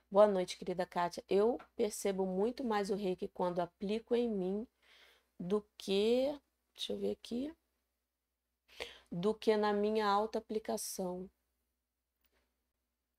Boa 0.10 0.28
noite, 0.28 0.58
querida 0.58 0.86
Kátia. 0.86 1.22
Eu 1.30 1.58
percebo 1.76 2.26
muito 2.26 2.64
mais 2.64 2.90
o 2.90 2.96
reiki 2.96 3.28
quando 3.28 3.60
aplico 3.60 4.16
em 4.16 4.30
mim 4.30 4.66
do 5.38 5.62
que. 5.78 6.34
Deixa 6.74 6.94
eu 6.94 6.98
ver 7.00 7.12
aqui. 7.12 7.54
Do 9.12 9.34
que 9.34 9.58
na 9.58 9.74
minha 9.74 10.08
auto-aplicação. 10.08 11.30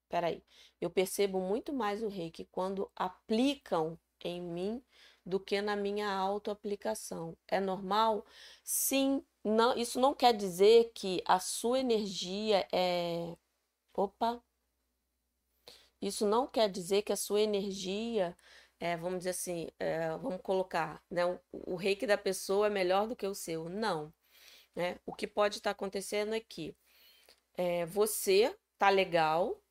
Peraí. 0.09 0.43
Eu 0.81 0.89
percebo 0.89 1.39
muito 1.39 1.71
mais 1.71 2.03
o 2.03 2.09
reiki 2.09 2.47
quando 2.47 2.91
aplicam 2.97 3.99
em 4.25 4.41
mim 4.41 4.83
do 5.25 5.39
que 5.39 5.61
na 5.61 5.77
minha 5.77 6.11
auto-aplicação. 6.11 7.37
É 7.47 7.61
normal? 7.61 8.25
Sim. 8.65 9.23
Não, 9.45 9.77
isso 9.77 10.01
não 10.01 10.15
quer 10.15 10.35
dizer 10.35 10.93
que 10.95 11.23
a 11.27 11.39
sua 11.39 11.79
energia 11.79 12.67
é 12.73 13.37
Opa! 13.95 14.43
Isso 16.01 16.27
não 16.27 16.47
quer 16.47 16.69
dizer 16.69 17.03
que 17.03 17.13
a 17.13 17.17
sua 17.17 17.41
energia, 17.41 18.37
é, 18.81 18.97
vamos 18.97 19.19
dizer 19.19 19.31
assim, 19.31 19.69
é, 19.79 20.11
vamos 20.19 20.41
colocar, 20.43 21.03
né, 21.11 21.25
o, 21.25 21.41
o 21.53 21.77
reiki 21.77 22.07
da 22.07 22.19
pessoa 22.19 22.67
é 22.67 22.71
melhor 22.71 23.07
do 23.07 23.17
que 23.17 23.27
o 23.27 23.35
seu. 23.35 23.69
Não. 23.69 24.13
Né? 24.75 24.99
O 25.07 25.15
que 25.15 25.27
pode 25.27 25.59
estar 25.59 25.71
acontecendo 25.71 26.35
é 26.35 26.41
que 26.41 26.75
é, 27.55 27.87
você 27.87 28.57
tá 28.79 28.89
legal 28.91 29.63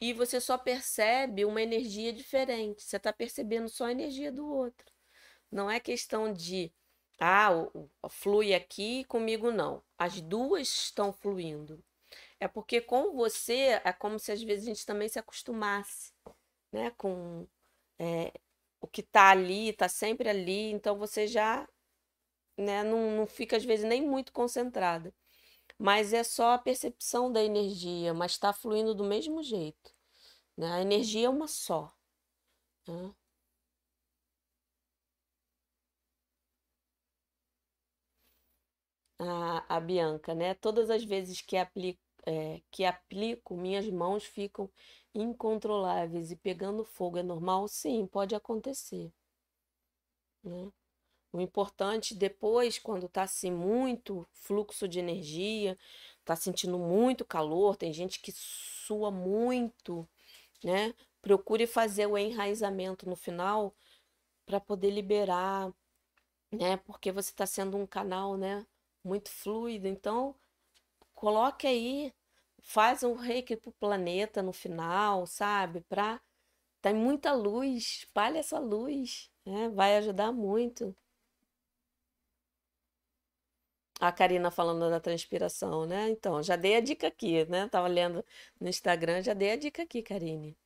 e 0.00 0.12
você 0.12 0.40
só 0.40 0.56
percebe 0.58 1.44
uma 1.44 1.62
energia 1.62 2.12
diferente. 2.12 2.82
Você 2.82 2.96
está 2.96 3.12
percebendo 3.12 3.68
só 3.68 3.86
a 3.86 3.92
energia 3.92 4.32
do 4.32 4.46
outro. 4.46 4.86
Não 5.50 5.70
é 5.70 5.80
questão 5.80 6.32
de, 6.32 6.72
ah, 7.18 7.50
flui 8.08 8.54
aqui 8.54 9.04
comigo 9.04 9.50
não. 9.50 9.82
As 9.98 10.20
duas 10.20 10.68
estão 10.68 11.12
fluindo. 11.12 11.82
É 12.40 12.48
porque 12.48 12.80
com 12.80 13.14
você 13.14 13.80
é 13.84 13.92
como 13.92 14.18
se 14.18 14.32
às 14.32 14.42
vezes 14.42 14.64
a 14.64 14.68
gente 14.68 14.86
também 14.86 15.08
se 15.08 15.18
acostumasse, 15.18 16.12
né? 16.72 16.90
Com 16.92 17.46
é, 17.98 18.32
o 18.80 18.86
que 18.88 19.02
está 19.02 19.30
ali, 19.30 19.70
está 19.70 19.88
sempre 19.88 20.28
ali, 20.28 20.72
então 20.72 20.98
você 20.98 21.26
já 21.28 21.68
né, 22.58 22.84
não, 22.84 23.12
não 23.18 23.26
fica 23.26 23.56
às 23.56 23.64
vezes 23.64 23.84
nem 23.86 24.02
muito 24.06 24.32
concentrada. 24.32 25.14
Mas 25.78 26.12
é 26.12 26.24
só 26.24 26.52
a 26.54 26.58
percepção 26.58 27.32
da 27.32 27.42
energia, 27.44 28.14
mas 28.14 28.32
está 28.32 28.52
fluindo 28.52 28.94
do 28.94 29.04
mesmo 29.04 29.42
jeito. 29.42 29.94
Né? 30.56 30.72
A 30.72 30.82
energia 30.82 31.26
é 31.26 31.30
uma 31.30 31.48
só. 31.48 31.92
Né? 32.88 33.14
A, 39.18 39.76
a 39.76 39.80
Bianca, 39.80 40.34
né? 40.34 40.54
Todas 40.54 40.90
as 40.90 41.04
vezes 41.04 41.40
que 41.42 41.56
aplico, 41.56 42.00
é, 42.26 42.60
que 42.70 42.84
aplico, 42.84 43.56
minhas 43.56 43.88
mãos 43.88 44.24
ficam 44.24 44.70
incontroláveis 45.14 46.30
e 46.30 46.36
pegando 46.36 46.84
fogo. 46.84 47.18
É 47.18 47.22
normal? 47.22 47.68
Sim, 47.68 48.06
pode 48.06 48.34
acontecer. 48.34 49.12
Né? 50.42 50.72
O 51.32 51.40
importante 51.40 52.14
depois, 52.14 52.78
quando 52.78 53.06
está 53.06 53.22
assim 53.22 53.50
muito 53.52 54.26
fluxo 54.32 54.88
de 54.88 54.98
energia, 54.98 55.78
está 56.20 56.34
sentindo 56.36 56.78
muito 56.78 57.24
calor, 57.24 57.76
tem 57.76 57.92
gente 57.92 58.20
que 58.20 58.32
sua 58.32 59.10
muito, 59.10 60.08
né? 60.64 60.94
Procure 61.22 61.66
fazer 61.66 62.06
o 62.06 62.18
enraizamento 62.18 63.08
no 63.08 63.16
final 63.16 63.74
para 64.46 64.60
poder 64.60 64.90
liberar, 64.90 65.72
né? 66.52 66.76
Porque 66.78 67.12
você 67.12 67.30
está 67.30 67.46
sendo 67.46 67.76
um 67.76 67.86
canal, 67.86 68.36
né? 68.36 68.66
Muito 69.04 69.30
fluido. 69.30 69.88
Então, 69.88 70.34
coloque 71.20 71.66
aí, 71.66 72.12
faz 72.62 73.02
um 73.02 73.14
reiki 73.14 73.56
pro 73.56 73.72
planeta 73.72 74.42
no 74.42 74.52
final, 74.52 75.26
sabe? 75.26 75.82
Para 75.82 76.20
tem 76.82 76.94
muita 76.94 77.32
luz, 77.34 77.98
espalha 78.04 78.38
essa 78.40 78.58
luz, 78.58 79.30
né? 79.46 79.68
Vai 79.70 79.96
ajudar 79.98 80.32
muito. 80.32 80.96
A 84.00 84.10
Karina 84.10 84.50
falando 84.50 84.90
da 84.90 84.98
transpiração, 84.98 85.86
né? 85.86 86.10
Então, 86.10 86.42
já 86.42 86.56
dei 86.56 86.74
a 86.76 86.80
dica 86.80 87.06
aqui, 87.06 87.44
né? 87.46 87.68
Tava 87.68 87.86
lendo 87.86 88.24
no 88.60 88.68
Instagram, 88.68 89.22
já 89.22 89.32
dei 89.34 89.52
a 89.52 89.56
dica 89.56 89.82
aqui, 89.84 90.02
Karine. 90.02 90.56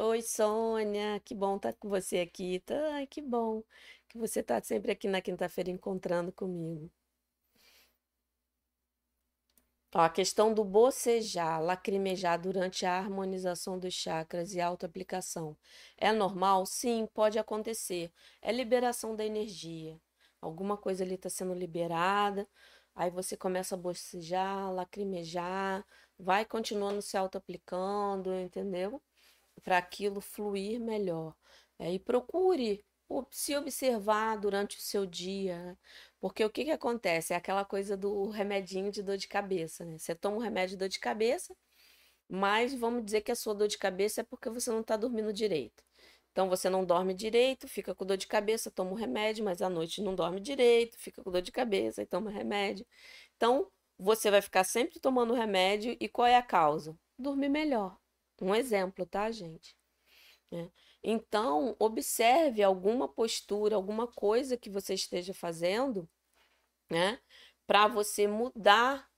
Oi, 0.00 0.20
Sônia, 0.22 1.20
que 1.20 1.32
bom 1.34 1.54
estar 1.56 1.72
com 1.74 1.88
você 1.88 2.18
aqui. 2.20 2.58
Tá, 2.60 2.74
ai, 2.94 3.06
que 3.06 3.20
bom 3.22 3.62
que 4.08 4.18
você 4.18 4.40
está 4.40 4.60
sempre 4.62 4.90
aqui 4.92 5.06
na 5.06 5.20
quinta-feira 5.20 5.70
encontrando 5.70 6.32
comigo. 6.32 6.90
Ó, 9.94 10.00
a 10.00 10.08
questão 10.10 10.52
do 10.54 10.64
bocejar, 10.64 11.60
lacrimejar 11.62 12.40
durante 12.40 12.84
a 12.86 12.96
harmonização 12.98 13.78
dos 13.78 13.94
chakras 13.94 14.54
e 14.54 14.60
autoaplicação. 14.60 15.56
É 15.96 16.12
normal? 16.12 16.64
Sim, 16.66 17.06
pode 17.14 17.38
acontecer. 17.38 18.12
É 18.42 18.50
liberação 18.52 19.14
da 19.16 19.24
energia. 19.24 20.00
Alguma 20.40 20.76
coisa 20.76 21.04
ali 21.04 21.14
está 21.14 21.28
sendo 21.30 21.54
liberada, 21.54 22.48
aí 22.94 23.10
você 23.10 23.36
começa 23.36 23.74
a 23.74 23.78
bocejar, 23.78 24.72
lacrimejar, 24.72 25.84
vai 26.18 26.44
continuando 26.44 27.02
se 27.02 27.16
autoaplicando, 27.16 28.34
entendeu? 28.34 29.00
Para 29.62 29.78
aquilo 29.78 30.20
fluir 30.20 30.80
melhor. 30.80 31.34
É, 31.78 31.92
e 31.92 31.98
procure 31.98 32.84
se 33.30 33.56
observar 33.56 34.36
durante 34.38 34.78
o 34.78 34.80
seu 34.80 35.06
dia. 35.06 35.78
Porque 36.20 36.44
o 36.44 36.50
que, 36.50 36.64
que 36.64 36.70
acontece? 36.70 37.32
É 37.32 37.36
aquela 37.36 37.64
coisa 37.64 37.96
do 37.96 38.28
remedinho 38.28 38.90
de 38.92 39.02
dor 39.02 39.16
de 39.16 39.28
cabeça, 39.28 39.84
né? 39.84 39.98
Você 39.98 40.14
toma 40.14 40.36
um 40.36 40.40
remédio 40.40 40.70
de 40.70 40.78
dor 40.78 40.88
de 40.88 41.00
cabeça, 41.00 41.54
mas 42.28 42.74
vamos 42.74 43.04
dizer 43.04 43.22
que 43.22 43.32
a 43.32 43.36
sua 43.36 43.54
dor 43.54 43.68
de 43.68 43.78
cabeça 43.78 44.20
é 44.22 44.24
porque 44.24 44.50
você 44.50 44.70
não 44.70 44.80
está 44.80 44.96
dormindo 44.96 45.32
direito. 45.32 45.82
Então 46.32 46.48
você 46.48 46.70
não 46.70 46.84
dorme 46.84 47.12
direito, 47.14 47.68
fica 47.68 47.94
com 47.94 48.06
dor 48.06 48.16
de 48.16 48.26
cabeça, 48.26 48.70
toma 48.70 48.92
um 48.92 48.94
remédio, 48.94 49.44
mas 49.44 49.60
à 49.62 49.68
noite 49.68 50.02
não 50.02 50.14
dorme 50.14 50.40
direito, 50.40 50.96
fica 50.98 51.22
com 51.22 51.30
dor 51.30 51.42
de 51.42 51.52
cabeça 51.52 52.02
e 52.02 52.06
toma 52.06 52.30
remédio. 52.30 52.86
Então 53.36 53.70
você 53.98 54.30
vai 54.30 54.40
ficar 54.42 54.64
sempre 54.64 55.00
tomando 55.00 55.34
remédio 55.34 55.96
e 56.00 56.08
qual 56.08 56.26
é 56.26 56.36
a 56.36 56.42
causa? 56.42 56.96
Dormir 57.18 57.48
melhor. 57.50 57.99
Um 58.40 58.54
exemplo, 58.54 59.04
tá, 59.06 59.30
gente? 59.30 59.76
É. 60.52 60.68
Então, 61.02 61.76
observe 61.78 62.62
alguma 62.62 63.08
postura, 63.08 63.76
alguma 63.76 64.06
coisa 64.06 64.56
que 64.56 64.68
você 64.68 64.94
esteja 64.94 65.32
fazendo, 65.32 66.08
né, 66.90 67.20
para 67.66 67.86
você 67.86 68.26
mudar 68.26 69.08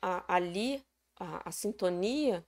a, 0.00 0.34
ali 0.36 0.84
a, 1.16 1.48
a 1.48 1.52
sintonia, 1.52 2.46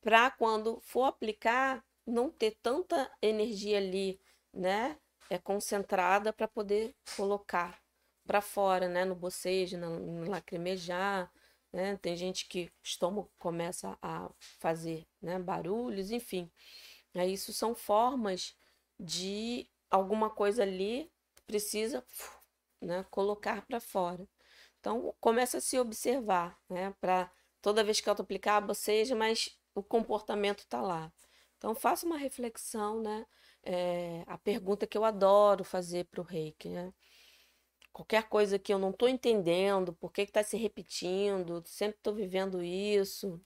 para 0.00 0.30
quando 0.30 0.80
for 0.80 1.04
aplicar, 1.04 1.84
não 2.06 2.30
ter 2.30 2.56
tanta 2.62 3.10
energia 3.22 3.78
ali, 3.78 4.20
né, 4.52 4.98
é 5.30 5.38
concentrada 5.38 6.32
para 6.32 6.48
poder 6.48 6.94
colocar 7.16 7.80
para 8.26 8.40
fora, 8.40 8.88
né, 8.88 9.04
no 9.04 9.14
bocejo, 9.14 9.78
no, 9.78 9.98
no 10.00 10.30
lacrimejar, 10.30 11.30
né? 11.76 11.98
Tem 11.98 12.16
gente 12.16 12.48
que 12.48 12.64
o 12.64 12.70
estômago 12.82 13.30
começa 13.38 13.98
a 14.00 14.30
fazer, 14.58 15.06
né, 15.20 15.38
barulhos, 15.38 16.10
enfim. 16.10 16.50
Aí 17.14 17.34
isso 17.34 17.52
são 17.52 17.74
formas 17.74 18.56
de 18.98 19.68
alguma 19.90 20.30
coisa 20.30 20.62
ali 20.62 21.12
precisa 21.46 22.02
né, 22.80 23.04
colocar 23.10 23.64
para 23.66 23.78
fora. 23.78 24.26
Então, 24.80 25.14
começa 25.20 25.58
a 25.58 25.60
se 25.60 25.78
observar, 25.78 26.58
né? 26.68 26.94
Para 27.00 27.30
toda 27.60 27.84
vez 27.84 28.00
que 28.00 28.08
autoaplicar, 28.08 28.64
boceja, 28.64 29.14
mas 29.14 29.58
o 29.74 29.82
comportamento 29.82 30.60
está 30.60 30.80
lá. 30.80 31.12
Então, 31.58 31.74
faça 31.74 32.06
uma 32.06 32.16
reflexão, 32.16 33.02
né? 33.02 33.26
É, 33.62 34.24
a 34.26 34.38
pergunta 34.38 34.86
que 34.86 34.96
eu 34.96 35.04
adoro 35.04 35.64
fazer 35.64 36.06
para 36.06 36.20
o 36.20 36.24
reiki, 36.24 36.68
né? 36.68 36.92
Qualquer 37.96 38.28
coisa 38.28 38.58
que 38.58 38.74
eu 38.74 38.78
não 38.78 38.90
estou 38.90 39.08
entendendo, 39.08 39.90
por 39.94 40.12
que 40.12 40.20
está 40.20 40.42
se 40.42 40.58
repetindo, 40.58 41.62
sempre 41.64 41.96
estou 41.96 42.14
vivendo 42.14 42.62
isso, 42.62 43.40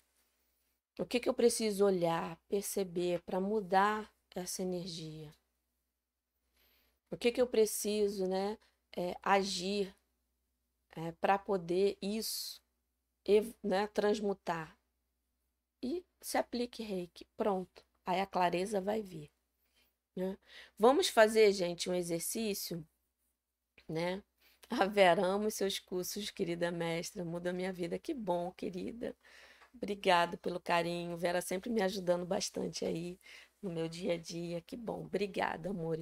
o 0.98 1.06
que, 1.06 1.20
que 1.20 1.28
eu 1.28 1.34
preciso 1.34 1.84
olhar, 1.84 2.36
perceber 2.48 3.22
para 3.22 3.40
mudar 3.40 4.12
essa 4.34 4.60
energia? 4.60 5.32
O 7.12 7.16
que, 7.16 7.30
que 7.30 7.40
eu 7.40 7.46
preciso 7.46 8.26
né, 8.26 8.58
é, 8.96 9.14
agir 9.22 9.96
é, 10.96 11.12
para 11.12 11.38
poder 11.38 11.96
isso 12.02 12.60
né, 13.62 13.86
transmutar? 13.86 14.76
E 15.80 16.04
se 16.20 16.36
aplique 16.36 16.82
reiki. 16.82 17.24
Pronto. 17.36 17.86
Aí 18.04 18.20
a 18.20 18.26
clareza 18.26 18.80
vai 18.80 19.00
vir. 19.00 19.30
Né? 20.16 20.36
Vamos 20.76 21.08
fazer, 21.08 21.52
gente, 21.52 21.88
um 21.88 21.94
exercício, 21.94 22.84
né? 23.88 24.20
A 24.70 24.86
Vera, 24.86 25.26
amo 25.26 25.50
seus 25.50 25.78
cursos, 25.80 26.30
querida 26.30 26.70
mestra, 26.70 27.24
muda 27.24 27.52
minha 27.52 27.72
vida. 27.72 27.98
Que 27.98 28.14
bom, 28.14 28.52
querida. 28.52 29.16
Obrigado 29.74 30.38
pelo 30.38 30.60
carinho. 30.60 31.16
Vera 31.16 31.40
sempre 31.40 31.70
me 31.70 31.82
ajudando 31.82 32.24
bastante 32.24 32.84
aí 32.84 33.18
no 33.62 33.70
meu 33.70 33.88
dia 33.88 34.14
a 34.14 34.16
dia. 34.16 34.60
Que 34.60 34.76
bom. 34.76 35.04
Obrigada, 35.04 35.70
amor. 35.70 35.98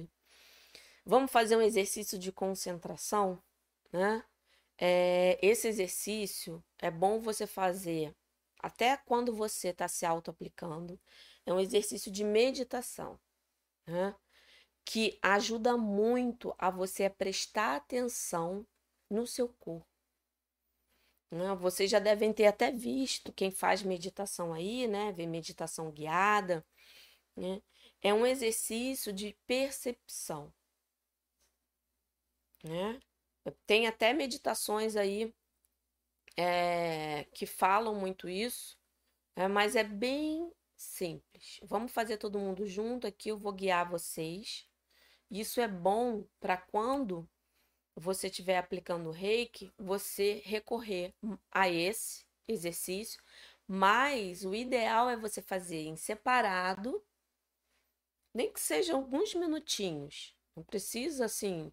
Vamos 1.05 1.31
fazer 1.31 1.55
um 1.57 1.61
exercício 1.61 2.19
de 2.19 2.31
concentração, 2.31 3.41
né? 3.91 4.23
É, 4.77 5.39
esse 5.41 5.67
exercício 5.67 6.63
é 6.79 6.91
bom 6.91 7.19
você 7.19 7.47
fazer 7.47 8.15
até 8.59 8.97
quando 8.97 9.33
você 9.33 9.69
está 9.69 9.87
se 9.87 10.05
auto-aplicando. 10.05 10.99
É 11.45 11.53
um 11.53 11.59
exercício 11.59 12.11
de 12.11 12.23
meditação, 12.23 13.19
né? 13.87 14.15
Que 14.91 15.19
ajuda 15.21 15.77
muito 15.77 16.55
a 16.57 16.71
você 16.71 17.07
prestar 17.07 17.75
atenção 17.75 18.65
no 19.07 19.27
seu 19.27 19.47
corpo. 19.47 19.85
Né? 21.29 21.53
Vocês 21.53 21.91
já 21.91 21.99
devem 21.99 22.33
ter 22.33 22.47
até 22.47 22.71
visto 22.71 23.31
quem 23.31 23.51
faz 23.51 23.83
meditação 23.83 24.51
aí, 24.51 24.87
né? 24.87 25.11
Vê 25.11 25.27
meditação 25.27 25.91
guiada, 25.91 26.65
né? 27.35 27.61
É 28.01 28.11
um 28.11 28.25
exercício 28.25 29.13
de 29.13 29.37
percepção, 29.45 30.51
né? 32.63 32.99
Tem 33.67 33.85
até 33.85 34.11
meditações 34.11 34.95
aí 34.95 35.31
é, 36.35 37.25
que 37.25 37.45
falam 37.45 37.93
muito 37.93 38.27
isso, 38.27 38.75
é, 39.35 39.47
mas 39.47 39.75
é 39.75 39.83
bem 39.83 40.51
simples. 40.75 41.59
Vamos 41.61 41.91
fazer 41.91 42.17
todo 42.17 42.39
mundo 42.39 42.65
junto 42.65 43.05
aqui, 43.05 43.29
eu 43.29 43.37
vou 43.37 43.53
guiar 43.53 43.87
vocês. 43.87 44.68
Isso 45.29 45.61
é 45.61 45.67
bom 45.67 46.25
para 46.39 46.57
quando 46.57 47.27
você 47.95 48.27
estiver 48.27 48.57
aplicando 48.57 49.09
o 49.09 49.13
reiki, 49.13 49.71
você 49.77 50.41
recorrer 50.45 51.13
a 51.51 51.69
esse 51.69 52.25
exercício, 52.47 53.21
mas 53.67 54.43
o 54.43 54.55
ideal 54.55 55.09
é 55.09 55.17
você 55.17 55.41
fazer 55.41 55.83
em 55.83 55.95
separado, 55.95 57.03
nem 58.33 58.51
que 58.51 58.59
seja 58.59 58.93
alguns 58.93 59.33
minutinhos. 59.35 60.35
Não 60.55 60.63
precisa 60.63 61.25
assim, 61.25 61.71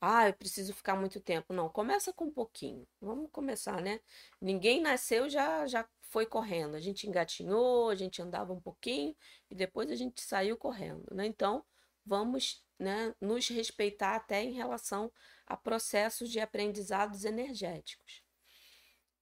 ah, 0.00 0.28
eu 0.28 0.34
preciso 0.34 0.74
ficar 0.74 0.96
muito 0.96 1.20
tempo. 1.20 1.52
Não, 1.52 1.68
começa 1.68 2.12
com 2.12 2.24
um 2.26 2.32
pouquinho. 2.32 2.86
Vamos 3.00 3.30
começar, 3.30 3.80
né? 3.80 4.00
Ninguém 4.40 4.80
nasceu 4.80 5.28
já 5.30 5.66
já 5.66 5.88
foi 6.02 6.26
correndo. 6.26 6.74
A 6.76 6.80
gente 6.80 7.08
engatinhou, 7.08 7.88
a 7.88 7.94
gente 7.94 8.20
andava 8.20 8.52
um 8.52 8.60
pouquinho 8.60 9.16
e 9.50 9.54
depois 9.54 9.90
a 9.90 9.94
gente 9.96 10.20
saiu 10.20 10.56
correndo, 10.56 11.06
né? 11.14 11.26
Então, 11.26 11.64
vamos, 12.04 12.64
né, 12.82 13.14
nos 13.20 13.48
respeitar 13.48 14.16
até 14.16 14.42
em 14.42 14.52
relação 14.52 15.10
a 15.46 15.56
processos 15.56 16.28
de 16.30 16.40
aprendizados 16.40 17.24
energéticos. 17.24 18.24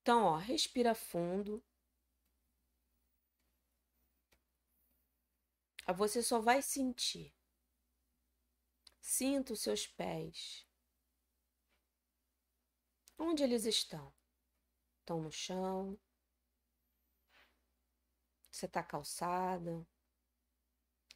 Então, 0.01 0.25
ó, 0.25 0.37
respira 0.37 0.95
fundo. 0.95 1.63
Você 5.95 6.23
só 6.23 6.41
vai 6.41 6.63
sentir. 6.63 7.35
Sinta 9.01 9.53
os 9.53 9.61
seus 9.61 9.87
pés. 9.87 10.67
Onde 13.19 13.43
eles 13.43 13.67
estão? 13.67 14.13
Estão 15.01 15.21
no 15.21 15.31
chão? 15.31 15.99
Você 18.51 18.67
está 18.67 18.83
calçada? 18.83 19.87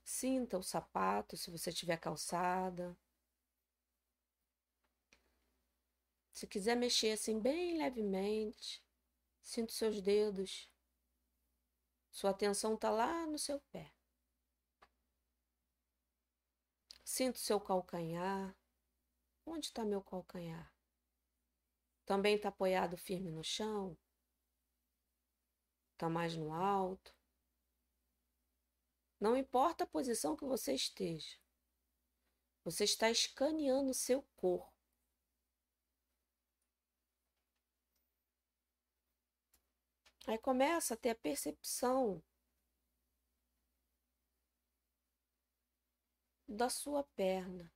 Sinta 0.05 0.59
o 0.59 0.63
sapato 0.63 1.37
se 1.37 1.51
você 1.51 1.73
tiver 1.73 1.97
calçada. 1.97 2.97
Se 6.31 6.47
quiser 6.47 6.77
mexer 6.77 7.13
assim 7.13 7.41
bem 7.41 7.79
levemente, 7.79 8.85
sinta 9.43 9.71
os 9.71 9.79
seus 9.79 10.03
dedos. 10.03 10.69
Sua 12.11 12.31
atenção 12.31 12.75
está 12.75 12.91
lá 12.91 13.27
no 13.27 13.39
seu 13.39 13.59
pé. 13.73 13.93
Sinto 17.03 17.37
o 17.37 17.39
seu 17.39 17.59
calcanhar. 17.59 18.55
Onde 19.47 19.67
está 19.67 19.85
meu 19.85 20.03
calcanhar? 20.03 20.73
Também 22.05 22.37
está 22.37 22.49
apoiado 22.51 22.97
firme 22.97 23.31
no 23.31 23.43
chão? 23.43 23.97
Está 25.93 26.09
mais 26.09 26.37
no 26.37 26.53
alto? 26.53 27.15
Não 29.25 29.39
importa 29.39 29.85
a 29.85 29.87
posição 29.87 30.37
que 30.37 30.45
você 30.45 30.75
esteja, 30.75 31.39
você 32.63 32.85
está 32.85 33.11
escaneando 33.11 33.91
o 33.91 33.95
seu 33.95 34.21
corpo. 34.37 34.71
Aí 40.27 40.37
começa 40.37 40.93
a 40.93 40.97
ter 40.99 41.09
a 41.09 41.15
percepção 41.15 42.23
da 46.47 46.69
sua 46.69 47.03
perna. 47.03 47.73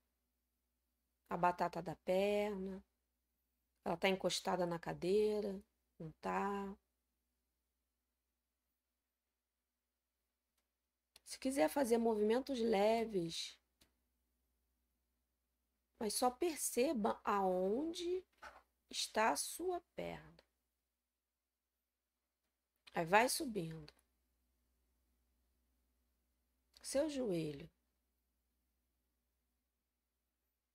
A 1.30 1.36
batata 1.38 1.80
da 1.80 1.96
perna. 1.96 2.84
Ela 3.86 3.94
está 3.94 4.11
encostada 4.11 4.66
na 4.66 4.78
cadeira, 4.78 5.59
não 5.99 6.11
está. 6.11 6.76
Se 11.29 11.39
quiser 11.39 11.68
fazer 11.68 11.99
movimentos 11.99 12.59
leves, 12.59 13.61
mas 16.01 16.14
só 16.14 16.31
perceba 16.31 17.20
aonde 17.22 18.24
está 18.89 19.33
a 19.33 19.37
sua 19.37 19.79
perna. 19.95 20.43
Aí 22.95 23.05
vai 23.05 23.29
subindo. 23.29 23.93
Seu 26.81 27.11
joelho 27.11 27.70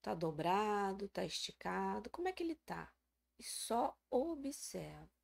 tá 0.04 0.14
dobrado, 0.14 1.10
tá 1.10 1.26
esticado, 1.26 2.12
como 2.12 2.28
é 2.28 2.32
que 2.32 2.44
ele 2.44 2.58
tá? 2.58 2.94
E 3.40 3.44
só 3.44 3.98
observa. 4.08 5.23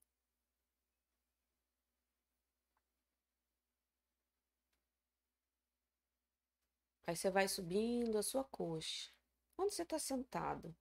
Aí 7.09 7.15
você 7.15 7.31
vai 7.31 7.47
subindo 7.47 8.19
a 8.19 8.21
sua 8.21 8.43
coxa. 8.43 9.09
Onde 9.57 9.73
você 9.73 9.81
está 9.81 9.97
sentado? 9.97 10.75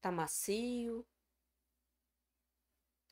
Tá 0.00 0.10
macio? 0.10 1.06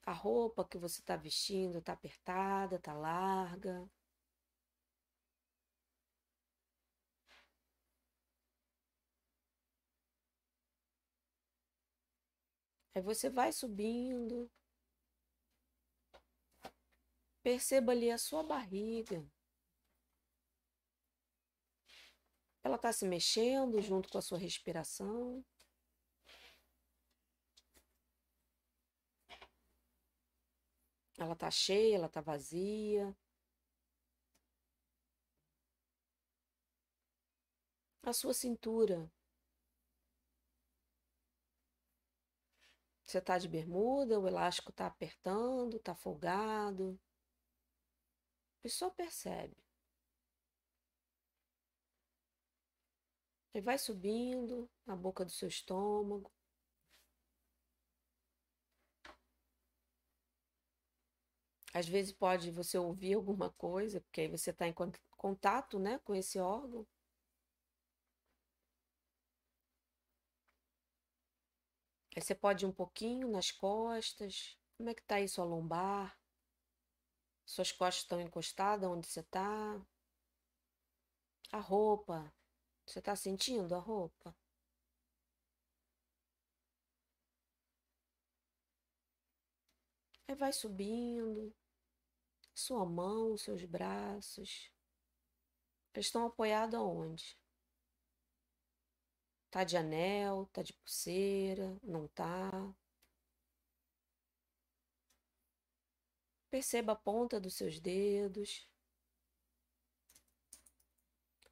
A 0.06 0.12
roupa 0.12 0.64
que 0.64 0.78
você 0.78 1.00
está 1.00 1.14
vestindo 1.14 1.76
está 1.78 1.92
apertada, 1.92 2.76
está 2.76 2.94
larga? 2.94 3.86
Aí 12.94 13.02
você 13.02 13.28
vai 13.28 13.52
subindo. 13.52 14.50
Perceba 17.42 17.92
ali 17.92 18.10
a 18.10 18.16
sua 18.16 18.42
barriga. 18.42 19.22
Ela 22.68 22.76
está 22.76 22.92
se 22.92 23.06
mexendo 23.06 23.80
junto 23.80 24.10
com 24.10 24.18
a 24.18 24.22
sua 24.22 24.36
respiração. 24.36 25.42
Ela 31.18 31.32
está 31.32 31.50
cheia, 31.50 31.94
ela 31.96 32.08
está 32.08 32.20
vazia. 32.20 33.16
A 38.02 38.12
sua 38.12 38.34
cintura. 38.34 39.10
Você 43.06 43.16
está 43.16 43.38
de 43.38 43.48
bermuda, 43.48 44.20
o 44.20 44.28
elástico 44.28 44.68
está 44.70 44.86
apertando, 44.86 45.78
está 45.78 45.94
folgado. 45.94 47.00
A 48.58 48.62
pessoa 48.62 48.90
percebe. 48.90 49.67
E 53.54 53.60
vai 53.60 53.78
subindo 53.78 54.68
na 54.86 54.94
boca 54.96 55.24
do 55.24 55.30
seu 55.30 55.48
estômago. 55.48 56.30
Às 61.72 61.86
vezes 61.88 62.12
pode 62.12 62.50
você 62.50 62.76
ouvir 62.78 63.14
alguma 63.14 63.50
coisa, 63.50 64.00
porque 64.00 64.22
aí 64.22 64.28
você 64.28 64.50
está 64.50 64.66
em 64.66 64.74
contato 65.16 65.78
né, 65.78 65.98
com 66.00 66.14
esse 66.14 66.38
órgão. 66.38 66.86
Aí 72.16 72.22
você 72.22 72.34
pode 72.34 72.64
ir 72.64 72.68
um 72.68 72.72
pouquinho 72.72 73.28
nas 73.28 73.50
costas. 73.50 74.58
Como 74.76 74.90
é 74.90 74.94
que 74.94 75.02
está 75.02 75.16
aí 75.16 75.28
sua 75.28 75.44
lombar? 75.44 76.18
Suas 77.46 77.70
costas 77.72 78.02
estão 78.02 78.20
encostadas 78.20 78.90
onde 78.90 79.06
você 79.06 79.20
está? 79.20 79.80
A 81.52 81.58
roupa 81.58 82.32
você 82.88 83.00
está 83.00 83.14
sentindo 83.14 83.74
a 83.74 83.78
roupa? 83.78 84.34
Aí 90.26 90.34
vai 90.34 90.52
subindo, 90.52 91.54
sua 92.54 92.84
mão, 92.84 93.36
seus 93.36 93.64
braços. 93.64 94.70
Eles 95.94 96.06
estão 96.06 96.26
apoiados 96.26 96.74
aonde? 96.74 97.36
Tá 99.50 99.64
de 99.64 99.76
anel, 99.76 100.46
tá 100.52 100.62
de 100.62 100.72
pulseira, 100.72 101.78
não 101.82 102.06
tá? 102.08 102.50
Perceba 106.50 106.92
a 106.92 106.96
ponta 106.96 107.40
dos 107.40 107.54
seus 107.54 107.80
dedos. 107.80 108.67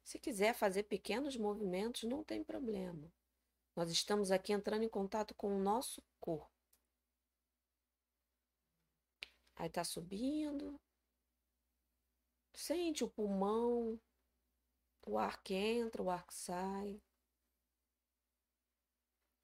Se 0.07 0.17
quiser 0.17 0.53
fazer 0.53 0.83
pequenos 0.83 1.35
movimentos, 1.35 2.03
não 2.03 2.23
tem 2.23 2.41
problema. 2.41 3.11
Nós 3.75 3.91
estamos 3.91 4.31
aqui 4.31 4.53
entrando 4.53 4.83
em 4.83 4.87
contato 4.87 5.35
com 5.35 5.53
o 5.53 5.59
nosso 5.59 6.01
corpo. 6.17 6.49
Aí 9.53 9.69
tá 9.69 9.83
subindo. 9.83 10.79
Sente 12.53 13.03
o 13.03 13.09
pulmão, 13.09 13.99
o 15.05 15.17
ar 15.17 15.43
que 15.43 15.53
entra, 15.53 16.01
o 16.01 16.09
ar 16.09 16.25
que 16.25 16.33
sai. 16.33 17.01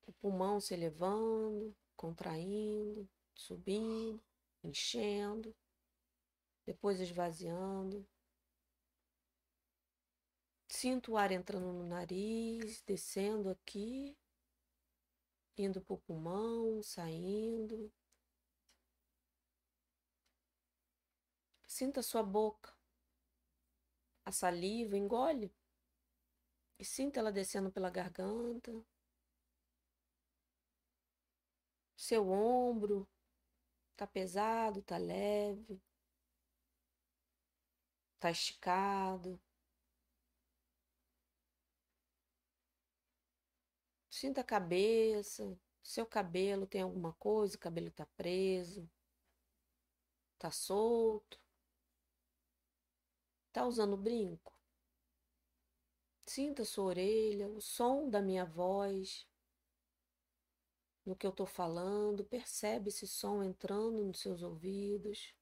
O 0.07 0.13
pulmão 0.13 0.61
se 0.61 0.73
elevando, 0.73 1.75
contraindo, 1.97 3.05
subindo. 3.35 4.23
enchendo, 4.63 5.53
depois 6.65 7.01
esvaziando. 7.01 8.07
Sinto 10.75 11.11
o 11.13 11.17
ar 11.17 11.31
entrando 11.31 11.71
no 11.71 11.85
nariz, 11.85 12.81
descendo 12.81 13.47
aqui, 13.49 14.17
indo 15.55 15.79
para 15.79 15.93
o 15.93 15.99
pulmão, 15.99 16.81
saindo. 16.81 17.93
Sinta 21.67 21.99
a 21.99 22.03
sua 22.03 22.23
boca, 22.23 22.75
a 24.25 24.31
saliva, 24.31 24.97
engole 24.97 25.53
e 26.79 26.83
sinta 26.83 27.19
ela 27.19 27.31
descendo 27.31 27.71
pela 27.71 27.91
garganta. 27.91 28.71
Seu 31.95 32.29
ombro 32.29 33.07
tá 33.95 34.07
pesado, 34.07 34.81
tá 34.81 34.97
leve, 34.97 35.79
tá 38.19 38.31
esticado. 38.31 39.39
Sinta 44.23 44.39
a 44.39 44.43
cabeça, 44.45 45.59
seu 45.83 46.05
cabelo 46.05 46.65
tem 46.65 46.81
alguma 46.81 47.11
coisa, 47.11 47.57
o 47.57 47.59
cabelo 47.59 47.91
tá 47.91 48.05
preso, 48.15 48.89
tá 50.39 50.49
solto. 50.49 51.37
Tá 53.51 53.65
usando 53.65 53.97
brinco? 53.97 54.53
Sinta 56.25 56.63
sua 56.63 56.85
orelha, 56.85 57.49
o 57.49 57.59
som 57.59 58.09
da 58.09 58.21
minha 58.21 58.45
voz 58.45 59.27
no 61.05 61.17
que 61.17 61.27
eu 61.27 61.31
estou 61.31 61.45
falando, 61.45 62.23
percebe 62.23 62.87
esse 62.87 63.05
som 63.05 63.43
entrando 63.43 64.05
nos 64.05 64.21
seus 64.21 64.41
ouvidos. 64.41 65.35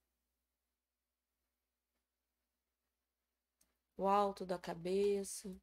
O 3.95 4.07
alto 4.07 4.43
da 4.43 4.57
cabeça. 4.57 5.55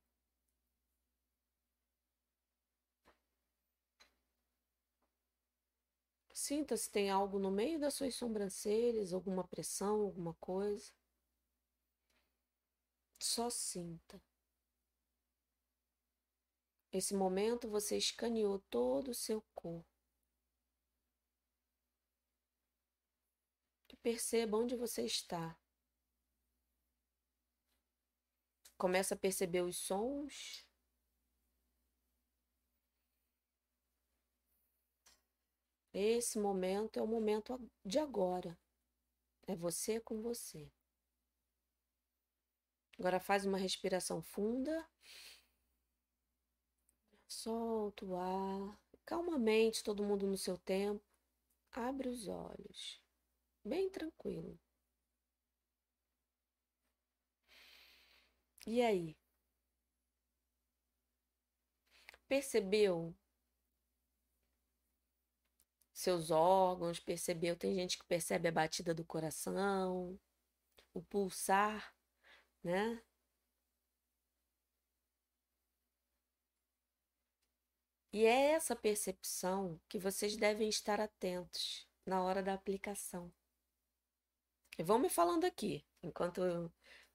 Sinta 6.49 6.79
se 6.79 6.91
tem 6.91 7.11
algo 7.11 7.39
no 7.39 7.51
meio 7.51 7.79
das 7.79 7.93
suas 7.93 8.15
sobrancelhas, 8.15 9.13
alguma 9.13 9.47
pressão, 9.47 10.01
alguma 10.01 10.33
coisa. 10.41 10.91
Só 13.21 13.51
sinta. 13.51 14.19
Esse 16.91 17.15
momento 17.15 17.69
você 17.69 17.99
escaneou 17.99 18.61
todo 18.71 19.11
o 19.11 19.15
seu 19.15 19.43
corpo. 19.55 19.87
E 23.91 23.97
perceba 23.99 24.57
onde 24.57 24.75
você 24.75 25.05
está. 25.05 25.55
Começa 28.79 29.15
a 29.15 29.19
perceber 29.19 29.61
os 29.61 29.77
sons. 29.77 30.67
Esse 36.01 36.39
momento 36.39 36.97
é 36.97 37.03
o 37.03 37.09
momento 37.09 37.61
de 37.85 37.99
agora. 37.99 38.57
É 39.49 39.57
você 39.57 39.99
com 39.99 40.23
você. 40.23 40.71
Agora 42.97 43.19
faz 43.19 43.45
uma 43.45 43.59
respiração 43.59 44.23
funda. 44.23 44.89
Solta 47.27 48.05
o 48.05 48.15
ar. 48.15 48.81
Calmamente, 49.05 49.83
todo 49.83 50.05
mundo 50.05 50.25
no 50.25 50.37
seu 50.37 50.57
tempo. 50.57 51.05
Abre 51.73 52.09
os 52.09 52.29
olhos. 52.29 53.03
Bem 53.65 53.91
tranquilo. 53.91 54.57
E 58.65 58.81
aí? 58.81 59.17
Percebeu 62.29 63.17
seus 66.01 66.31
órgãos? 66.31 67.01
Percebeu? 67.01 67.57
Tem 67.57 67.75
gente 67.75 67.99
que 67.99 68.05
percebe 68.07 68.49
a 68.49 68.53
batida 68.53 68.95
do 68.95 69.05
coração, 69.05 70.19
o 70.95 71.03
pulsar 71.03 71.95
né? 72.63 73.01
E 78.13 78.25
é 78.27 78.53
essa 78.53 78.75
percepção 78.77 79.81
que 79.89 79.99
vocês 79.99 80.37
devem 80.37 80.69
estar 80.69 81.01
atentos 81.01 81.87
na 82.07 82.23
hora 82.23 82.43
da 82.43 82.55
aplicação. 82.55 83.33
E 84.79 84.83
vão 84.83 84.99
me 84.99 85.09
falando 85.11 85.45
aqui, 85.45 85.85
enquanto 86.03 86.39
o 86.41 86.73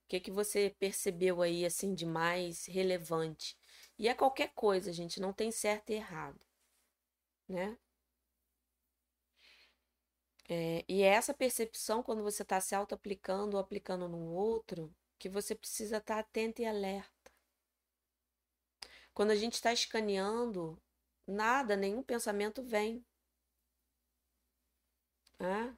que 0.07 0.19
que 0.19 0.31
você 0.31 0.75
percebeu 0.79 1.41
aí 1.41 1.65
assim 1.65 1.93
de 1.95 2.05
mais 2.05 2.65
relevante. 2.65 3.57
E 3.97 4.07
é 4.07 4.13
qualquer 4.13 4.53
coisa, 4.53 4.91
gente, 4.93 5.19
não 5.19 5.33
tem 5.33 5.51
certo 5.51 5.89
e 5.91 5.93
errado, 5.93 6.39
né? 7.47 7.77
É, 10.49 10.83
e 10.87 11.01
é 11.03 11.07
essa 11.07 11.33
percepção, 11.33 12.03
quando 12.03 12.23
você 12.23 12.43
está 12.43 12.59
se 12.59 12.75
auto-aplicando 12.75 13.55
ou 13.55 13.61
aplicando 13.61 14.07
no 14.07 14.33
outro, 14.33 14.93
que 15.17 15.29
você 15.29 15.55
precisa 15.55 15.97
estar 15.97 16.19
atento 16.19 16.61
e 16.61 16.65
alerta. 16.65 17.31
Quando 19.13 19.31
a 19.31 19.35
gente 19.35 19.53
está 19.53 19.71
escaneando, 19.71 20.81
nada, 21.25 21.75
nenhum 21.75 22.03
pensamento 22.03 22.63
vem. 22.63 23.05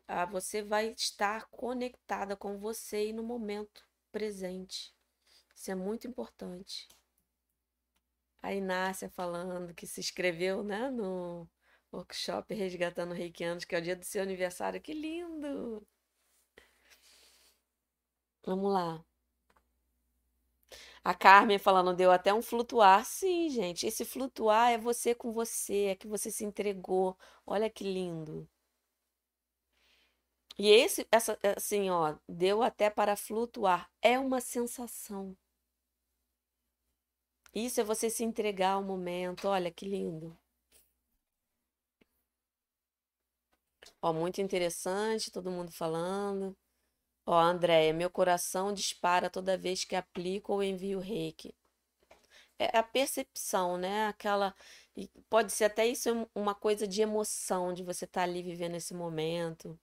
Ah, 0.08 0.26
você 0.26 0.62
vai 0.62 0.90
estar 0.90 1.48
conectada 1.50 2.36
com 2.36 2.58
você 2.58 3.08
e 3.08 3.14
no 3.14 3.24
momento 3.24 3.86
presente. 4.12 4.94
Isso 5.56 5.72
é 5.72 5.76
muito 5.76 6.08
importante. 6.08 6.88
A 8.42 8.54
Inácia 8.54 9.10
falando 9.10 9.74
que 9.74 9.88
se 9.88 10.00
inscreveu 10.00 10.64
né, 10.64 10.92
no 10.92 11.50
workshop 11.98 12.54
Resgatando 12.54 13.14
Reikianos, 13.14 13.66
que 13.66 13.76
é 13.76 13.80
o 13.80 13.82
dia 13.82 13.96
do 13.96 14.06
seu 14.06 14.22
aniversário. 14.24 14.82
Que 14.82 14.94
lindo! 14.94 15.86
Vamos 18.46 18.72
lá. 18.72 19.04
A 21.04 21.14
Carmen 21.14 21.58
falando, 21.60 21.96
deu 21.96 22.12
até 22.12 22.34
um 22.34 22.42
flutuar. 22.42 23.06
Sim, 23.06 23.50
gente, 23.50 23.86
esse 23.88 24.04
flutuar 24.04 24.72
é 24.72 24.78
você 24.78 25.14
com 25.16 25.32
você, 25.32 25.86
é 25.86 25.96
que 25.96 26.08
você 26.08 26.32
se 26.32 26.44
entregou. 26.44 27.18
Olha 27.46 27.70
que 27.70 27.84
lindo. 27.84 28.48
E 30.58 30.70
esse, 30.70 31.08
essa, 31.12 31.38
assim, 31.56 31.90
ó, 31.90 32.16
deu 32.28 32.62
até 32.64 32.90
para 32.90 33.16
flutuar. 33.16 33.90
É 34.02 34.18
uma 34.20 34.42
sensação. 34.42 35.36
Isso 37.56 37.82
é 37.82 37.84
você 37.84 38.10
se 38.10 38.24
entregar 38.24 38.74
ao 38.74 38.84
momento. 38.84 39.48
Olha 39.48 39.72
que 39.72 39.86
lindo. 39.86 40.38
Ó, 44.02 44.14
muito 44.14 44.42
interessante, 44.42 45.32
todo 45.32 45.52
mundo 45.52 45.72
falando. 45.72 46.56
Ó, 47.26 47.40
Andréia, 47.40 47.94
meu 47.94 48.10
coração 48.10 48.74
dispara 48.74 49.30
toda 49.30 49.58
vez 49.58 49.84
que 49.84 49.96
aplico 49.96 50.54
ou 50.54 50.64
envio 50.64 51.00
reiki. 51.00 51.56
É 52.60 52.78
a 52.78 52.84
percepção, 52.84 53.78
né? 53.78 54.08
Aquela. 54.08 54.56
Pode 55.30 55.52
ser 55.52 55.66
até 55.66 55.86
isso 55.88 56.10
uma 56.34 56.56
coisa 56.56 56.88
de 56.88 57.02
emoção, 57.02 57.74
de 57.74 57.84
você 57.84 58.06
estar 58.06 58.22
tá 58.22 58.24
ali 58.24 58.42
vivendo 58.42 58.76
esse 58.76 58.94
momento. 58.94 59.78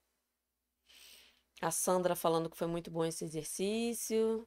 A 1.60 1.70
Sandra 1.70 2.16
falando 2.16 2.50
que 2.50 2.56
foi 2.56 2.66
muito 2.66 2.90
bom 2.90 3.04
esse 3.04 3.24
exercício. 3.24 4.46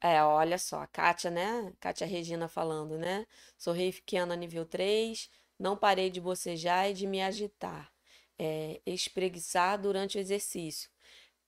É, 0.00 0.22
olha 0.22 0.58
só, 0.58 0.82
a 0.82 0.86
Kátia, 0.86 1.30
né? 1.30 1.72
Kátia 1.80 2.06
Regina 2.06 2.48
falando, 2.48 2.96
né? 2.96 3.26
Sou 3.56 3.72
reikiana 3.72 4.36
nível 4.36 4.64
3, 4.64 5.28
não 5.58 5.76
parei 5.76 6.08
de 6.10 6.20
bocejar 6.20 6.88
e 6.90 6.94
de 6.94 7.06
me 7.06 7.20
agitar, 7.20 7.92
é, 8.38 8.80
espreguiçar 8.86 9.80
durante 9.80 10.16
o 10.16 10.20
exercício. 10.20 10.88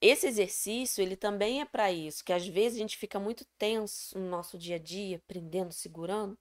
Esse 0.00 0.26
exercício, 0.26 1.02
ele 1.02 1.16
também 1.16 1.60
é 1.60 1.64
para 1.64 1.92
isso, 1.92 2.24
que 2.24 2.32
às 2.32 2.46
vezes 2.46 2.78
a 2.78 2.80
gente 2.80 2.96
fica 2.96 3.20
muito 3.20 3.44
tenso 3.58 4.18
no 4.18 4.28
nosso 4.28 4.58
dia 4.58 4.76
a 4.76 4.78
dia, 4.78 5.22
prendendo, 5.28 5.72
segurando, 5.72 6.38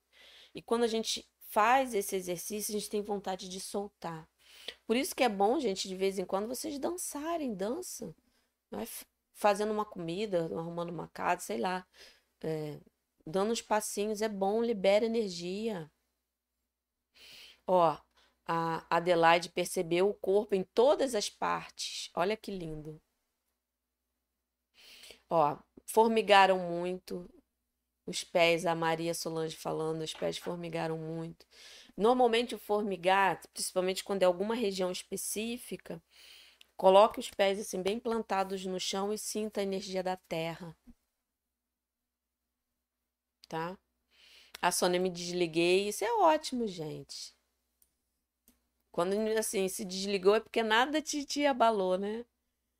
e 0.56 0.62
quando 0.62 0.84
a 0.84 0.88
gente 0.88 1.28
faz 1.50 1.94
esse 1.94 2.16
exercício, 2.16 2.76
a 2.76 2.80
gente 2.80 2.90
tem 2.90 3.02
vontade 3.02 3.50
de 3.50 3.60
soltar. 3.60 4.28
Por 4.86 4.96
isso 4.96 5.16
que 5.16 5.24
é 5.24 5.30
bom, 5.30 5.60
gente, 5.60 5.88
de 5.88 5.96
vez 5.96 6.20
em 6.20 6.26
quando 6.26 6.48
vocês 6.48 6.80
dançarem, 6.80 7.54
dança. 7.56 8.16
Vai 8.72 8.86
fazendo 9.40 9.72
uma 9.72 9.86
comida, 9.86 10.46
arrumando 10.56 10.90
uma 10.92 11.08
casa, 11.10 11.42
sei 11.42 11.58
lá. 11.60 11.88
É, 12.44 12.80
dando 13.26 13.52
uns 13.52 13.62
passinhos, 13.62 14.22
é 14.22 14.30
bom, 14.30 14.62
libera 14.62 15.06
energia. 15.06 15.90
Ó, 17.66 17.98
a 18.46 18.86
Adelaide 18.90 19.50
percebeu 19.50 20.10
o 20.10 20.14
corpo 20.14 20.56
em 20.56 20.64
todas 20.64 21.16
as 21.16 21.30
partes. 21.30 22.12
Olha 22.16 22.36
que 22.38 22.52
lindo. 22.52 23.02
Ó, 25.30 25.58
formigaram 25.86 26.60
muito. 26.60 27.30
Os 28.06 28.24
pés, 28.24 28.66
a 28.66 28.76
Maria 28.76 29.14
Solange 29.14 29.56
falando, 29.56 30.02
os 30.02 30.14
pés 30.14 30.38
formigaram 30.38 30.98
muito. 30.98 31.46
Normalmente 31.96 32.56
o 32.56 32.60
formigar, 32.60 33.40
principalmente 33.54 34.04
quando 34.04 34.24
é 34.24 34.26
alguma 34.26 34.56
região 34.56 34.92
específica, 34.92 36.02
coloque 36.80 37.20
os 37.20 37.30
pés 37.30 37.60
assim 37.60 37.82
bem 37.84 38.00
plantados 38.00 38.66
no 38.66 38.80
chão 38.80 39.12
e 39.12 39.18
sinta 39.18 39.60
a 39.60 39.64
energia 39.64 40.02
da 40.02 40.16
terra. 40.16 40.74
Tá? 43.50 43.78
A 44.62 44.72
Sônia 44.72 44.98
me 44.98 45.10
desliguei, 45.10 45.90
isso 45.90 46.06
é 46.06 46.14
ótimo, 46.14 46.66
gente. 46.66 47.36
Quando 48.94 49.14
assim 49.38 49.68
se 49.68 49.84
desligou 49.84 50.36
é 50.36 50.40
porque 50.40 50.64
nada 50.64 51.02
te, 51.02 51.26
te 51.26 51.46
abalou, 51.46 51.98
né? 51.98 52.26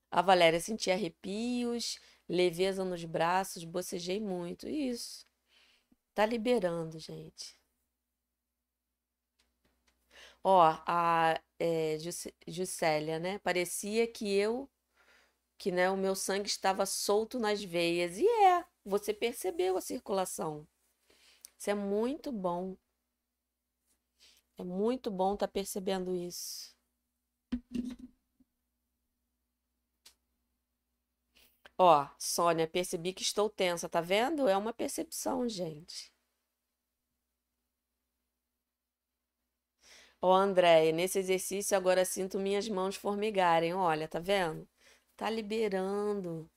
A 0.10 0.22
Valéria 0.22 0.62
sentia 0.62 0.94
arrepios, 0.94 2.00
leveza 2.28 2.86
nos 2.86 3.04
braços, 3.04 3.66
bocejei 3.66 4.22
muito. 4.22 4.66
Isso. 4.70 5.28
Tá 6.14 6.26
liberando, 6.26 6.98
gente. 7.00 7.59
Ó, 10.44 10.62
a 10.88 11.40
é, 11.60 11.98
Juscelia, 12.48 13.20
né? 13.20 13.40
Parecia 13.40 14.08
que 14.08 14.34
eu, 14.34 14.70
que 15.58 15.72
né, 15.72 15.90
o 15.90 15.98
meu 15.98 16.16
sangue 16.16 16.48
estava 16.48 16.86
solto 16.86 17.40
nas 17.40 17.64
veias. 17.64 18.18
E 18.18 18.26
é, 18.28 18.66
você 18.86 19.14
percebeu 19.14 19.78
a 19.78 19.82
circulação. 19.82 20.68
Isso 21.58 21.70
é 21.70 21.76
muito 21.76 22.32
bom. 22.32 22.78
É 24.58 24.64
muito 24.64 25.10
bom 25.12 25.34
estar 25.34 25.48
tá 25.48 25.52
percebendo 25.54 26.16
isso. 26.16 26.76
Ó, 31.78 32.08
Sônia, 32.20 32.68
percebi 32.68 33.14
que 33.14 33.22
estou 33.24 33.50
tensa, 33.50 33.88
tá 33.90 34.02
vendo? 34.02 34.48
É 34.48 34.56
uma 34.58 34.74
percepção, 34.74 35.48
gente. 35.48 36.12
Ó, 40.22 40.34
Andréia, 40.34 40.92
nesse 40.94 41.20
exercício 41.20 41.76
agora 41.78 42.06
sinto 42.06 42.40
minhas 42.40 42.68
mãos 42.70 42.96
formigarem. 42.96 43.74
Olha, 43.74 44.08
tá 44.08 44.18
vendo? 44.20 44.66
Tá 45.18 45.30
liberando. 45.30 46.50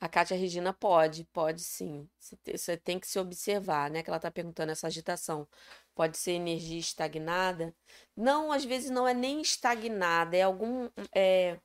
A 0.00 0.08
Kátia 0.08 0.36
Regina 0.36 0.72
pode, 0.72 1.24
pode 1.32 1.62
sim. 1.62 2.08
Você 2.18 2.76
tem 2.76 2.98
que 2.98 3.06
se 3.06 3.18
observar, 3.18 3.90
né? 3.90 4.02
Que 4.02 4.08
ela 4.10 4.16
está 4.16 4.30
perguntando 4.30 4.72
essa 4.72 4.86
agitação. 4.86 5.46
Pode 5.94 6.16
ser 6.16 6.32
energia 6.32 6.78
estagnada? 6.78 7.74
Não, 8.16 8.50
às 8.52 8.64
vezes 8.64 8.90
não 8.90 9.06
é 9.06 9.12
nem 9.14 9.40
estagnada, 9.42 10.36
é 10.36 10.42
algum. 10.42 10.88
É... 11.14 11.58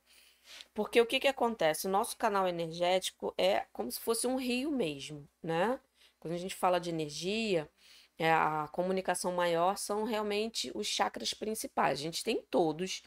Porque 0.74 1.00
o 1.00 1.06
que, 1.06 1.20
que 1.20 1.28
acontece? 1.28 1.86
O 1.88 1.90
nosso 1.90 2.16
canal 2.16 2.48
energético 2.48 3.34
é 3.38 3.66
como 3.72 3.90
se 3.92 4.00
fosse 4.00 4.26
um 4.26 4.36
rio 4.36 4.70
mesmo, 4.72 5.28
né? 5.42 5.80
Quando 6.26 6.34
a 6.34 6.38
gente 6.38 6.56
fala 6.56 6.80
de 6.80 6.90
energia, 6.90 7.70
é, 8.18 8.32
a 8.32 8.68
comunicação 8.72 9.30
maior 9.30 9.78
são 9.78 10.02
realmente 10.02 10.72
os 10.74 10.88
chakras 10.88 11.32
principais. 11.32 12.00
A 12.00 12.02
gente 12.02 12.24
tem 12.24 12.42
todos 12.50 13.00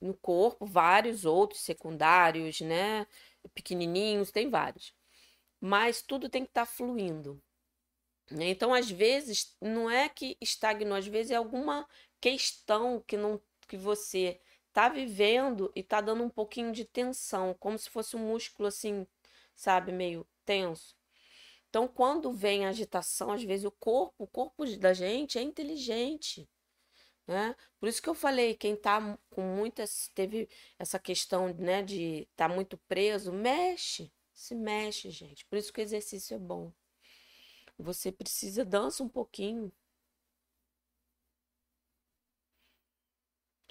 no 0.00 0.12
corpo, 0.12 0.66
vários 0.66 1.24
outros 1.24 1.60
secundários, 1.60 2.60
né? 2.60 3.06
pequenininhos, 3.54 4.32
tem 4.32 4.50
vários. 4.50 4.92
Mas 5.60 6.02
tudo 6.02 6.28
tem 6.28 6.42
que 6.42 6.50
estar 6.50 6.66
tá 6.66 6.66
fluindo. 6.66 7.40
Né? 8.28 8.48
Então, 8.48 8.74
às 8.74 8.90
vezes, 8.90 9.56
não 9.60 9.88
é 9.88 10.08
que 10.08 10.36
estagnou, 10.40 10.98
às 10.98 11.06
vezes 11.06 11.30
é 11.30 11.36
alguma 11.36 11.86
questão 12.20 13.00
que 13.06 13.16
não 13.16 13.40
que 13.68 13.76
você 13.76 14.40
está 14.66 14.88
vivendo 14.88 15.70
e 15.76 15.80
está 15.80 16.00
dando 16.00 16.24
um 16.24 16.28
pouquinho 16.28 16.72
de 16.72 16.84
tensão, 16.84 17.54
como 17.54 17.78
se 17.78 17.88
fosse 17.88 18.16
um 18.16 18.26
músculo 18.32 18.66
assim, 18.66 19.06
sabe, 19.54 19.92
meio 19.92 20.26
tenso. 20.44 20.96
Então, 21.74 21.88
quando 21.88 22.32
vem 22.32 22.64
a 22.64 22.68
agitação, 22.68 23.32
às 23.32 23.42
vezes 23.42 23.64
o 23.64 23.70
corpo, 23.72 24.14
o 24.16 24.28
corpo 24.28 24.64
da 24.78 24.94
gente 24.94 25.38
é 25.38 25.42
inteligente. 25.42 26.48
Né? 27.26 27.56
Por 27.80 27.88
isso 27.88 28.00
que 28.00 28.08
eu 28.08 28.14
falei, 28.14 28.54
quem 28.54 28.76
tá 28.76 29.18
com 29.28 29.42
muitas, 29.42 30.08
teve 30.14 30.48
essa 30.78 31.00
questão, 31.00 31.52
né, 31.54 31.82
de 31.82 32.28
tá 32.36 32.48
muito 32.48 32.78
preso, 32.86 33.32
mexe, 33.32 34.12
se 34.32 34.54
mexe, 34.54 35.10
gente. 35.10 35.44
Por 35.46 35.58
isso 35.58 35.72
que 35.72 35.80
o 35.80 35.82
exercício 35.82 36.36
é 36.36 36.38
bom. 36.38 36.72
Você 37.76 38.12
precisa 38.12 38.64
dança 38.64 39.02
um 39.02 39.08
pouquinho. 39.08 39.72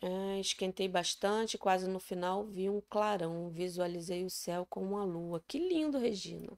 É, 0.01 0.39
esquentei 0.41 0.89
bastante, 0.89 1.58
quase 1.58 1.88
no 1.88 2.01
final 2.01 2.45
vi 2.45 2.70
um 2.70 2.82
clarão, 2.82 3.49
visualizei 3.49 4.26
o 4.26 4.30
céu 4.30 4.66
com 4.66 4.84
uma 4.84 5.06
lua. 5.06 5.41
Que 5.47 5.58
lindo, 5.58 5.97
Regina. 5.97 6.51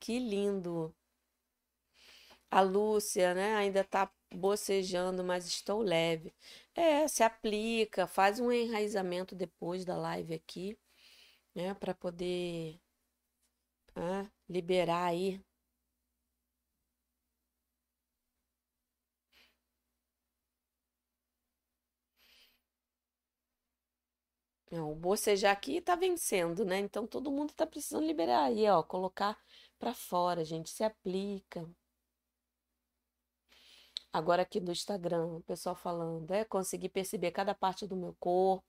Que 0.00 0.18
lindo. 0.18 0.94
A 2.50 2.60
Lúcia, 2.60 3.34
né, 3.34 3.54
ainda 3.56 3.84
tá 3.84 4.10
bocejando, 4.34 5.22
mas 5.24 5.46
estou 5.46 5.80
leve. 5.80 6.34
É, 6.74 7.06
se 7.08 7.22
aplica, 7.22 8.06
faz 8.06 8.40
um 8.40 8.50
enraizamento 8.52 9.34
depois 9.34 9.84
da 9.84 9.96
live 9.96 10.34
aqui, 10.34 10.76
né, 11.54 11.74
para 11.74 11.94
poder 11.94 12.80
liberar 14.48 15.04
aí. 15.10 15.40
Não, 24.70 24.92
o 24.92 24.94
bocejar 24.94 25.52
aqui 25.52 25.80
tá 25.80 25.94
vencendo, 25.96 26.64
né? 26.64 26.78
Então 26.78 27.06
todo 27.06 27.30
mundo 27.32 27.52
tá 27.52 27.66
precisando 27.66 28.06
liberar 28.06 28.44
aí, 28.44 28.68
ó, 28.68 28.82
colocar 28.82 29.36
para 29.78 29.94
fora, 29.94 30.44
gente, 30.44 30.70
se 30.70 30.84
aplica. 30.84 31.68
Agora 34.12 34.42
aqui 34.42 34.58
do 34.60 34.72
Instagram, 34.72 35.26
o 35.26 35.42
pessoal 35.42 35.76
falando, 35.76 36.32
é 36.32 36.44
conseguir 36.44 36.88
perceber 36.88 37.32
cada 37.32 37.54
parte 37.54 37.86
do 37.86 37.96
meu 37.96 38.16
corpo. 38.18 38.64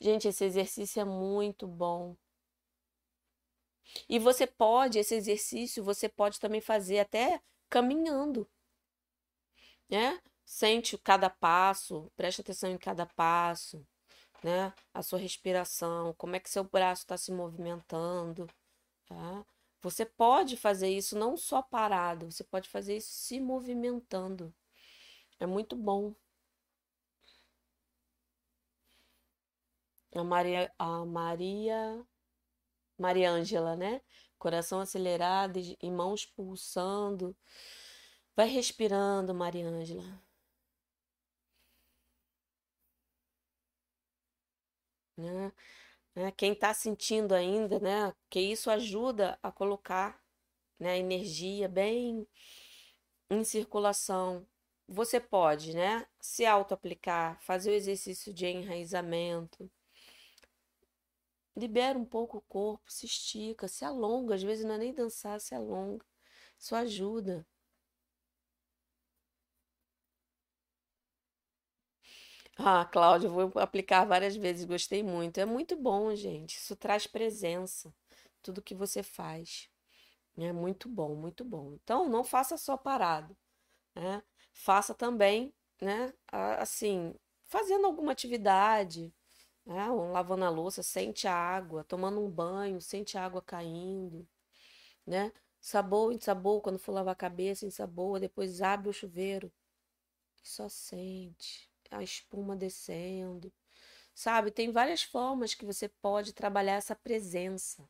Gente, 0.00 0.28
esse 0.28 0.44
exercício 0.44 1.00
é 1.00 1.04
muito 1.04 1.66
bom. 1.66 2.16
E 4.08 4.18
você 4.18 4.46
pode, 4.46 4.98
esse 4.98 5.14
exercício, 5.14 5.82
você 5.82 6.08
pode 6.08 6.38
também 6.38 6.60
fazer 6.60 7.00
até 7.00 7.40
caminhando, 7.68 8.48
né? 9.88 10.20
Sente 10.44 10.98
cada 10.98 11.30
passo, 11.30 12.10
preste 12.16 12.40
atenção 12.40 12.70
em 12.70 12.78
cada 12.78 13.06
passo, 13.06 13.86
né? 14.42 14.72
A 14.92 15.02
sua 15.02 15.18
respiração, 15.18 16.14
como 16.14 16.36
é 16.36 16.40
que 16.40 16.50
seu 16.50 16.64
braço 16.64 17.02
está 17.02 17.16
se 17.16 17.32
movimentando, 17.32 18.46
tá? 19.06 19.46
Você 19.82 20.04
pode 20.06 20.56
fazer 20.56 20.88
isso 20.90 21.18
não 21.18 21.36
só 21.36 21.62
parado, 21.62 22.30
você 22.30 22.44
pode 22.44 22.68
fazer 22.68 22.96
isso 22.96 23.12
se 23.12 23.40
movimentando. 23.40 24.54
É 25.40 25.46
muito 25.46 25.76
bom. 25.76 26.14
A 30.14 30.22
Maria, 30.24 30.72
a 30.78 31.04
Maria, 31.04 32.04
Maria 32.98 33.30
Ângela, 33.32 33.76
né? 33.76 34.00
Coração 34.38 34.80
acelerado 34.80 35.58
e 35.58 35.90
mãos 35.90 36.24
pulsando. 36.26 37.36
Vai 38.36 38.48
respirando, 38.48 39.32
Maria 39.32 39.68
Ângela. 39.68 40.20
Né? 45.16 45.52
Né? 46.14 46.32
Quem 46.32 46.52
está 46.52 46.74
sentindo 46.74 47.34
ainda, 47.34 47.78
né? 47.80 48.12
Que 48.28 48.40
isso 48.40 48.70
ajuda 48.70 49.38
a 49.42 49.50
colocar 49.52 50.20
né, 50.78 50.92
a 50.92 50.98
energia 50.98 51.68
bem 51.68 52.26
em 53.30 53.44
circulação, 53.44 54.46
você 54.88 55.20
pode, 55.20 55.74
né, 55.74 56.04
se 56.20 56.44
auto-aplicar, 56.44 57.40
fazer 57.42 57.70
o 57.70 57.74
exercício 57.74 58.34
de 58.34 58.46
enraizamento. 58.46 59.70
Libera 61.56 61.98
um 61.98 62.04
pouco 62.04 62.38
o 62.38 62.42
corpo, 62.42 62.90
se 62.90 63.06
estica, 63.06 63.68
se 63.68 63.84
alonga. 63.84 64.34
Às 64.34 64.42
vezes 64.42 64.64
não 64.64 64.74
é 64.74 64.78
nem 64.78 64.94
dançar, 64.94 65.40
se 65.40 65.54
alonga. 65.54 66.04
Isso 66.58 66.74
ajuda. 66.74 67.46
Ah, 72.62 72.84
Cláudia, 72.84 73.28
vou 73.28 73.50
aplicar 73.56 74.04
várias 74.04 74.36
vezes, 74.36 74.64
gostei 74.64 75.02
muito. 75.02 75.38
É 75.38 75.44
muito 75.46 75.76
bom, 75.76 76.14
gente. 76.14 76.56
Isso 76.58 76.76
traz 76.76 77.06
presença, 77.06 77.92
tudo 78.42 78.62
que 78.62 78.74
você 78.74 79.02
faz. 79.02 79.68
É 80.38 80.52
muito 80.52 80.88
bom, 80.88 81.14
muito 81.16 81.44
bom. 81.44 81.74
Então, 81.74 82.08
não 82.08 82.24
faça 82.24 82.56
só 82.58 82.76
parado, 82.76 83.36
né? 83.94 84.22
faça 84.52 84.94
também, 84.94 85.54
né? 85.80 86.12
Assim, 86.58 87.14
fazendo 87.46 87.86
alguma 87.86 88.12
atividade, 88.12 89.12
né? 89.66 89.88
Lavando 89.90 90.44
a 90.46 90.50
louça, 90.50 90.82
sente 90.82 91.28
a 91.28 91.34
água, 91.34 91.84
tomando 91.84 92.20
um 92.24 92.30
banho, 92.30 92.80
sente 92.80 93.18
a 93.18 93.24
água 93.26 93.42
caindo, 93.42 94.28
né? 95.06 95.32
Sabor, 95.60 96.12
ensabor, 96.12 96.62
quando 96.62 96.78
for 96.78 96.92
lavar 96.92 97.12
a 97.12 97.16
cabeça, 97.16 97.66
ensabor, 97.66 98.20
depois 98.20 98.62
abre 98.62 98.88
o 98.90 98.92
chuveiro, 98.94 99.52
só 100.42 100.68
sente 100.68 101.69
a 101.90 102.02
espuma 102.02 102.56
descendo. 102.56 103.52
Sabe, 104.14 104.50
tem 104.50 104.70
várias 104.70 105.02
formas 105.02 105.54
que 105.54 105.64
você 105.64 105.88
pode 105.88 106.32
trabalhar 106.32 106.74
essa 106.74 106.94
presença, 106.94 107.88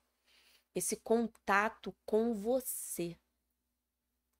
esse 0.74 0.96
contato 0.96 1.94
com 2.06 2.34
você. 2.34 3.16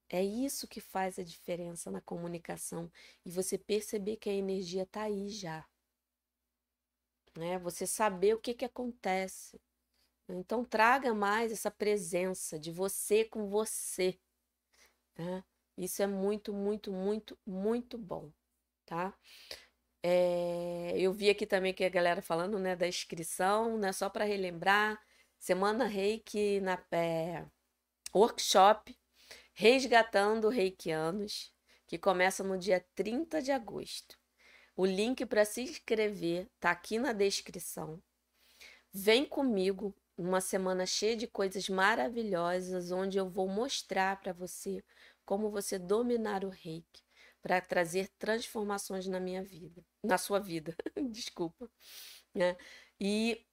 É 0.09 0.23
isso 0.23 0.67
que 0.67 0.81
faz 0.81 1.19
a 1.19 1.23
diferença 1.23 1.91
na 1.91 2.01
comunicação 2.01 2.91
e 3.25 3.31
você 3.31 3.57
perceber 3.57 4.17
que 4.17 4.29
a 4.29 4.35
energia 4.35 4.83
está 4.83 5.03
aí 5.03 5.29
já. 5.29 5.67
Né? 7.37 7.59
Você 7.59 7.87
saber 7.87 8.35
o 8.35 8.41
que, 8.41 8.55
que 8.55 8.65
acontece. 8.65 9.61
Então, 10.29 10.65
traga 10.65 11.15
mais 11.15 11.53
essa 11.53 11.71
presença 11.71 12.59
de 12.59 12.71
você 12.71 13.25
com 13.25 13.49
você. 13.49 14.19
Né? 15.17 15.45
Isso 15.77 16.03
é 16.03 16.07
muito, 16.07 16.53
muito, 16.53 16.93
muito, 16.93 17.39
muito 17.47 17.97
bom, 17.97 18.31
tá? 18.91 19.15
É, 20.03 20.95
eu 20.97 21.13
vi 21.13 21.31
aqui 21.31 21.47
também 21.47 21.73
que 21.73 21.85
a 21.85 21.89
galera 21.89 22.21
falando 22.21 22.59
né, 22.59 22.75
da 22.75 22.89
inscrição, 22.89 23.79
né, 23.79 23.93
só 23.93 24.11
para 24.11 24.25
relembrar, 24.25 25.01
Semana 25.39 25.87
Reiki 25.87 26.61
na 26.61 26.79
é, 26.91 27.47
workshop 28.15 28.99
Resgatando 29.55 30.49
Reikianos, 30.49 31.55
que 31.87 31.99
começa 31.99 32.43
no 32.43 32.59
dia 32.59 32.85
30 32.97 33.41
de 33.41 33.53
agosto. 33.53 34.19
O 34.77 34.85
link 34.85 35.25
para 35.25 35.45
se 35.45 35.63
inscrever 35.63 36.49
está 36.57 36.73
aqui 36.73 36.99
na 36.99 37.13
descrição. 37.13 38.03
Vem 38.93 39.25
comigo, 39.25 39.95
uma 40.17 40.41
semana 40.41 40.85
cheia 40.85 41.17
de 41.17 41.27
coisas 41.29 41.69
maravilhosas, 41.69 42.91
onde 42.91 43.19
eu 43.19 43.29
vou 43.31 43.49
mostrar 43.49 44.21
para 44.21 44.33
você 44.33 44.83
como 45.25 45.51
você 45.51 45.79
dominar 45.79 46.45
o 46.45 46.49
reiki 46.49 47.10
para 47.43 47.61
trazer 47.61 48.09
transformações 48.19 49.07
na 49.07 49.21
minha 49.21 49.43
vida, 49.43 49.85
na 50.03 50.19
sua 50.19 50.39
vida, 50.39 50.75
desculpa. 51.11 51.71
Né? 52.35 52.57
E 53.01 53.47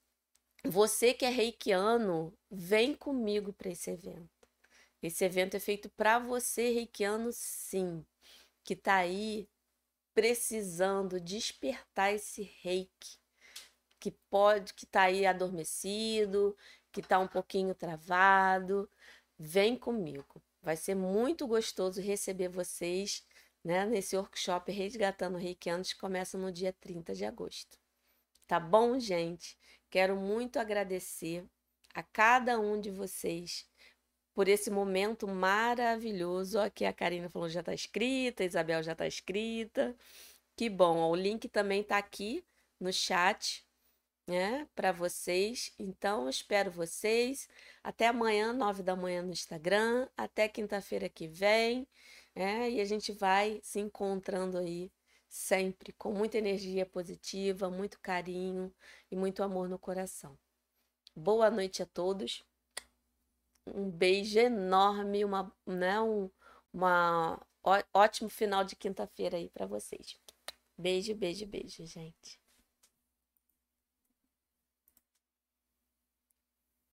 você 0.65 1.13
que 1.13 1.25
é 1.25 1.29
reikiano, 1.29 2.37
vem 2.49 2.93
comigo 2.93 3.53
para 3.53 3.69
esse 3.69 3.89
evento. 3.91 4.29
Esse 5.01 5.23
evento 5.23 5.55
é 5.55 5.59
feito 5.59 5.89
para 5.91 6.19
você, 6.19 6.71
reikiano, 6.71 7.29
sim, 7.31 8.05
que 8.63 8.73
está 8.73 8.95
aí 8.95 9.47
precisando 10.13 11.19
despertar 11.21 12.13
esse 12.13 12.41
reiki, 12.61 13.19
que 13.99 14.11
pode, 14.29 14.73
que 14.73 14.85
está 14.85 15.03
aí 15.03 15.25
adormecido, 15.25 16.57
que 16.91 16.99
está 16.99 17.19
um 17.19 17.27
pouquinho 17.27 17.75
travado. 17.75 18.89
Vem 19.37 19.77
comigo. 19.77 20.41
Vai 20.61 20.75
ser 20.75 20.95
muito 20.95 21.47
gostoso 21.47 22.01
receber 22.01 22.49
vocês 22.49 23.23
né, 23.63 23.85
nesse 23.85 24.15
workshop 24.15 24.71
Resgatando 24.71 25.37
Reikianos 25.37 25.93
que 25.93 25.99
começa 25.99 26.37
no 26.37 26.51
dia 26.51 26.73
30 26.73 27.13
de 27.13 27.25
agosto. 27.25 27.77
Tá 28.47 28.59
bom, 28.59 28.99
gente? 28.99 29.57
Quero 29.89 30.15
muito 30.15 30.59
agradecer 30.59 31.45
a 31.93 32.03
cada 32.03 32.59
um 32.59 32.79
de 32.79 32.91
vocês 32.91 33.67
por 34.33 34.47
esse 34.47 34.69
momento 34.69 35.27
maravilhoso. 35.27 36.59
Aqui 36.59 36.85
a 36.85 36.93
Karina 36.93 37.29
falou 37.29 37.49
já 37.49 37.61
está 37.61 37.73
escrita, 37.73 38.43
a 38.43 38.45
Isabel 38.45 38.83
já 38.83 38.91
está 38.93 39.07
escrita. 39.07 39.95
Que 40.55 40.69
bom, 40.69 41.09
o 41.09 41.15
link 41.15 41.49
também 41.49 41.81
está 41.81 41.97
aqui 41.97 42.45
no 42.79 42.93
chat, 42.93 43.65
né, 44.27 44.67
para 44.75 44.91
vocês. 44.91 45.73
Então, 45.79 46.29
espero 46.29 46.69
vocês. 46.69 47.49
Até 47.83 48.07
amanhã, 48.07 48.53
nove 48.53 48.83
da 48.83 48.95
manhã 48.95 49.21
no 49.23 49.31
Instagram. 49.31 50.07
Até 50.15 50.47
quinta-feira 50.47 51.09
que 51.09 51.27
vem. 51.27 51.87
É, 52.37 52.69
e 52.69 52.79
a 52.79 52.85
gente 52.85 53.11
vai 53.11 53.59
se 53.63 53.79
encontrando 53.79 54.59
aí 54.59 54.91
sempre 55.27 55.91
com 55.93 56.13
muita 56.13 56.37
energia 56.37 56.85
positiva, 56.85 57.69
muito 57.69 57.99
carinho 57.99 58.71
e 59.09 59.15
muito 59.15 59.41
amor 59.41 59.67
no 59.67 59.79
coração. 59.79 60.37
Boa 61.15 61.49
noite 61.49 61.81
a 61.81 61.85
todos 61.87 62.43
um 63.75 63.89
beijo 63.89 64.39
enorme, 64.39 65.25
uma, 65.25 65.51
né, 65.65 65.99
um 65.99 66.29
uma, 66.71 67.41
ótimo 67.93 68.29
final 68.29 68.63
de 68.63 68.75
quinta-feira 68.75 69.37
aí 69.37 69.49
para 69.49 69.65
vocês. 69.65 70.15
Beijo, 70.77 71.15
beijo, 71.15 71.45
beijo, 71.47 71.85
gente. 71.85 72.39